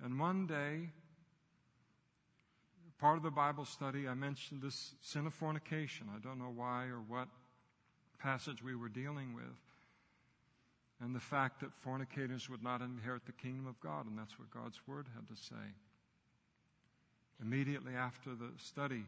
And 0.03 0.19
one 0.19 0.47
day, 0.47 0.89
part 2.99 3.17
of 3.17 3.23
the 3.23 3.29
Bible 3.29 3.65
study, 3.65 4.07
I 4.07 4.15
mentioned 4.15 4.63
this 4.63 4.95
sin 5.01 5.27
of 5.27 5.35
fornication. 5.35 6.07
I 6.15 6.19
don't 6.19 6.39
know 6.39 6.51
why 6.53 6.85
or 6.85 6.99
what. 7.07 7.27
passage 8.23 8.63
we 8.63 8.73
were 8.73 8.87
dealing 8.87 9.33
with, 9.35 9.43
and 11.01 11.15
the 11.15 11.19
fact 11.19 11.59
that 11.59 11.73
fornicators 11.83 12.49
would 12.49 12.63
not 12.63 12.81
inherit 12.81 13.25
the 13.25 13.31
kingdom 13.31 13.67
of 13.67 13.79
God, 13.79 14.05
and 14.05 14.17
that's 14.17 14.37
what 14.39 14.49
God's 14.51 14.79
word 14.87 15.07
had 15.15 15.27
to 15.27 15.41
say. 15.41 15.55
Immediately 17.41 17.93
after 17.93 18.31
the 18.31 18.51
study, 18.57 19.03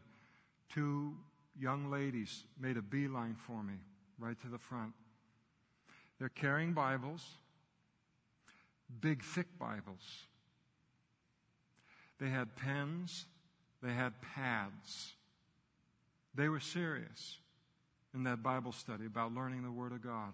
two 0.72 1.14
young 1.58 1.90
ladies 1.90 2.44
made 2.60 2.76
a 2.76 2.82
beeline 2.82 3.34
for 3.34 3.62
me 3.62 3.74
right 4.18 4.38
to 4.42 4.48
the 4.48 4.58
front. 4.58 4.92
They're 6.18 6.28
carrying 6.28 6.72
Bibles, 6.72 7.24
big, 9.00 9.22
thick 9.22 9.46
Bibles. 9.58 10.26
They 12.18 12.28
had 12.28 12.56
pens, 12.56 13.26
they 13.82 13.92
had 13.92 14.14
pads. 14.34 15.12
They 16.34 16.48
were 16.48 16.60
serious 16.60 17.38
in 18.14 18.24
that 18.24 18.42
Bible 18.42 18.72
study 18.72 19.06
about 19.06 19.34
learning 19.34 19.62
the 19.62 19.70
Word 19.70 19.92
of 19.92 20.02
God. 20.02 20.32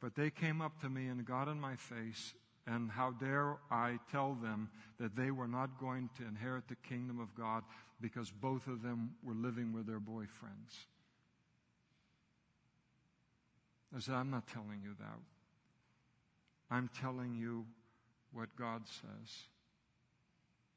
But 0.00 0.14
they 0.14 0.30
came 0.30 0.60
up 0.60 0.80
to 0.80 0.88
me 0.88 1.08
and 1.08 1.24
got 1.24 1.48
in 1.48 1.60
my 1.60 1.76
face, 1.76 2.34
and 2.66 2.90
how 2.90 3.12
dare 3.12 3.56
I 3.70 3.98
tell 4.10 4.34
them 4.34 4.70
that 5.00 5.16
they 5.16 5.30
were 5.30 5.48
not 5.48 5.80
going 5.80 6.10
to 6.18 6.26
inherit 6.26 6.68
the 6.68 6.76
kingdom 6.76 7.18
of 7.18 7.34
God 7.34 7.64
because 8.00 8.30
both 8.30 8.66
of 8.66 8.82
them 8.82 9.14
were 9.24 9.34
living 9.34 9.72
with 9.72 9.86
their 9.86 10.00
boyfriends. 10.00 10.86
I 13.96 14.00
said, 14.00 14.14
I'm 14.14 14.30
not 14.30 14.46
telling 14.46 14.80
you 14.82 14.94
that. 15.00 15.18
I'm 16.70 16.90
telling 17.00 17.34
you 17.34 17.64
what 18.32 18.54
God 18.56 18.82
says. 18.86 19.48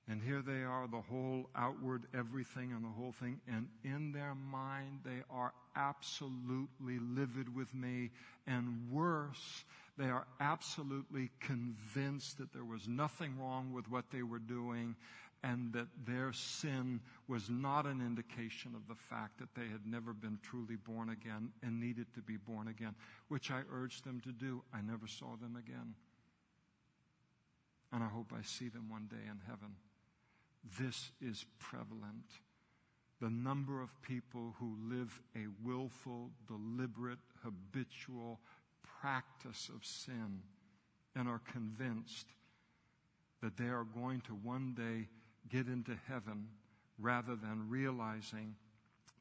And 0.07 0.21
here 0.21 0.41
they 0.41 0.63
are, 0.63 0.87
the 0.87 1.01
whole 1.01 1.49
outward 1.55 2.03
everything 2.13 2.73
and 2.73 2.83
the 2.83 2.89
whole 2.89 3.13
thing. 3.13 3.39
And 3.47 3.67
in 3.83 4.11
their 4.11 4.35
mind, 4.35 4.99
they 5.05 5.23
are 5.29 5.53
absolutely 5.75 6.99
livid 6.99 7.53
with 7.55 7.73
me. 7.73 8.09
And 8.47 8.91
worse, 8.91 9.63
they 9.97 10.09
are 10.09 10.25
absolutely 10.39 11.29
convinced 11.39 12.39
that 12.39 12.51
there 12.51 12.65
was 12.65 12.87
nothing 12.87 13.39
wrong 13.39 13.71
with 13.73 13.89
what 13.89 14.05
they 14.11 14.23
were 14.23 14.39
doing 14.39 14.95
and 15.43 15.73
that 15.73 15.87
their 16.05 16.31
sin 16.33 16.99
was 17.27 17.49
not 17.49 17.85
an 17.85 17.99
indication 17.99 18.75
of 18.75 18.87
the 18.87 18.95
fact 19.09 19.39
that 19.39 19.53
they 19.55 19.67
had 19.67 19.85
never 19.85 20.13
been 20.13 20.37
truly 20.43 20.75
born 20.75 21.09
again 21.09 21.51
and 21.63 21.79
needed 21.79 22.05
to 22.13 22.21
be 22.21 22.37
born 22.37 22.67
again, 22.67 22.93
which 23.27 23.49
I 23.49 23.61
urged 23.73 24.05
them 24.05 24.19
to 24.21 24.31
do. 24.31 24.61
I 24.73 24.81
never 24.81 25.07
saw 25.07 25.35
them 25.41 25.55
again. 25.55 25.95
And 27.91 28.03
I 28.03 28.07
hope 28.07 28.31
I 28.37 28.43
see 28.43 28.69
them 28.69 28.89
one 28.89 29.07
day 29.09 29.23
in 29.25 29.39
heaven. 29.47 29.75
This 30.79 31.11
is 31.21 31.45
prevalent. 31.59 32.25
The 33.19 33.29
number 33.29 33.81
of 33.81 34.01
people 34.01 34.55
who 34.59 34.75
live 34.89 35.21
a 35.35 35.45
willful, 35.63 36.31
deliberate, 36.47 37.19
habitual 37.43 38.39
practice 39.01 39.69
of 39.73 39.85
sin 39.85 40.41
and 41.15 41.27
are 41.27 41.41
convinced 41.51 42.27
that 43.41 43.57
they 43.57 43.65
are 43.65 43.85
going 43.95 44.21
to 44.21 44.33
one 44.33 44.73
day 44.75 45.07
get 45.49 45.67
into 45.67 45.97
heaven 46.07 46.47
rather 46.99 47.35
than 47.35 47.69
realizing 47.69 48.55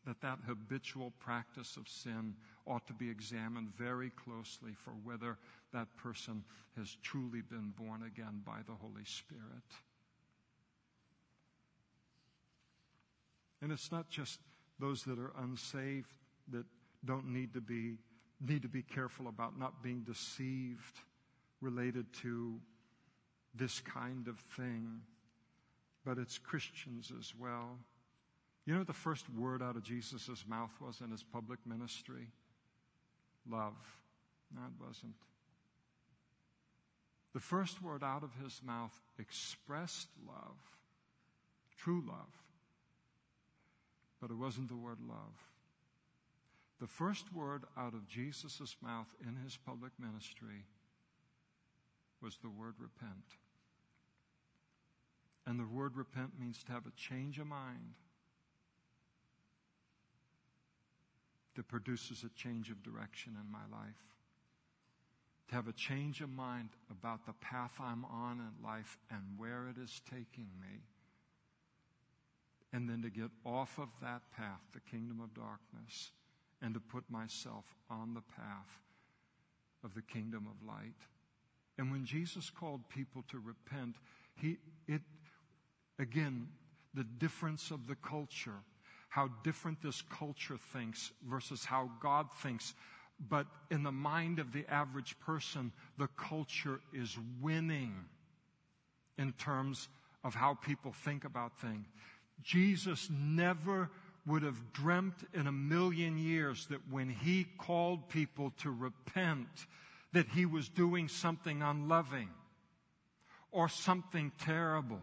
that 0.06 0.20
that 0.20 0.38
habitual 0.46 1.12
practice 1.18 1.76
of 1.76 1.88
sin 1.88 2.34
ought 2.66 2.86
to 2.86 2.92
be 2.92 3.10
examined 3.10 3.70
very 3.76 4.10
closely 4.10 4.72
for 4.84 4.92
whether 5.04 5.38
that 5.72 5.94
person 5.96 6.42
has 6.76 6.96
truly 7.02 7.42
been 7.42 7.72
born 7.78 8.02
again 8.06 8.42
by 8.46 8.58
the 8.66 8.74
Holy 8.74 9.04
Spirit. 9.04 9.64
And 13.62 13.72
it's 13.72 13.92
not 13.92 14.08
just 14.08 14.40
those 14.78 15.02
that 15.04 15.18
are 15.18 15.32
unsaved 15.38 16.12
that 16.52 16.64
don't 17.04 17.26
need 17.26 17.54
to 17.54 17.60
be 17.60 17.96
need 18.40 18.62
to 18.62 18.68
be 18.68 18.82
careful 18.82 19.28
about 19.28 19.58
not 19.58 19.82
being 19.82 20.00
deceived 20.00 21.00
related 21.60 22.10
to 22.14 22.58
this 23.54 23.80
kind 23.80 24.28
of 24.28 24.38
thing 24.56 25.02
but 26.04 26.18
it's 26.18 26.38
Christians 26.38 27.12
as 27.18 27.32
well. 27.38 27.78
You 28.66 28.74
know 28.74 28.80
what 28.80 28.86
the 28.86 28.92
first 28.92 29.26
word 29.30 29.62
out 29.62 29.76
of 29.76 29.82
Jesus' 29.82 30.44
mouth 30.46 30.70
was 30.80 31.00
in 31.00 31.10
his 31.10 31.22
public 31.22 31.58
ministry? 31.66 32.28
Love. 33.48 33.76
No, 34.54 34.62
it 34.62 34.86
wasn't. 34.86 35.14
The 37.32 37.40
first 37.40 37.82
word 37.82 38.02
out 38.02 38.22
of 38.22 38.30
his 38.42 38.60
mouth 38.64 38.98
expressed 39.18 40.08
love, 40.26 40.56
true 41.78 42.02
love, 42.06 42.32
but 44.20 44.30
it 44.30 44.36
wasn't 44.36 44.68
the 44.68 44.76
word 44.76 44.98
love. 45.08 45.34
The 46.80 46.86
first 46.86 47.32
word 47.34 47.64
out 47.76 47.94
of 47.94 48.08
Jesus' 48.08 48.76
mouth 48.82 49.08
in 49.26 49.36
his 49.36 49.56
public 49.56 49.92
ministry 49.98 50.64
was 52.22 52.38
the 52.42 52.48
word 52.48 52.74
repent. 52.78 53.36
And 55.46 55.58
the 55.58 55.66
word 55.66 55.96
repent 55.96 56.38
means 56.38 56.62
to 56.64 56.72
have 56.72 56.86
a 56.86 56.92
change 56.96 57.38
of 57.38 57.46
mind 57.46 57.94
that 61.56 61.68
produces 61.68 62.24
a 62.24 62.28
change 62.30 62.70
of 62.70 62.82
direction 62.82 63.36
in 63.38 63.50
my 63.50 63.76
life. 63.76 63.96
To 65.48 65.54
have 65.56 65.68
a 65.68 65.72
change 65.72 66.20
of 66.20 66.30
mind 66.30 66.68
about 66.90 67.26
the 67.26 67.32
path 67.34 67.72
I'm 67.80 68.04
on 68.04 68.38
in 68.38 68.64
life 68.64 68.98
and 69.10 69.22
where 69.36 69.66
it 69.68 69.76
is 69.82 70.00
taking 70.08 70.48
me. 70.60 70.84
And 72.72 72.88
then 72.88 73.02
to 73.02 73.10
get 73.10 73.30
off 73.44 73.78
of 73.78 73.88
that 74.00 74.22
path, 74.36 74.60
the 74.72 74.80
kingdom 74.80 75.20
of 75.20 75.34
darkness, 75.34 76.12
and 76.62 76.74
to 76.74 76.80
put 76.80 77.04
myself 77.10 77.64
on 77.90 78.14
the 78.14 78.22
path 78.36 78.78
of 79.82 79.94
the 79.94 80.02
kingdom 80.02 80.46
of 80.46 80.66
light. 80.66 80.94
And 81.78 81.90
when 81.90 82.04
Jesus 82.04 82.50
called 82.50 82.88
people 82.88 83.24
to 83.30 83.38
repent, 83.38 83.96
he, 84.36 84.58
it, 84.86 85.00
Again, 86.00 86.48
the 86.94 87.04
difference 87.04 87.70
of 87.70 87.86
the 87.86 87.94
culture, 87.94 88.56
how 89.10 89.28
different 89.44 89.82
this 89.82 90.02
culture 90.02 90.56
thinks 90.72 91.12
versus 91.28 91.62
how 91.62 91.90
God 92.00 92.28
thinks. 92.42 92.74
But 93.28 93.46
in 93.70 93.82
the 93.82 93.92
mind 93.92 94.38
of 94.38 94.50
the 94.50 94.64
average 94.72 95.20
person, 95.20 95.72
the 95.98 96.08
culture 96.16 96.80
is 96.94 97.18
winning 97.42 97.94
in 99.18 99.32
terms 99.34 99.88
of 100.24 100.34
how 100.34 100.54
people 100.54 100.92
think 100.92 101.24
about 101.24 101.60
things. 101.60 101.86
Jesus 102.42 103.08
never 103.10 103.90
would 104.26 104.42
have 104.42 104.72
dreamt 104.72 105.14
in 105.34 105.46
a 105.46 105.52
million 105.52 106.18
years 106.18 106.66
that 106.66 106.80
when 106.90 107.08
he 107.08 107.46
called 107.58 108.08
people 108.08 108.52
to 108.58 108.70
repent, 108.70 109.48
that 110.12 110.28
he 110.28 110.46
was 110.46 110.68
doing 110.68 111.08
something 111.08 111.62
unloving 111.62 112.28
or 113.50 113.68
something 113.68 114.32
terrible. 114.38 115.00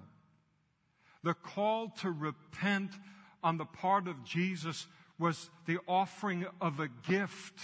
The 1.24 1.34
call 1.34 1.90
to 2.02 2.12
repent 2.12 2.92
on 3.44 3.58
the 3.58 3.66
part 3.66 4.08
of 4.08 4.24
Jesus 4.24 4.88
was 5.20 5.50
the 5.66 5.80
offering 5.88 6.46
of 6.62 6.80
a 6.80 6.88
gift. 6.88 7.60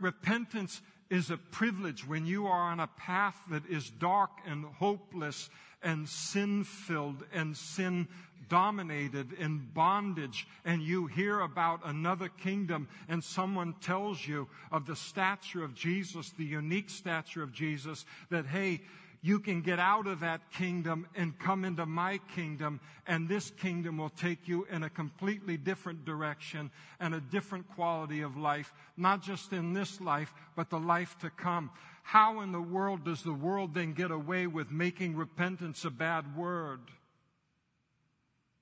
repentance 0.00 0.82
is 1.12 1.30
a 1.30 1.36
privilege 1.36 2.08
when 2.08 2.24
you 2.24 2.46
are 2.46 2.70
on 2.70 2.80
a 2.80 2.86
path 2.86 3.36
that 3.50 3.66
is 3.68 3.90
dark 3.90 4.30
and 4.46 4.64
hopeless 4.64 5.50
and 5.82 6.08
sin 6.08 6.64
filled 6.64 7.22
and 7.34 7.54
sin 7.54 8.08
dominated 8.48 9.34
in 9.34 9.58
bondage 9.74 10.46
and 10.64 10.80
you 10.80 11.06
hear 11.06 11.40
about 11.40 11.80
another 11.84 12.28
kingdom 12.28 12.88
and 13.10 13.22
someone 13.22 13.74
tells 13.82 14.26
you 14.26 14.48
of 14.70 14.86
the 14.86 14.96
stature 14.96 15.62
of 15.62 15.74
Jesus, 15.74 16.30
the 16.38 16.44
unique 16.44 16.88
stature 16.88 17.42
of 17.42 17.52
Jesus, 17.52 18.06
that 18.30 18.46
hey, 18.46 18.80
you 19.24 19.38
can 19.38 19.62
get 19.62 19.78
out 19.78 20.08
of 20.08 20.20
that 20.20 20.50
kingdom 20.50 21.06
and 21.14 21.38
come 21.38 21.64
into 21.64 21.86
my 21.86 22.18
kingdom, 22.34 22.80
and 23.06 23.28
this 23.28 23.50
kingdom 23.50 23.98
will 23.98 24.10
take 24.10 24.48
you 24.48 24.66
in 24.68 24.82
a 24.82 24.90
completely 24.90 25.56
different 25.56 26.04
direction 26.04 26.72
and 26.98 27.14
a 27.14 27.20
different 27.20 27.68
quality 27.68 28.22
of 28.22 28.36
life, 28.36 28.74
not 28.96 29.22
just 29.22 29.52
in 29.52 29.72
this 29.72 30.00
life, 30.00 30.34
but 30.56 30.70
the 30.70 30.78
life 30.78 31.16
to 31.20 31.30
come. 31.30 31.70
How 32.02 32.40
in 32.40 32.50
the 32.50 32.60
world 32.60 33.04
does 33.04 33.22
the 33.22 33.32
world 33.32 33.74
then 33.74 33.92
get 33.92 34.10
away 34.10 34.48
with 34.48 34.72
making 34.72 35.14
repentance 35.14 35.84
a 35.84 35.90
bad 35.90 36.36
word? 36.36 36.80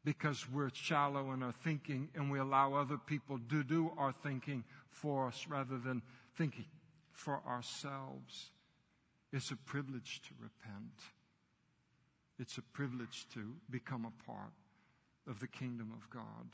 Because 0.04 0.46
we're 0.50 0.70
shallow 0.74 1.32
in 1.32 1.42
our 1.42 1.54
thinking 1.64 2.10
and 2.14 2.30
we 2.30 2.38
allow 2.38 2.74
other 2.74 2.98
people 2.98 3.38
to 3.48 3.64
do 3.64 3.92
our 3.96 4.12
thinking 4.22 4.64
for 4.90 5.28
us 5.28 5.46
rather 5.48 5.78
than 5.78 6.02
thinking 6.36 6.66
for 7.12 7.40
ourselves. 7.46 8.50
It's 9.32 9.50
a 9.50 9.56
privilege 9.56 10.20
to 10.22 10.34
repent. 10.40 10.92
It's 12.38 12.58
a 12.58 12.62
privilege 12.62 13.26
to 13.34 13.54
become 13.70 14.04
a 14.06 14.30
part 14.30 14.52
of 15.28 15.38
the 15.40 15.46
kingdom 15.46 15.92
of 15.92 16.08
God. 16.10 16.48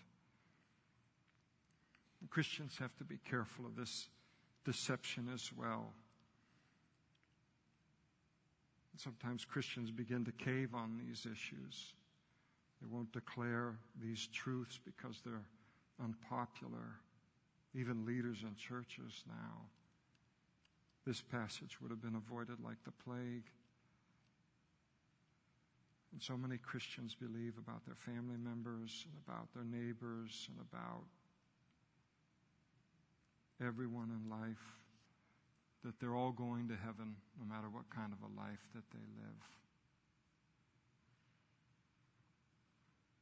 Christians 2.29 2.77
have 2.79 2.95
to 2.97 3.05
be 3.05 3.19
careful 3.31 3.67
of 3.67 3.77
this 3.77 4.09
deception 4.65 5.29
as 5.33 5.51
well. 5.57 5.93
Sometimes 8.97 9.45
Christians 9.45 9.91
begin 9.91 10.25
to 10.25 10.33
cave 10.33 10.75
on 10.75 10.99
these 11.07 11.27
issues. 11.27 11.93
They 12.81 12.89
won't 12.91 13.13
declare 13.13 13.77
these 14.03 14.27
truths 14.33 14.81
because 14.85 15.21
they're 15.25 15.45
unpopular. 16.03 17.01
even 17.75 18.07
leaders 18.07 18.39
in 18.43 18.55
churches 18.57 19.23
now. 19.29 19.61
This 21.07 21.23
passage 21.23 21.81
would 21.81 21.91
have 21.93 22.03
been 22.03 22.17
avoided 22.17 22.59
like 22.65 22.83
the 22.85 22.91
plague. 22.91 23.47
And 26.13 26.21
so 26.21 26.37
many 26.37 26.59
Christians 26.59 27.15
believe 27.15 27.55
about 27.59 27.87
their 27.87 27.95
family 27.95 28.37
members 28.37 29.07
and 29.07 29.15
about 29.27 29.53
their 29.55 29.65
neighbors 29.65 30.49
and 30.51 30.59
about 30.59 31.05
everyone 33.65 34.11
in 34.11 34.29
life 34.29 34.81
that 35.85 36.01
they're 36.01 36.17
all 36.17 36.33
going 36.33 36.67
to 36.69 36.75
heaven 36.75 37.15
no 37.39 37.47
matter 37.47 37.69
what 37.71 37.89
kind 37.91 38.13
of 38.13 38.19
a 38.27 38.33
life 38.35 38.67
that 38.75 38.85
they 38.91 39.07
live. 39.23 39.43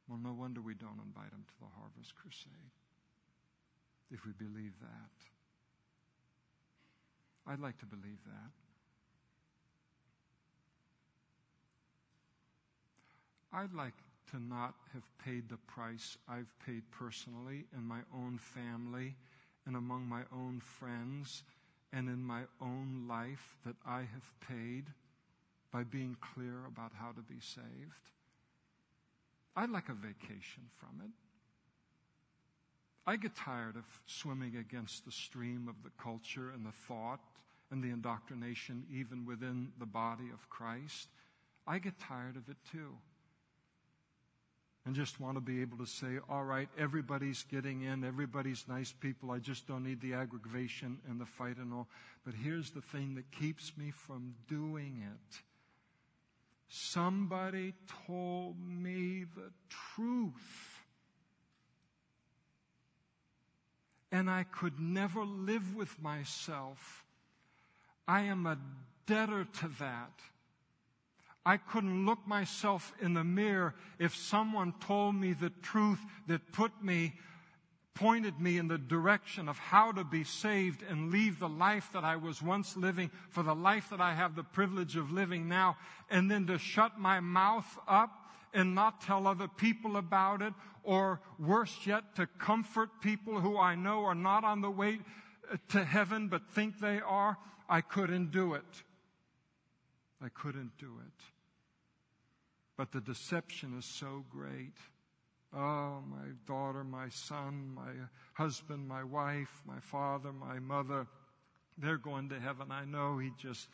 Well, 0.07 0.19
no 0.21 0.33
wonder 0.33 0.61
we 0.61 0.73
don't 0.73 1.01
invite 1.05 1.31
them 1.31 1.45
to 1.45 1.53
the 1.59 1.69
Harvest 1.77 2.15
Crusade 2.15 2.73
if 4.11 4.25
we 4.25 4.31
believe 4.31 4.73
that. 4.81 5.34
I'd 7.47 7.59
like 7.59 7.77
to 7.79 7.85
believe 7.85 8.19
that. 8.25 8.51
I'd 13.57 13.73
like 13.73 13.93
to 14.31 14.39
not 14.39 14.73
have 14.93 15.03
paid 15.23 15.47
the 15.49 15.57
price 15.67 16.17
I've 16.27 16.51
paid 16.65 16.83
personally 16.91 17.65
in 17.77 17.83
my 17.83 17.99
own 18.13 18.37
family 18.37 19.15
and 19.65 19.75
among 19.75 20.07
my 20.07 20.23
own 20.33 20.59
friends 20.59 21.43
and 21.93 22.09
in 22.09 22.23
my 22.23 22.41
own 22.61 23.05
life 23.07 23.55
that 23.65 23.75
I 23.85 23.99
have 23.99 24.49
paid 24.49 24.85
by 25.71 25.83
being 25.83 26.17
clear 26.33 26.65
about 26.67 26.91
how 26.93 27.11
to 27.11 27.21
be 27.21 27.39
saved. 27.39 28.11
I'd 29.55 29.69
like 29.69 29.89
a 29.89 29.93
vacation 29.93 30.63
from 30.77 31.01
it. 31.03 31.11
I 33.07 33.17
get 33.17 33.35
tired 33.35 33.75
of 33.75 33.85
swimming 34.07 34.55
against 34.57 35.05
the 35.05 35.11
stream 35.11 35.67
of 35.67 35.75
the 35.83 35.91
culture 36.01 36.51
and 36.53 36.65
the 36.65 36.71
thought 36.87 37.19
and 37.71 37.83
the 37.83 37.89
indoctrination, 37.89 38.83
even 38.91 39.25
within 39.25 39.69
the 39.79 39.85
body 39.85 40.29
of 40.33 40.49
Christ. 40.49 41.07
I 41.67 41.79
get 41.79 41.99
tired 41.99 42.35
of 42.35 42.49
it 42.49 42.57
too. 42.71 42.95
And 44.85 44.95
just 44.95 45.19
want 45.19 45.35
to 45.35 45.41
be 45.41 45.61
able 45.61 45.79
to 45.79 45.87
say, 45.87 46.19
all 46.29 46.43
right, 46.43 46.69
everybody's 46.77 47.43
getting 47.51 47.81
in, 47.81 48.03
everybody's 48.03 48.65
nice 48.67 48.91
people. 48.91 49.31
I 49.31 49.39
just 49.39 49.67
don't 49.67 49.83
need 49.83 49.99
the 49.99 50.13
aggravation 50.13 50.99
and 51.09 51.19
the 51.19 51.25
fight 51.25 51.57
and 51.57 51.73
all. 51.73 51.87
But 52.23 52.35
here's 52.35 52.69
the 52.69 52.81
thing 52.81 53.15
that 53.15 53.31
keeps 53.31 53.71
me 53.77 53.91
from 53.91 54.35
doing 54.47 55.03
it. 55.03 55.41
Somebody 56.67 57.73
told 58.05 58.57
me 58.59 59.25
the 59.35 59.51
truth. 59.95 60.74
And 64.15 64.29
I 64.29 64.43
could 64.43 64.79
never 64.79 65.25
live 65.25 65.75
with 65.75 66.01
myself. 66.01 67.03
I 68.07 68.21
am 68.21 68.45
a 68.45 68.57
debtor 69.07 69.45
to 69.59 69.67
that. 69.79 70.21
I 71.45 71.57
couldn't 71.57 72.05
look 72.05 72.25
myself 72.25 72.93
in 73.01 73.13
the 73.13 73.25
mirror 73.25 73.75
if 73.99 74.15
someone 74.15 74.73
told 74.79 75.15
me 75.15 75.33
the 75.33 75.51
truth 75.61 75.99
that 76.27 76.53
put 76.53 76.71
me, 76.81 77.13
pointed 77.93 78.39
me 78.39 78.57
in 78.57 78.69
the 78.69 78.77
direction 78.77 79.49
of 79.49 79.57
how 79.57 79.91
to 79.91 80.05
be 80.05 80.23
saved 80.23 80.81
and 80.89 81.11
leave 81.11 81.37
the 81.37 81.49
life 81.49 81.89
that 81.91 82.05
I 82.05 82.15
was 82.15 82.41
once 82.41 82.77
living 82.77 83.11
for 83.31 83.43
the 83.43 83.53
life 83.53 83.89
that 83.89 83.99
I 83.99 84.13
have 84.13 84.37
the 84.37 84.43
privilege 84.43 84.95
of 84.95 85.11
living 85.11 85.49
now, 85.49 85.75
and 86.09 86.31
then 86.31 86.47
to 86.47 86.57
shut 86.57 86.97
my 86.97 87.19
mouth 87.19 87.77
up 87.85 88.24
and 88.55 88.73
not 88.73 89.01
tell 89.01 89.27
other 89.27 89.47
people 89.47 89.97
about 89.97 90.41
it, 90.41 90.53
or 90.83 91.19
worse 91.37 91.77
yet, 91.85 92.15
to 92.15 92.25
comfort 92.25 92.89
people 93.01 93.39
who 93.39 93.57
I 93.57 93.75
know 93.75 94.05
are 94.05 94.15
not 94.15 94.43
on 94.43 94.61
the 94.61 94.71
way 94.71 94.99
uh, 95.51 95.57
to 95.69 95.83
heaven 95.83 96.29
but 96.29 96.49
think 96.49 96.79
they 96.79 97.01
are, 97.01 97.37
I 97.69 97.81
couldn't 97.81 98.31
do 98.31 98.53
it. 98.53 98.83
I 100.23 100.29
couldn't 100.29 100.77
do 100.77 100.93
it. 101.05 101.23
But 102.77 102.91
the 102.91 103.01
deception 103.01 103.77
is 103.77 103.85
so 103.85 104.23
great. 104.29 104.73
Oh, 105.53 106.01
my 106.09 106.31
daughter, 106.47 106.83
my 106.83 107.09
son, 107.09 107.71
my 107.75 107.91
husband, 108.33 108.87
my 108.87 109.03
wife, 109.03 109.61
my 109.65 109.79
father, 109.79 110.31
my 110.33 110.59
mother, 110.59 111.07
they're 111.77 111.97
going 111.97 112.29
to 112.29 112.39
heaven. 112.39 112.71
I 112.71 112.85
know 112.85 113.17
he 113.17 113.31
just 113.37 113.67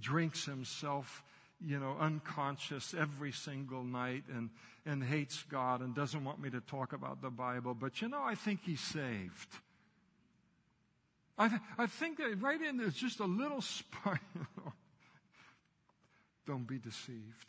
drinks 0.00 0.44
himself 0.44 1.22
you 1.66 1.78
know, 1.78 1.96
unconscious 1.98 2.94
every 2.98 3.32
single 3.32 3.82
night 3.82 4.24
and, 4.32 4.50
and 4.84 5.02
hates 5.02 5.42
God 5.50 5.80
and 5.80 5.94
doesn't 5.94 6.24
want 6.24 6.40
me 6.40 6.50
to 6.50 6.60
talk 6.60 6.92
about 6.92 7.22
the 7.22 7.30
Bible. 7.30 7.74
But 7.74 8.02
you 8.02 8.08
know, 8.08 8.22
I 8.22 8.34
think 8.34 8.60
he's 8.64 8.80
saved. 8.80 9.48
I, 11.36 11.48
th- 11.48 11.60
I 11.78 11.86
think 11.86 12.18
that 12.18 12.40
right 12.40 12.60
in 12.60 12.76
there's 12.76 12.94
just 12.94 13.20
a 13.20 13.24
little 13.24 13.60
spark. 13.60 14.20
Don't 16.46 16.66
be 16.66 16.78
deceived. 16.78 17.48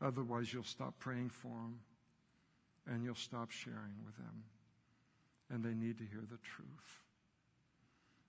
Otherwise, 0.00 0.52
you'll 0.52 0.64
stop 0.64 0.98
praying 0.98 1.30
for 1.30 1.48
them 1.48 1.80
and 2.86 3.04
you'll 3.04 3.14
stop 3.14 3.50
sharing 3.50 3.96
with 4.04 4.16
them. 4.16 4.44
And 5.50 5.64
they 5.64 5.74
need 5.74 5.98
to 5.98 6.04
hear 6.04 6.20
the 6.20 6.38
truth. 6.42 7.03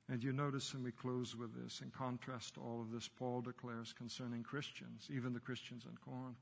And 0.09 0.23
you 0.23 0.31
notice, 0.31 0.73
and 0.73 0.83
we 0.83 0.91
close 0.91 1.35
with 1.35 1.55
this, 1.55 1.81
in 1.81 1.89
contrast 1.89 2.55
to 2.55 2.61
all 2.61 2.79
of 2.79 2.91
this, 2.91 3.07
Paul 3.07 3.41
declares 3.41 3.93
concerning 3.97 4.43
Christians, 4.43 5.07
even 5.11 5.33
the 5.33 5.39
Christians 5.39 5.85
in 5.85 5.97
Corinth, 5.97 6.37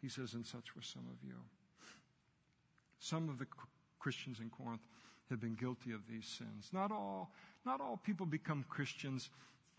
he 0.00 0.08
says, 0.08 0.34
and 0.34 0.46
such 0.46 0.76
were 0.76 0.82
some 0.82 1.06
of 1.10 1.26
you. 1.26 1.34
Some 3.00 3.28
of 3.28 3.38
the 3.38 3.46
Christians 3.98 4.38
in 4.40 4.50
Corinth 4.50 4.82
had 5.30 5.40
been 5.40 5.54
guilty 5.54 5.92
of 5.92 6.00
these 6.08 6.26
sins. 6.26 6.70
Not 6.72 6.92
all, 6.92 7.32
not 7.66 7.80
all 7.80 7.96
people 7.96 8.26
become 8.26 8.64
Christians 8.68 9.30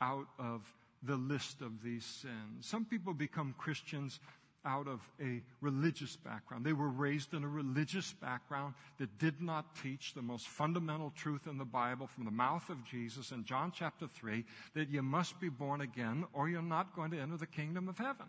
out 0.01 0.28
of 0.38 0.61
the 1.03 1.15
list 1.15 1.61
of 1.61 1.82
these 1.84 2.05
sins. 2.05 2.65
Some 2.65 2.86
people 2.86 3.13
become 3.13 3.55
Christians 3.57 4.19
out 4.66 4.88
of 4.88 5.01
a 5.22 5.41
religious 5.61 6.16
background. 6.16 6.66
They 6.66 6.74
were 6.74 6.89
raised 6.89 7.34
in 7.34 7.43
a 7.43 7.47
religious 7.47 8.14
background 8.14 8.74
that 8.97 9.18
did 9.18 9.41
not 9.41 9.76
teach 9.82 10.14
the 10.14 10.22
most 10.22 10.47
fundamental 10.47 11.11
truth 11.16 11.47
in 11.47 11.57
the 11.57 11.66
Bible 11.66 12.07
from 12.07 12.26
the 12.26 12.32
mouth 12.32 12.70
of 12.70 12.84
Jesus 12.86 13.32
in 13.32 13.43
John 13.43 13.72
chapter 13.76 14.07
3 14.07 14.43
that 14.74 14.89
you 14.89 15.01
must 15.01 15.39
be 15.39 15.49
born 15.49 15.82
again 15.82 16.26
or 16.34 16.49
you're 16.49 16.61
not 16.61 16.95
going 16.95 17.11
to 17.11 17.20
enter 17.20 17.38
the 17.38 17.45
kingdom 17.45 17.89
of 17.89 17.97
heaven. 17.97 18.28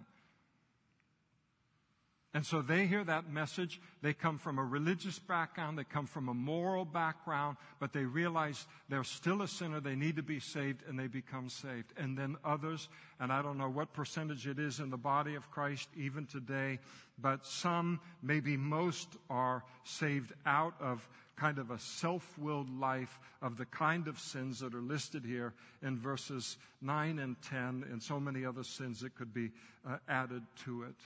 And 2.35 2.45
so 2.45 2.63
they 2.63 2.87
hear 2.87 3.05
that 3.05 3.31
message. 3.31 3.81
They 4.03 4.13
come 4.13 4.39
from 4.39 4.59
a 4.59 4.65
religious 4.65 5.21
background. 5.21 5.79
They 5.79 5.85
come 5.85 6.07
from 6.07 6.29
a 6.29 6.35
moral 6.35 6.85
background, 6.85 7.57
but 7.79 7.93
they 7.93 8.05
realize 8.05 8.67
they're 8.89 9.05
still 9.05 9.43
a 9.43 9.49
sinner. 9.49 9.79
They 9.79 9.95
need 9.95 10.17
to 10.17 10.23
be 10.23 10.41
saved 10.41 10.83
and 10.89 10.99
they 10.99 11.07
become 11.07 11.49
saved. 11.49 11.93
And 11.97 12.19
then 12.19 12.37
others, 12.45 12.89
and 13.21 13.33
I 13.33 13.41
don't 13.41 13.57
know 13.57 13.71
what 13.71 13.93
percentage 13.93 14.49
it 14.49 14.59
is 14.59 14.81
in 14.81 14.91
the 14.91 14.97
body 14.97 15.37
of 15.37 15.49
Christ 15.53 15.89
even 15.97 16.27
today, 16.27 16.81
but 17.21 17.47
some, 17.47 18.01
maybe 18.21 18.57
most 18.57 19.09
are 19.31 19.63
saved 19.85 20.33
out 20.45 20.75
of 20.81 21.09
kind 21.37 21.59
of 21.59 21.71
a 21.71 21.79
self-willed 21.79 22.81
life 22.81 23.21
of 23.43 23.57
the 23.57 23.67
kind 23.67 24.09
of 24.09 24.19
sins 24.19 24.59
that 24.59 24.75
are 24.75 24.83
listed 24.83 25.25
here 25.25 25.53
in 25.83 25.99
verses 25.99 26.57
9 26.83 27.21
and 27.21 27.41
10 27.43 27.85
and 27.93 28.03
so 28.03 28.19
many 28.19 28.45
other 28.45 28.65
sins 28.65 29.01
that 29.01 29.15
could 29.15 29.33
be 29.33 29.53
uh, 29.89 29.99
added 30.09 30.43
to 30.65 30.83
it. 30.83 30.97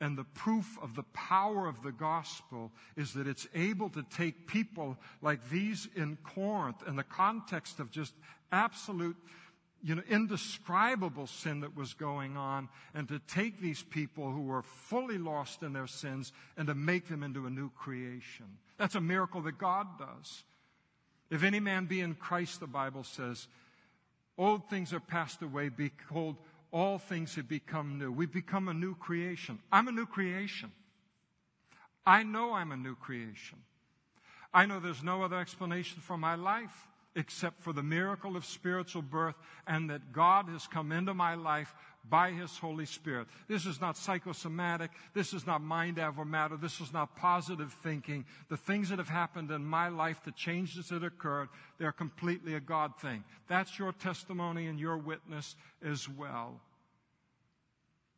And 0.00 0.18
the 0.18 0.24
proof 0.24 0.78
of 0.82 0.94
the 0.94 1.04
power 1.14 1.66
of 1.66 1.82
the 1.82 1.92
gospel 1.92 2.70
is 2.96 3.14
that 3.14 3.26
it's 3.26 3.48
able 3.54 3.88
to 3.90 4.02
take 4.02 4.46
people 4.46 4.98
like 5.22 5.48
these 5.48 5.88
in 5.96 6.18
Corinth 6.22 6.82
in 6.86 6.96
the 6.96 7.02
context 7.02 7.80
of 7.80 7.90
just 7.90 8.12
absolute, 8.52 9.16
you 9.82 9.94
know, 9.94 10.02
indescribable 10.10 11.26
sin 11.26 11.60
that 11.60 11.74
was 11.74 11.94
going 11.94 12.36
on 12.36 12.68
and 12.94 13.08
to 13.08 13.18
take 13.20 13.58
these 13.60 13.82
people 13.82 14.30
who 14.30 14.42
were 14.42 14.62
fully 14.62 15.16
lost 15.16 15.62
in 15.62 15.72
their 15.72 15.86
sins 15.86 16.32
and 16.58 16.66
to 16.66 16.74
make 16.74 17.08
them 17.08 17.22
into 17.22 17.46
a 17.46 17.50
new 17.50 17.70
creation. 17.70 18.46
That's 18.76 18.96
a 18.96 19.00
miracle 19.00 19.40
that 19.42 19.56
God 19.56 19.86
does. 19.98 20.44
If 21.30 21.42
any 21.42 21.58
man 21.58 21.86
be 21.86 22.00
in 22.00 22.14
Christ, 22.14 22.60
the 22.60 22.66
Bible 22.66 23.02
says, 23.02 23.48
old 24.36 24.68
things 24.68 24.92
are 24.92 25.00
passed 25.00 25.40
away, 25.40 25.70
behold, 25.70 26.36
all 26.76 26.98
things 26.98 27.34
have 27.36 27.48
become 27.48 27.98
new. 27.98 28.12
We've 28.12 28.30
become 28.30 28.68
a 28.68 28.74
new 28.74 28.94
creation. 28.94 29.58
I'm 29.72 29.88
a 29.88 29.92
new 29.92 30.04
creation. 30.04 30.70
I 32.04 32.22
know 32.22 32.52
I'm 32.52 32.70
a 32.70 32.76
new 32.76 32.94
creation. 32.94 33.56
I 34.52 34.66
know 34.66 34.78
there's 34.78 35.02
no 35.02 35.22
other 35.22 35.38
explanation 35.38 36.02
for 36.02 36.18
my 36.18 36.34
life 36.34 36.86
except 37.14 37.62
for 37.62 37.72
the 37.72 37.82
miracle 37.82 38.36
of 38.36 38.44
spiritual 38.44 39.00
birth 39.00 39.36
and 39.66 39.88
that 39.88 40.12
God 40.12 40.50
has 40.50 40.66
come 40.66 40.92
into 40.92 41.14
my 41.14 41.34
life 41.34 41.74
by 42.10 42.30
His 42.30 42.58
Holy 42.58 42.84
Spirit. 42.84 43.26
This 43.48 43.64
is 43.64 43.80
not 43.80 43.96
psychosomatic. 43.96 44.90
This 45.14 45.32
is 45.32 45.46
not 45.46 45.62
mind 45.62 45.98
over 45.98 46.26
matter. 46.26 46.58
This 46.58 46.82
is 46.82 46.92
not 46.92 47.16
positive 47.16 47.72
thinking. 47.82 48.26
The 48.50 48.58
things 48.58 48.90
that 48.90 48.98
have 48.98 49.08
happened 49.08 49.50
in 49.50 49.64
my 49.64 49.88
life, 49.88 50.20
the 50.26 50.32
changes 50.32 50.90
that 50.90 51.02
occurred, 51.02 51.48
they're 51.78 51.90
completely 51.90 52.54
a 52.54 52.60
God 52.60 52.92
thing. 53.00 53.24
That's 53.48 53.78
your 53.78 53.92
testimony 53.92 54.66
and 54.66 54.78
your 54.78 54.98
witness 54.98 55.56
as 55.82 56.06
well. 56.06 56.60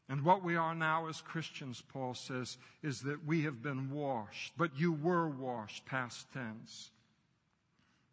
And 0.09 0.24
what 0.24 0.42
we 0.42 0.56
are 0.56 0.74
now 0.74 1.09
as 1.09 1.20
Christians, 1.20 1.82
Paul 1.92 2.14
says, 2.14 2.56
is 2.82 3.02
that 3.02 3.26
we 3.26 3.42
have 3.42 3.62
been 3.62 3.90
washed, 3.90 4.54
but 4.56 4.78
you 4.78 4.92
were 4.92 5.28
washed, 5.28 5.84
past 5.84 6.26
tense. 6.32 6.90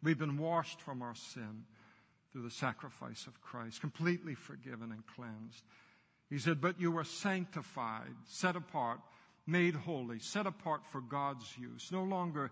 We've 0.02 0.18
been 0.18 0.36
washed 0.36 0.80
from 0.82 1.00
our 1.00 1.14
sin 1.14 1.64
through 2.32 2.42
the 2.42 2.50
sacrifice 2.50 3.26
of 3.26 3.40
Christ, 3.40 3.80
completely 3.80 4.34
forgiven 4.34 4.92
and 4.92 5.02
cleansed. 5.14 5.64
He 6.28 6.38
said, 6.38 6.60
But 6.60 6.78
you 6.78 6.92
were 6.92 7.04
sanctified, 7.04 8.14
set 8.26 8.56
apart, 8.56 9.00
made 9.46 9.74
holy, 9.74 10.18
set 10.18 10.46
apart 10.46 10.84
for 10.86 11.00
God's 11.00 11.50
use, 11.56 11.90
no 11.90 12.02
longer 12.02 12.50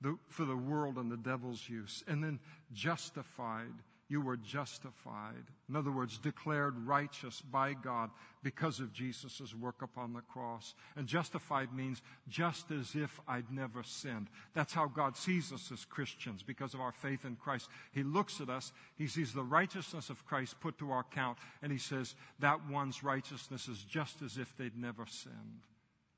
the, 0.00 0.18
for 0.28 0.44
the 0.44 0.56
world 0.56 0.96
and 0.96 1.10
the 1.10 1.16
devil's 1.16 1.68
use, 1.68 2.02
and 2.08 2.24
then 2.24 2.40
justified 2.72 3.72
you 4.08 4.20
were 4.20 4.36
justified. 4.36 5.44
In 5.68 5.76
other 5.76 5.90
words, 5.90 6.18
declared 6.18 6.86
righteous 6.86 7.40
by 7.40 7.72
God 7.72 8.10
because 8.42 8.78
of 8.80 8.92
Jesus' 8.92 9.54
work 9.54 9.80
upon 9.80 10.12
the 10.12 10.20
cross. 10.20 10.74
And 10.96 11.06
justified 11.06 11.72
means 11.72 12.02
just 12.28 12.70
as 12.70 12.94
if 12.94 13.20
I'd 13.26 13.50
never 13.50 13.82
sinned. 13.82 14.28
That's 14.54 14.74
how 14.74 14.86
God 14.86 15.16
sees 15.16 15.52
us 15.52 15.70
as 15.72 15.84
Christians 15.84 16.42
because 16.42 16.74
of 16.74 16.80
our 16.80 16.92
faith 16.92 17.24
in 17.24 17.36
Christ. 17.36 17.68
He 17.92 18.02
looks 18.02 18.40
at 18.40 18.50
us, 18.50 18.72
he 18.96 19.06
sees 19.06 19.32
the 19.32 19.42
righteousness 19.42 20.10
of 20.10 20.26
Christ 20.26 20.60
put 20.60 20.78
to 20.78 20.90
our 20.90 21.00
account, 21.00 21.38
and 21.62 21.72
he 21.72 21.78
says 21.78 22.14
that 22.40 22.68
one's 22.68 23.02
righteousness 23.02 23.68
is 23.68 23.82
just 23.84 24.20
as 24.22 24.36
if 24.36 24.56
they'd 24.56 24.76
never 24.76 25.06
sinned. 25.06 25.62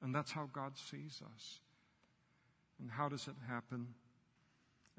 And 0.02 0.14
that's 0.14 0.32
how 0.32 0.48
God 0.52 0.76
sees 0.76 1.22
us. 1.34 1.60
And 2.80 2.90
how 2.90 3.08
does 3.08 3.28
it 3.28 3.34
happen? 3.48 3.86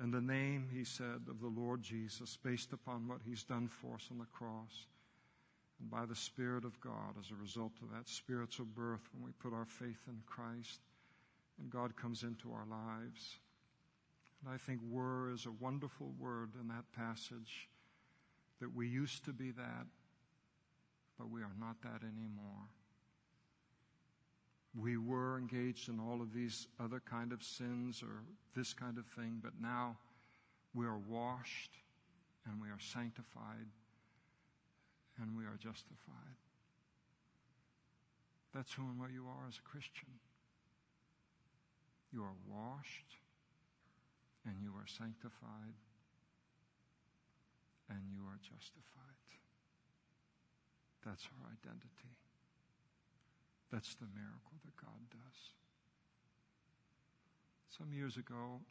And 0.01 0.13
the 0.13 0.21
name, 0.21 0.67
he 0.73 0.83
said, 0.83 1.21
of 1.29 1.39
the 1.39 1.47
Lord 1.47 1.81
Jesus, 1.81 2.37
based 2.43 2.73
upon 2.73 3.07
what 3.07 3.19
he's 3.25 3.43
done 3.43 3.69
for 3.69 3.95
us 3.95 4.07
on 4.11 4.17
the 4.17 4.25
cross. 4.25 4.87
And 5.79 5.89
by 5.89 6.05
the 6.05 6.15
Spirit 6.15 6.65
of 6.65 6.79
God, 6.81 7.15
as 7.19 7.31
a 7.31 7.41
result 7.41 7.71
of 7.81 7.91
that 7.95 8.09
spiritual 8.09 8.65
birth, 8.65 9.07
when 9.13 9.23
we 9.23 9.31
put 9.39 9.53
our 9.53 9.65
faith 9.65 10.01
in 10.07 10.21
Christ, 10.25 10.81
and 11.59 11.69
God 11.69 11.95
comes 11.95 12.23
into 12.23 12.51
our 12.51 12.65
lives. 12.69 13.39
And 14.41 14.53
I 14.53 14.57
think 14.57 14.81
were 14.89 15.31
is 15.31 15.45
a 15.45 15.63
wonderful 15.63 16.13
word 16.19 16.51
in 16.59 16.67
that 16.67 16.91
passage 16.93 17.69
that 18.59 18.73
we 18.75 18.87
used 18.87 19.23
to 19.25 19.33
be 19.33 19.51
that, 19.51 19.87
but 21.17 21.29
we 21.29 21.41
are 21.41 21.55
not 21.59 21.81
that 21.83 22.01
anymore 22.03 22.67
we 24.79 24.97
were 24.97 25.37
engaged 25.37 25.87
in 25.87 25.99
all 25.99 26.21
of 26.21 26.33
these 26.33 26.67
other 26.79 27.01
kind 27.09 27.31
of 27.31 27.41
sins 27.41 28.03
or 28.03 28.23
this 28.55 28.73
kind 28.73 28.97
of 28.97 29.05
thing, 29.07 29.39
but 29.41 29.53
now 29.61 29.97
we 30.73 30.85
are 30.85 30.99
washed 31.07 31.71
and 32.45 32.61
we 32.61 32.67
are 32.67 32.79
sanctified 32.79 33.67
and 35.21 35.35
we 35.37 35.45
are 35.45 35.57
justified. 35.57 36.35
That's 38.53 38.73
who 38.73 38.83
and 38.83 38.99
what 38.99 39.11
you 39.11 39.25
are 39.27 39.47
as 39.47 39.57
a 39.57 39.69
Christian. 39.69 40.11
You 42.11 42.23
are 42.23 42.35
washed 42.47 43.19
and 44.45 44.55
you 44.61 44.71
are 44.75 44.87
sanctified 44.87 45.75
and 47.89 47.99
you 48.11 48.23
are 48.27 48.39
justified. 48.43 49.19
That's 51.05 51.27
our 51.31 51.51
identity. 51.51 52.15
That's 53.75 53.93
the 53.95 54.07
miracle 54.15 54.55
that 54.63 54.73
God 54.77 55.01
does. 55.11 55.39
Some 57.77 57.91
years 57.91 58.15
ago, 58.15 58.61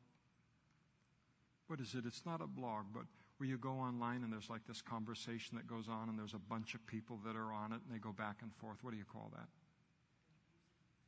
what 1.67 1.79
is 1.79 1.95
it? 1.95 2.05
It's 2.07 2.25
not 2.25 2.41
a 2.41 2.47
blog, 2.47 2.87
but 2.95 3.03
where 3.37 3.47
you 3.47 3.59
go 3.59 3.73
online 3.73 4.23
and 4.23 4.33
there's 4.33 4.49
like 4.49 4.67
this 4.67 4.81
conversation 4.81 5.59
that 5.59 5.67
goes 5.67 5.91
on 5.91 6.09
and 6.09 6.19
there's 6.19 6.33
a 6.33 6.39
bunch 6.39 6.73
of 6.73 6.87
people 6.87 7.19
that 7.27 7.37
are 7.37 7.53
on 7.53 7.73
it 7.73 7.81
and 7.85 7.95
they 7.95 7.99
go 7.99 8.13
back 8.13 8.37
and 8.41 8.51
forth. 8.55 8.79
What 8.81 8.93
do 8.93 8.97
you 8.97 9.05
call 9.05 9.31
that? 9.35 9.47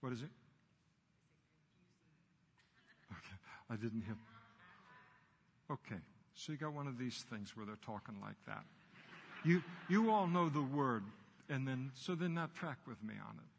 What 0.00 0.12
is 0.12 0.20
it? 0.20 0.28
Okay, 3.12 3.38
I 3.70 3.76
didn't 3.76 4.02
hear. 4.02 4.16
Okay, 5.70 6.02
so 6.34 6.52
you 6.52 6.58
got 6.58 6.74
one 6.74 6.86
of 6.86 6.98
these 6.98 7.24
things 7.30 7.56
where 7.56 7.64
they're 7.64 7.76
talking 7.76 8.16
like 8.20 8.36
that. 8.46 8.64
You, 9.42 9.62
you 9.88 10.10
all 10.10 10.26
know 10.26 10.50
the 10.50 10.60
word, 10.60 11.04
and 11.48 11.66
then, 11.66 11.92
so 11.94 12.14
then 12.14 12.34
not 12.34 12.54
track 12.54 12.76
with 12.86 13.02
me 13.02 13.14
on 13.26 13.36
it. 13.36 13.55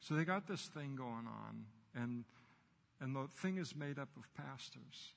So 0.00 0.14
they 0.14 0.24
got 0.24 0.46
this 0.46 0.66
thing 0.66 0.96
going 0.96 1.26
on, 1.26 1.64
and, 1.94 2.24
and 3.00 3.14
the 3.14 3.28
thing 3.40 3.58
is 3.58 3.74
made 3.74 3.98
up 3.98 4.08
of 4.16 4.32
pastors. 4.34 5.12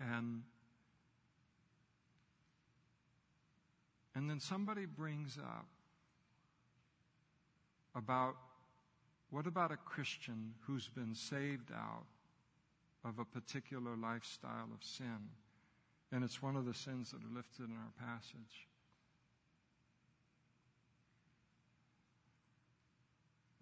And, 0.00 0.42
and 4.14 4.28
then 4.28 4.40
somebody 4.40 4.86
brings 4.86 5.38
up 5.38 5.66
about 7.94 8.36
what 9.30 9.46
about 9.46 9.72
a 9.72 9.76
Christian 9.76 10.54
who's 10.66 10.88
been 10.88 11.14
saved 11.14 11.72
out 11.72 12.04
of 13.04 13.18
a 13.18 13.24
particular 13.24 13.96
lifestyle 13.96 14.68
of 14.72 14.84
sin? 14.84 15.30
And 16.12 16.22
it's 16.22 16.42
one 16.42 16.56
of 16.56 16.66
the 16.66 16.74
sins 16.74 17.10
that 17.12 17.22
are 17.22 17.34
lifted 17.34 17.70
in 17.70 17.76
our 17.76 18.08
passage. 18.08 18.68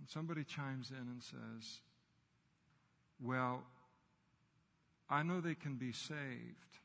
And 0.01 0.09
somebody 0.09 0.45
chimes 0.45 0.91
in 0.91 0.97
and 0.97 1.23
says, 1.23 1.81
Well, 3.23 3.63
I 5.11 5.23
know 5.23 5.41
they 5.41 5.55
can 5.55 5.75
be 5.75 5.93
saved, 5.93 6.79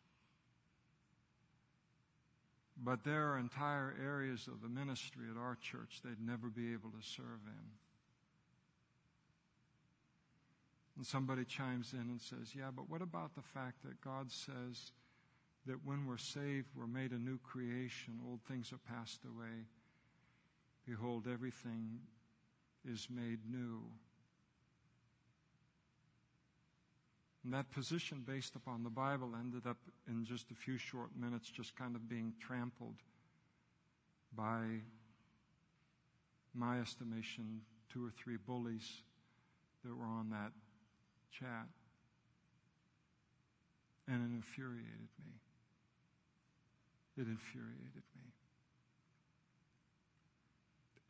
but 2.78 3.05
there 3.05 3.32
are 3.32 3.39
entire 3.39 3.95
areas 4.03 4.47
of 4.47 4.61
the 4.61 4.68
ministry 4.68 5.26
at 5.32 5.39
our 5.39 5.57
church 5.61 6.01
they'd 6.03 6.20
never 6.20 6.49
be 6.49 6.74
able 6.74 6.89
to 6.89 7.01
serve 7.01 7.41
in. 7.47 7.72
And 10.97 11.05
somebody 11.05 11.45
chimes 11.45 11.93
in 11.93 11.99
and 11.99 12.22
says, 12.22 12.53
Yeah, 12.53 12.72
but 12.76 12.89
what 12.89 13.01
about 13.01 13.34
the 13.36 13.41
fact 13.41 13.84
that 13.84 14.01
God 14.01 14.30
says 14.30 14.91
that 15.66 15.86
when 15.86 16.05
we're 16.05 16.18
saved, 16.18 16.68
we're 16.76 16.88
made 16.88 17.11
a 17.11 17.20
new 17.20 17.38
creation, 17.39 18.20
old 18.28 18.41
things 18.47 18.74
are 18.74 18.93
passed 18.93 19.22
away? 19.24 19.68
Behold, 20.86 21.28
everything 21.32 21.99
is 22.91 23.07
made 23.09 23.39
new. 23.49 23.81
And 27.43 27.53
that 27.53 27.69
position, 27.71 28.23
based 28.25 28.55
upon 28.55 28.83
the 28.83 28.89
Bible, 28.89 29.33
ended 29.39 29.67
up 29.67 29.77
in 30.07 30.25
just 30.25 30.49
a 30.49 30.55
few 30.55 30.77
short 30.77 31.09
minutes 31.15 31.49
just 31.49 31.75
kind 31.75 31.95
of 31.95 32.09
being 32.09 32.33
trampled 32.39 32.95
by 34.36 34.63
my 36.55 36.79
estimation, 36.79 37.61
two 37.93 38.03
or 38.05 38.09
three 38.09 38.38
bullies 38.38 39.03
that 39.83 39.95
were 39.95 40.05
on 40.05 40.29
that 40.31 40.51
chat. 41.31 41.67
And 44.07 44.21
it 44.21 44.36
infuriated 44.36 45.09
me. 45.23 45.33
It 47.17 47.27
infuriated 47.27 48.03
me. 48.15 48.45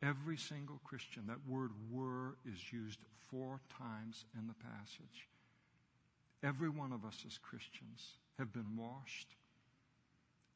Every 0.02 0.36
single 0.36 0.80
Christian, 0.84 1.26
that 1.26 1.48
word 1.48 1.70
were 1.90 2.36
is 2.44 2.72
used 2.72 2.98
four 3.30 3.60
times 3.78 4.24
in 4.38 4.46
the 4.46 4.54
passage. 4.54 5.28
Every 6.42 6.68
one 6.68 6.92
of 6.92 7.04
us 7.04 7.24
as 7.26 7.38
Christians 7.38 8.18
have 8.38 8.52
been 8.52 8.76
washed 8.76 9.34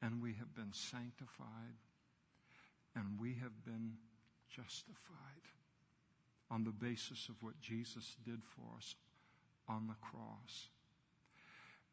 and 0.02 0.22
we 0.22 0.34
have 0.34 0.54
been 0.54 0.72
sanctified 0.72 1.78
and 2.94 3.18
we 3.18 3.34
have 3.34 3.64
been 3.64 3.92
justified 4.54 4.96
on 6.50 6.64
the 6.64 6.70
basis 6.70 7.28
of 7.28 7.36
what 7.42 7.60
Jesus 7.60 8.16
did 8.24 8.40
for 8.44 8.76
us 8.76 8.94
on 9.68 9.86
the 9.86 9.94
cross. 10.00 10.68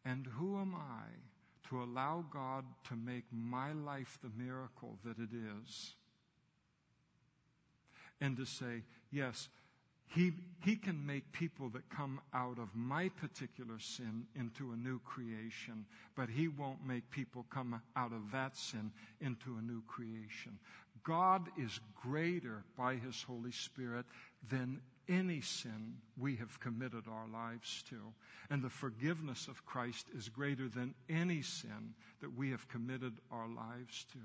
And 0.03 0.27
who 0.37 0.59
am 0.59 0.75
I 0.75 1.05
to 1.69 1.83
allow 1.83 2.25
God 2.31 2.65
to 2.89 2.95
make 2.95 3.25
my 3.31 3.73
life 3.73 4.17
the 4.21 4.31
miracle 4.41 4.97
that 5.03 5.19
it 5.19 5.29
is? 5.33 5.93
And 8.21 8.37
to 8.37 8.45
say, 8.45 8.83
yes, 9.11 9.49
he, 10.09 10.31
he 10.63 10.75
can 10.77 11.05
make 11.05 11.31
people 11.33 11.69
that 11.69 11.89
come 11.89 12.21
out 12.33 12.59
of 12.59 12.69
my 12.73 13.09
particular 13.09 13.77
sin 13.79 14.25
into 14.35 14.71
a 14.71 14.77
new 14.77 14.99
creation, 14.99 15.85
but 16.15 16.29
He 16.29 16.47
won't 16.47 16.85
make 16.85 17.09
people 17.11 17.45
come 17.49 17.81
out 17.95 18.13
of 18.13 18.31
that 18.31 18.55
sin 18.55 18.91
into 19.19 19.57
a 19.57 19.61
new 19.61 19.81
creation. 19.85 20.59
God 21.03 21.47
is 21.57 21.79
greater 22.01 22.63
by 22.77 22.95
His 22.95 23.21
Holy 23.21 23.51
Spirit 23.51 24.05
than 24.49 24.79
any 25.09 25.41
sin 25.41 25.97
we 26.17 26.35
have 26.37 26.59
committed 26.59 27.03
our 27.09 27.27
lives 27.27 27.83
to. 27.89 27.97
And 28.49 28.61
the 28.61 28.69
forgiveness 28.69 29.47
of 29.47 29.65
Christ 29.65 30.07
is 30.17 30.29
greater 30.29 30.69
than 30.69 30.95
any 31.09 31.41
sin 31.41 31.93
that 32.21 32.33
we 32.33 32.51
have 32.51 32.67
committed 32.69 33.13
our 33.31 33.47
lives 33.47 34.05
to. 34.13 34.19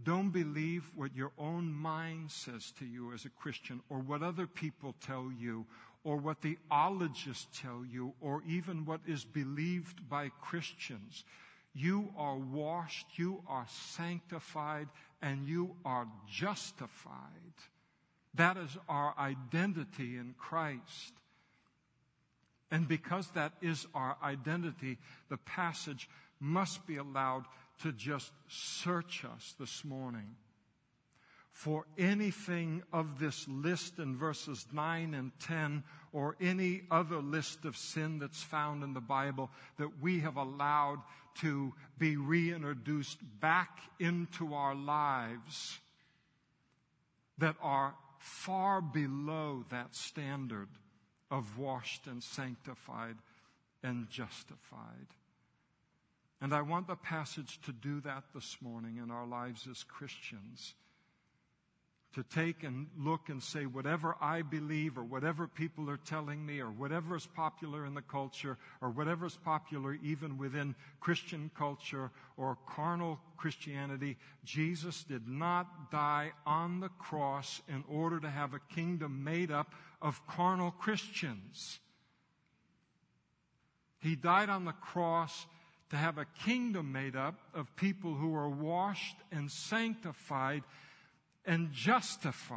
Don't 0.00 0.30
believe 0.30 0.90
what 0.94 1.14
your 1.14 1.32
own 1.38 1.72
mind 1.72 2.30
says 2.30 2.72
to 2.78 2.84
you 2.84 3.12
as 3.12 3.24
a 3.24 3.30
Christian 3.30 3.80
or 3.90 3.98
what 3.98 4.22
other 4.22 4.46
people 4.46 4.94
tell 5.00 5.30
you 5.38 5.66
or 6.02 6.16
what 6.16 6.40
the 6.40 6.58
ologists 6.70 7.46
tell 7.60 7.84
you 7.88 8.14
or 8.20 8.42
even 8.48 8.84
what 8.84 9.00
is 9.06 9.24
believed 9.24 10.08
by 10.08 10.30
Christians. 10.40 11.24
You 11.74 12.08
are 12.16 12.36
washed, 12.36 13.06
you 13.16 13.42
are 13.46 13.66
sanctified, 13.68 14.88
and 15.20 15.46
you 15.46 15.76
are 15.84 16.06
justified. 16.28 17.18
That 18.34 18.56
is 18.56 18.76
our 18.88 19.14
identity 19.18 20.16
in 20.16 20.34
Christ. 20.38 21.12
And 22.70 22.88
because 22.88 23.28
that 23.34 23.52
is 23.60 23.86
our 23.94 24.16
identity, 24.22 24.98
the 25.28 25.36
passage 25.36 26.08
must 26.40 26.86
be 26.86 26.96
allowed 26.96 27.44
to 27.82 27.92
just 27.92 28.32
search 28.48 29.24
us 29.24 29.54
this 29.58 29.84
morning 29.84 30.36
for 31.52 31.84
anything 31.98 32.82
of 32.92 33.18
this 33.18 33.46
list 33.48 33.98
in 33.98 34.16
verses 34.16 34.66
9 34.72 35.14
and 35.14 35.30
10 35.40 35.82
or 36.12 36.36
any 36.40 36.82
other 36.90 37.18
list 37.18 37.64
of 37.64 37.76
sin 37.76 38.18
that's 38.18 38.42
found 38.42 38.82
in 38.82 38.94
the 38.94 39.00
Bible 39.00 39.50
that 39.78 40.00
we 40.00 40.20
have 40.20 40.36
allowed 40.36 41.02
to 41.40 41.72
be 41.98 42.16
reintroduced 42.16 43.18
back 43.40 43.78
into 43.98 44.54
our 44.54 44.74
lives 44.74 45.78
that 47.38 47.56
are 47.62 47.94
far 48.18 48.80
below 48.80 49.64
that 49.70 49.94
standard 49.94 50.68
of 51.30 51.58
washed 51.58 52.06
and 52.06 52.22
sanctified 52.22 53.16
and 53.82 54.08
justified. 54.08 55.06
And 56.42 56.52
I 56.52 56.60
want 56.60 56.88
the 56.88 56.96
passage 56.96 57.60
to 57.66 57.72
do 57.72 58.00
that 58.00 58.24
this 58.34 58.56
morning 58.60 58.98
in 59.00 59.12
our 59.12 59.26
lives 59.26 59.68
as 59.70 59.84
Christians 59.84 60.74
to 62.14 62.24
take 62.24 62.64
and 62.64 62.88
look 62.98 63.28
and 63.28 63.40
say, 63.40 63.64
whatever 63.64 64.16
I 64.20 64.42
believe 64.42 64.98
or 64.98 65.04
whatever 65.04 65.46
people 65.46 65.88
are 65.88 65.98
telling 65.98 66.44
me 66.44 66.58
or 66.58 66.66
whatever 66.66 67.14
is 67.16 67.26
popular 67.26 67.86
in 67.86 67.94
the 67.94 68.02
culture 68.02 68.58
or 68.80 68.90
whatever 68.90 69.26
is 69.26 69.38
popular 69.44 69.96
even 70.02 70.36
within 70.36 70.74
Christian 70.98 71.48
culture 71.56 72.10
or 72.36 72.58
carnal 72.66 73.20
Christianity, 73.36 74.16
Jesus 74.44 75.04
did 75.04 75.28
not 75.28 75.92
die 75.92 76.32
on 76.44 76.80
the 76.80 76.90
cross 76.98 77.62
in 77.68 77.84
order 77.88 78.18
to 78.18 78.28
have 78.28 78.52
a 78.52 78.74
kingdom 78.74 79.22
made 79.22 79.52
up 79.52 79.72
of 80.02 80.26
carnal 80.26 80.72
Christians. 80.72 81.78
He 84.00 84.16
died 84.16 84.50
on 84.50 84.64
the 84.64 84.72
cross 84.72 85.46
to 85.92 85.98
have 85.98 86.16
a 86.16 86.24
kingdom 86.24 86.90
made 86.90 87.14
up 87.14 87.38
of 87.52 87.76
people 87.76 88.14
who 88.14 88.34
are 88.34 88.48
washed 88.48 89.16
and 89.30 89.50
sanctified 89.50 90.62
and 91.44 91.70
justified 91.70 92.56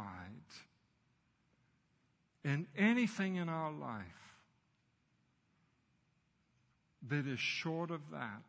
in 2.42 2.66
anything 2.78 3.36
in 3.36 3.50
our 3.50 3.70
life 3.70 4.34
that 7.06 7.26
is 7.26 7.38
short 7.38 7.90
of 7.90 8.00
that 8.10 8.42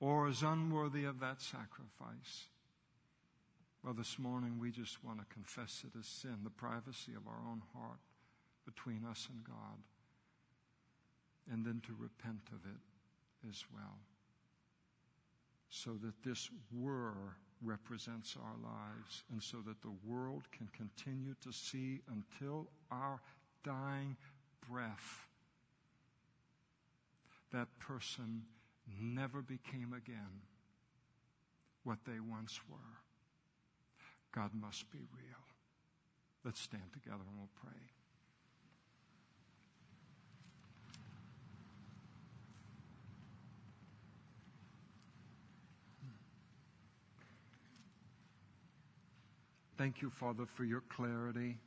or 0.00 0.28
is 0.28 0.42
unworthy 0.42 1.04
of 1.04 1.20
that 1.20 1.40
sacrifice. 1.40 2.48
Well, 3.82 3.94
this 3.94 4.18
morning 4.18 4.58
we 4.60 4.70
just 4.70 5.02
want 5.02 5.20
to 5.20 5.24
confess 5.32 5.82
it 5.82 5.98
as 5.98 6.06
sin, 6.06 6.40
the 6.44 6.50
privacy 6.50 7.12
of 7.16 7.26
our 7.26 7.40
own 7.50 7.62
heart 7.74 8.00
between 8.66 9.02
us 9.10 9.26
and 9.32 9.42
God, 9.44 9.78
and 11.50 11.64
then 11.64 11.80
to 11.86 11.94
repent 11.98 12.42
of 12.52 12.70
it 12.70 12.80
as 13.48 13.64
well, 13.74 13.98
so 15.70 15.92
that 16.02 16.22
this 16.22 16.50
were 16.72 17.36
represents 17.62 18.36
our 18.42 18.56
lives, 18.62 19.24
and 19.32 19.42
so 19.42 19.58
that 19.66 19.80
the 19.82 19.94
world 20.06 20.42
can 20.52 20.68
continue 20.76 21.34
to 21.42 21.52
see 21.52 22.00
until 22.10 22.68
our 22.90 23.20
dying 23.64 24.16
breath 24.68 25.26
that 27.54 27.68
person 27.78 28.42
never 29.00 29.40
became 29.40 29.94
again 29.96 30.42
what 31.84 31.98
they 32.04 32.18
once 32.18 32.60
were. 32.68 32.76
God 34.34 34.50
must 34.52 34.90
be 34.90 34.98
real. 34.98 35.44
Let's 36.44 36.60
stand 36.60 36.92
together 36.92 37.22
and 37.26 37.38
we'll 37.38 37.48
pray. 37.62 37.80
Thank 49.76 50.02
you, 50.02 50.10
Father, 50.10 50.46
for 50.46 50.64
your 50.64 50.82
clarity. 50.88 51.58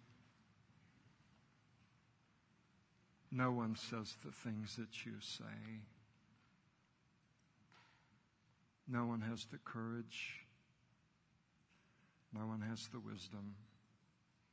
No 3.32 3.51
one 3.51 3.76
says 3.76 4.16
the 4.24 4.32
things 4.32 4.78
that 4.78 5.05
you 5.05 5.14
say. 5.20 5.43
No 8.88 9.05
one 9.05 9.20
has 9.22 9.45
the 9.51 9.58
courage. 9.58 10.45
No 12.34 12.45
one 12.47 12.62
has 12.62 12.88
the 12.93 12.99
wisdom. 12.99 13.55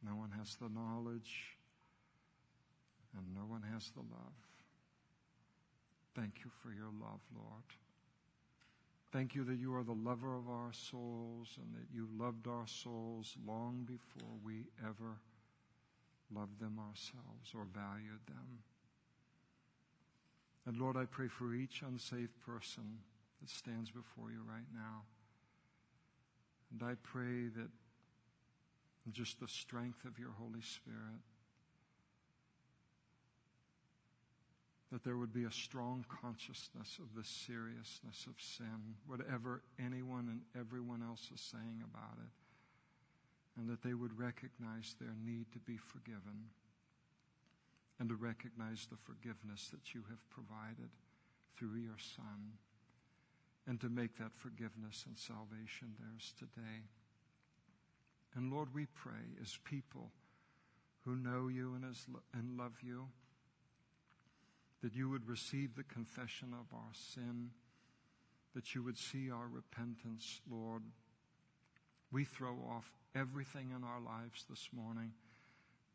No 0.05 0.17
one 0.17 0.33
has 0.37 0.57
the 0.57 0.69
knowledge. 0.69 1.57
And 3.17 3.35
no 3.35 3.43
one 3.43 3.63
has 3.73 3.91
the 3.95 4.01
love. 4.01 4.35
Thank 6.17 6.45
you 6.45 6.51
for 6.63 6.71
your 6.71 6.91
love, 7.01 7.21
Lord. 7.35 7.65
Thank 9.15 9.37
you 9.37 9.45
that 9.45 9.61
you 9.61 9.73
are 9.77 9.85
the 9.85 9.93
lover 9.93 10.35
of 10.35 10.49
our 10.49 10.73
souls 10.73 11.57
and 11.57 11.73
that 11.77 11.87
you 11.95 12.09
loved 12.19 12.49
our 12.49 12.67
souls 12.67 13.37
long 13.47 13.85
before 13.87 14.33
we 14.45 14.65
ever 14.83 15.21
loved 16.35 16.59
them 16.59 16.81
ourselves 16.81 17.53
or 17.55 17.65
valued 17.73 18.27
them. 18.27 18.59
And 20.67 20.79
Lord, 20.79 20.97
I 20.97 21.05
pray 21.05 21.29
for 21.29 21.55
each 21.55 21.83
unsaved 21.87 22.41
person 22.45 22.99
that 23.41 23.49
stands 23.49 23.89
before 23.89 24.33
you 24.33 24.41
right 24.49 24.67
now. 24.75 25.03
And 26.73 26.83
I 26.83 26.95
pray 27.05 27.47
that 27.55 27.71
just 29.13 29.39
the 29.39 29.47
strength 29.47 30.05
of 30.05 30.19
your 30.19 30.33
Holy 30.41 30.63
Spirit 30.63 31.23
that 34.95 35.03
there 35.03 35.17
would 35.17 35.35
be 35.35 35.43
a 35.43 35.51
strong 35.51 36.05
consciousness 36.23 37.01
of 37.01 37.11
the 37.17 37.27
seriousness 37.27 38.27
of 38.29 38.39
sin, 38.39 38.95
whatever 39.09 39.61
anyone 39.77 40.29
and 40.31 40.41
everyone 40.55 41.03
else 41.03 41.33
is 41.35 41.41
saying 41.41 41.83
about 41.83 42.15
it, 42.23 42.31
and 43.59 43.69
that 43.69 43.83
they 43.83 43.95
would 43.95 44.17
recognize 44.17 44.95
their 45.01 45.17
need 45.27 45.51
to 45.51 45.59
be 45.59 45.77
forgiven 45.77 46.47
and 47.99 48.09
to 48.09 48.15
recognize 48.15 48.87
the 48.87 48.97
forgiveness 49.03 49.67
that 49.73 49.95
you 49.95 50.05
have 50.09 50.31
provided 50.31 50.91
through 51.59 51.75
your 51.75 51.99
Son, 51.99 52.55
and 53.67 53.81
to 53.81 53.89
make 53.89 54.17
that 54.19 54.37
forgiveness 54.37 55.03
and 55.09 55.19
salvation 55.19 55.91
theirs 55.99 56.35
today. 56.39 56.87
And 58.37 58.53
Lord, 58.53 58.69
we 58.73 58.87
pray 58.95 59.35
as 59.43 59.59
people 59.65 60.13
who 61.05 61.17
know 61.17 61.49
you 61.49 61.75
and, 61.75 61.85
as, 61.85 62.07
and 62.33 62.57
love 62.57 62.79
you 62.81 63.09
that 64.85 64.95
you 64.95 65.09
would 65.09 65.27
receive 65.27 65.75
the 65.75 65.83
confession 65.85 66.49
of 66.53 66.67
our 66.77 66.93
sin, 66.93 67.49
that 68.55 68.75
you 68.75 68.83
would 68.83 68.99
see 68.99 69.31
our 69.31 69.49
repentance, 69.51 70.43
Lord. 70.51 70.83
We 72.13 72.25
throw 72.25 72.57
off 72.71 72.93
everything 73.15 73.71
in 73.75 73.83
our 73.83 73.99
lives 73.99 74.45
this 74.51 74.69
morning 74.75 75.13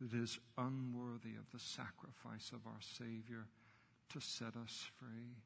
that 0.01 0.11
is 0.11 0.39
unworthy 0.57 1.35
of 1.37 1.45
the 1.53 1.59
sacrifice 1.59 2.49
of 2.51 2.65
our 2.65 2.81
Savior 2.81 3.45
to 4.11 4.19
set 4.19 4.55
us 4.55 4.87
free. 4.97 5.37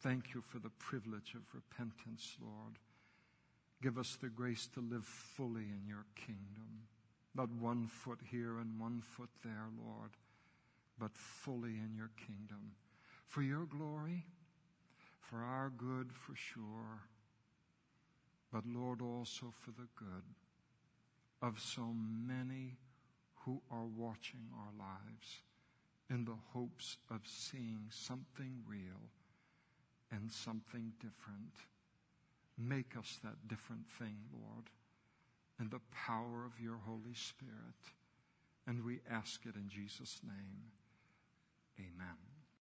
Thank 0.00 0.34
you 0.34 0.40
for 0.40 0.58
the 0.58 0.72
privilege 0.80 1.34
of 1.36 1.54
repentance, 1.54 2.36
Lord. 2.40 2.80
Give 3.80 3.96
us 3.96 4.18
the 4.20 4.28
grace 4.28 4.68
to 4.74 4.80
live 4.80 5.04
fully 5.04 5.68
in 5.70 5.86
your 5.86 6.06
kingdom, 6.16 6.88
not 7.32 7.48
one 7.60 7.86
foot 7.86 8.18
here 8.28 8.58
and 8.58 8.80
one 8.80 9.02
foot 9.02 9.30
there, 9.44 9.68
Lord 9.86 10.10
but 10.98 11.16
fully 11.16 11.70
in 11.70 11.94
your 11.96 12.10
kingdom. 12.26 12.72
For 13.28 13.42
your 13.42 13.64
glory, 13.64 14.24
for 15.20 15.38
our 15.38 15.70
good 15.70 16.12
for 16.12 16.34
sure, 16.34 17.00
but 18.52 18.64
Lord, 18.66 19.00
also 19.00 19.46
for 19.60 19.70
the 19.70 19.88
good 19.96 20.24
of 21.40 21.58
so 21.58 21.94
many 22.26 22.76
who 23.44 23.60
are 23.70 23.86
watching 23.96 24.46
our 24.56 24.72
lives 24.78 25.42
in 26.10 26.24
the 26.24 26.36
hopes 26.52 26.98
of 27.10 27.20
seeing 27.24 27.86
something 27.90 28.62
real 28.68 29.08
and 30.10 30.30
something 30.30 30.92
different. 31.00 31.54
Make 32.58 32.96
us 32.98 33.18
that 33.24 33.48
different 33.48 33.88
thing, 33.98 34.16
Lord, 34.32 34.66
in 35.58 35.70
the 35.70 35.80
power 35.90 36.44
of 36.44 36.62
your 36.62 36.76
Holy 36.76 37.14
Spirit. 37.14 37.80
And 38.66 38.84
we 38.84 39.00
ask 39.10 39.40
it 39.46 39.56
in 39.56 39.68
Jesus' 39.68 40.20
name. 40.22 40.62
Amen. 41.78 42.31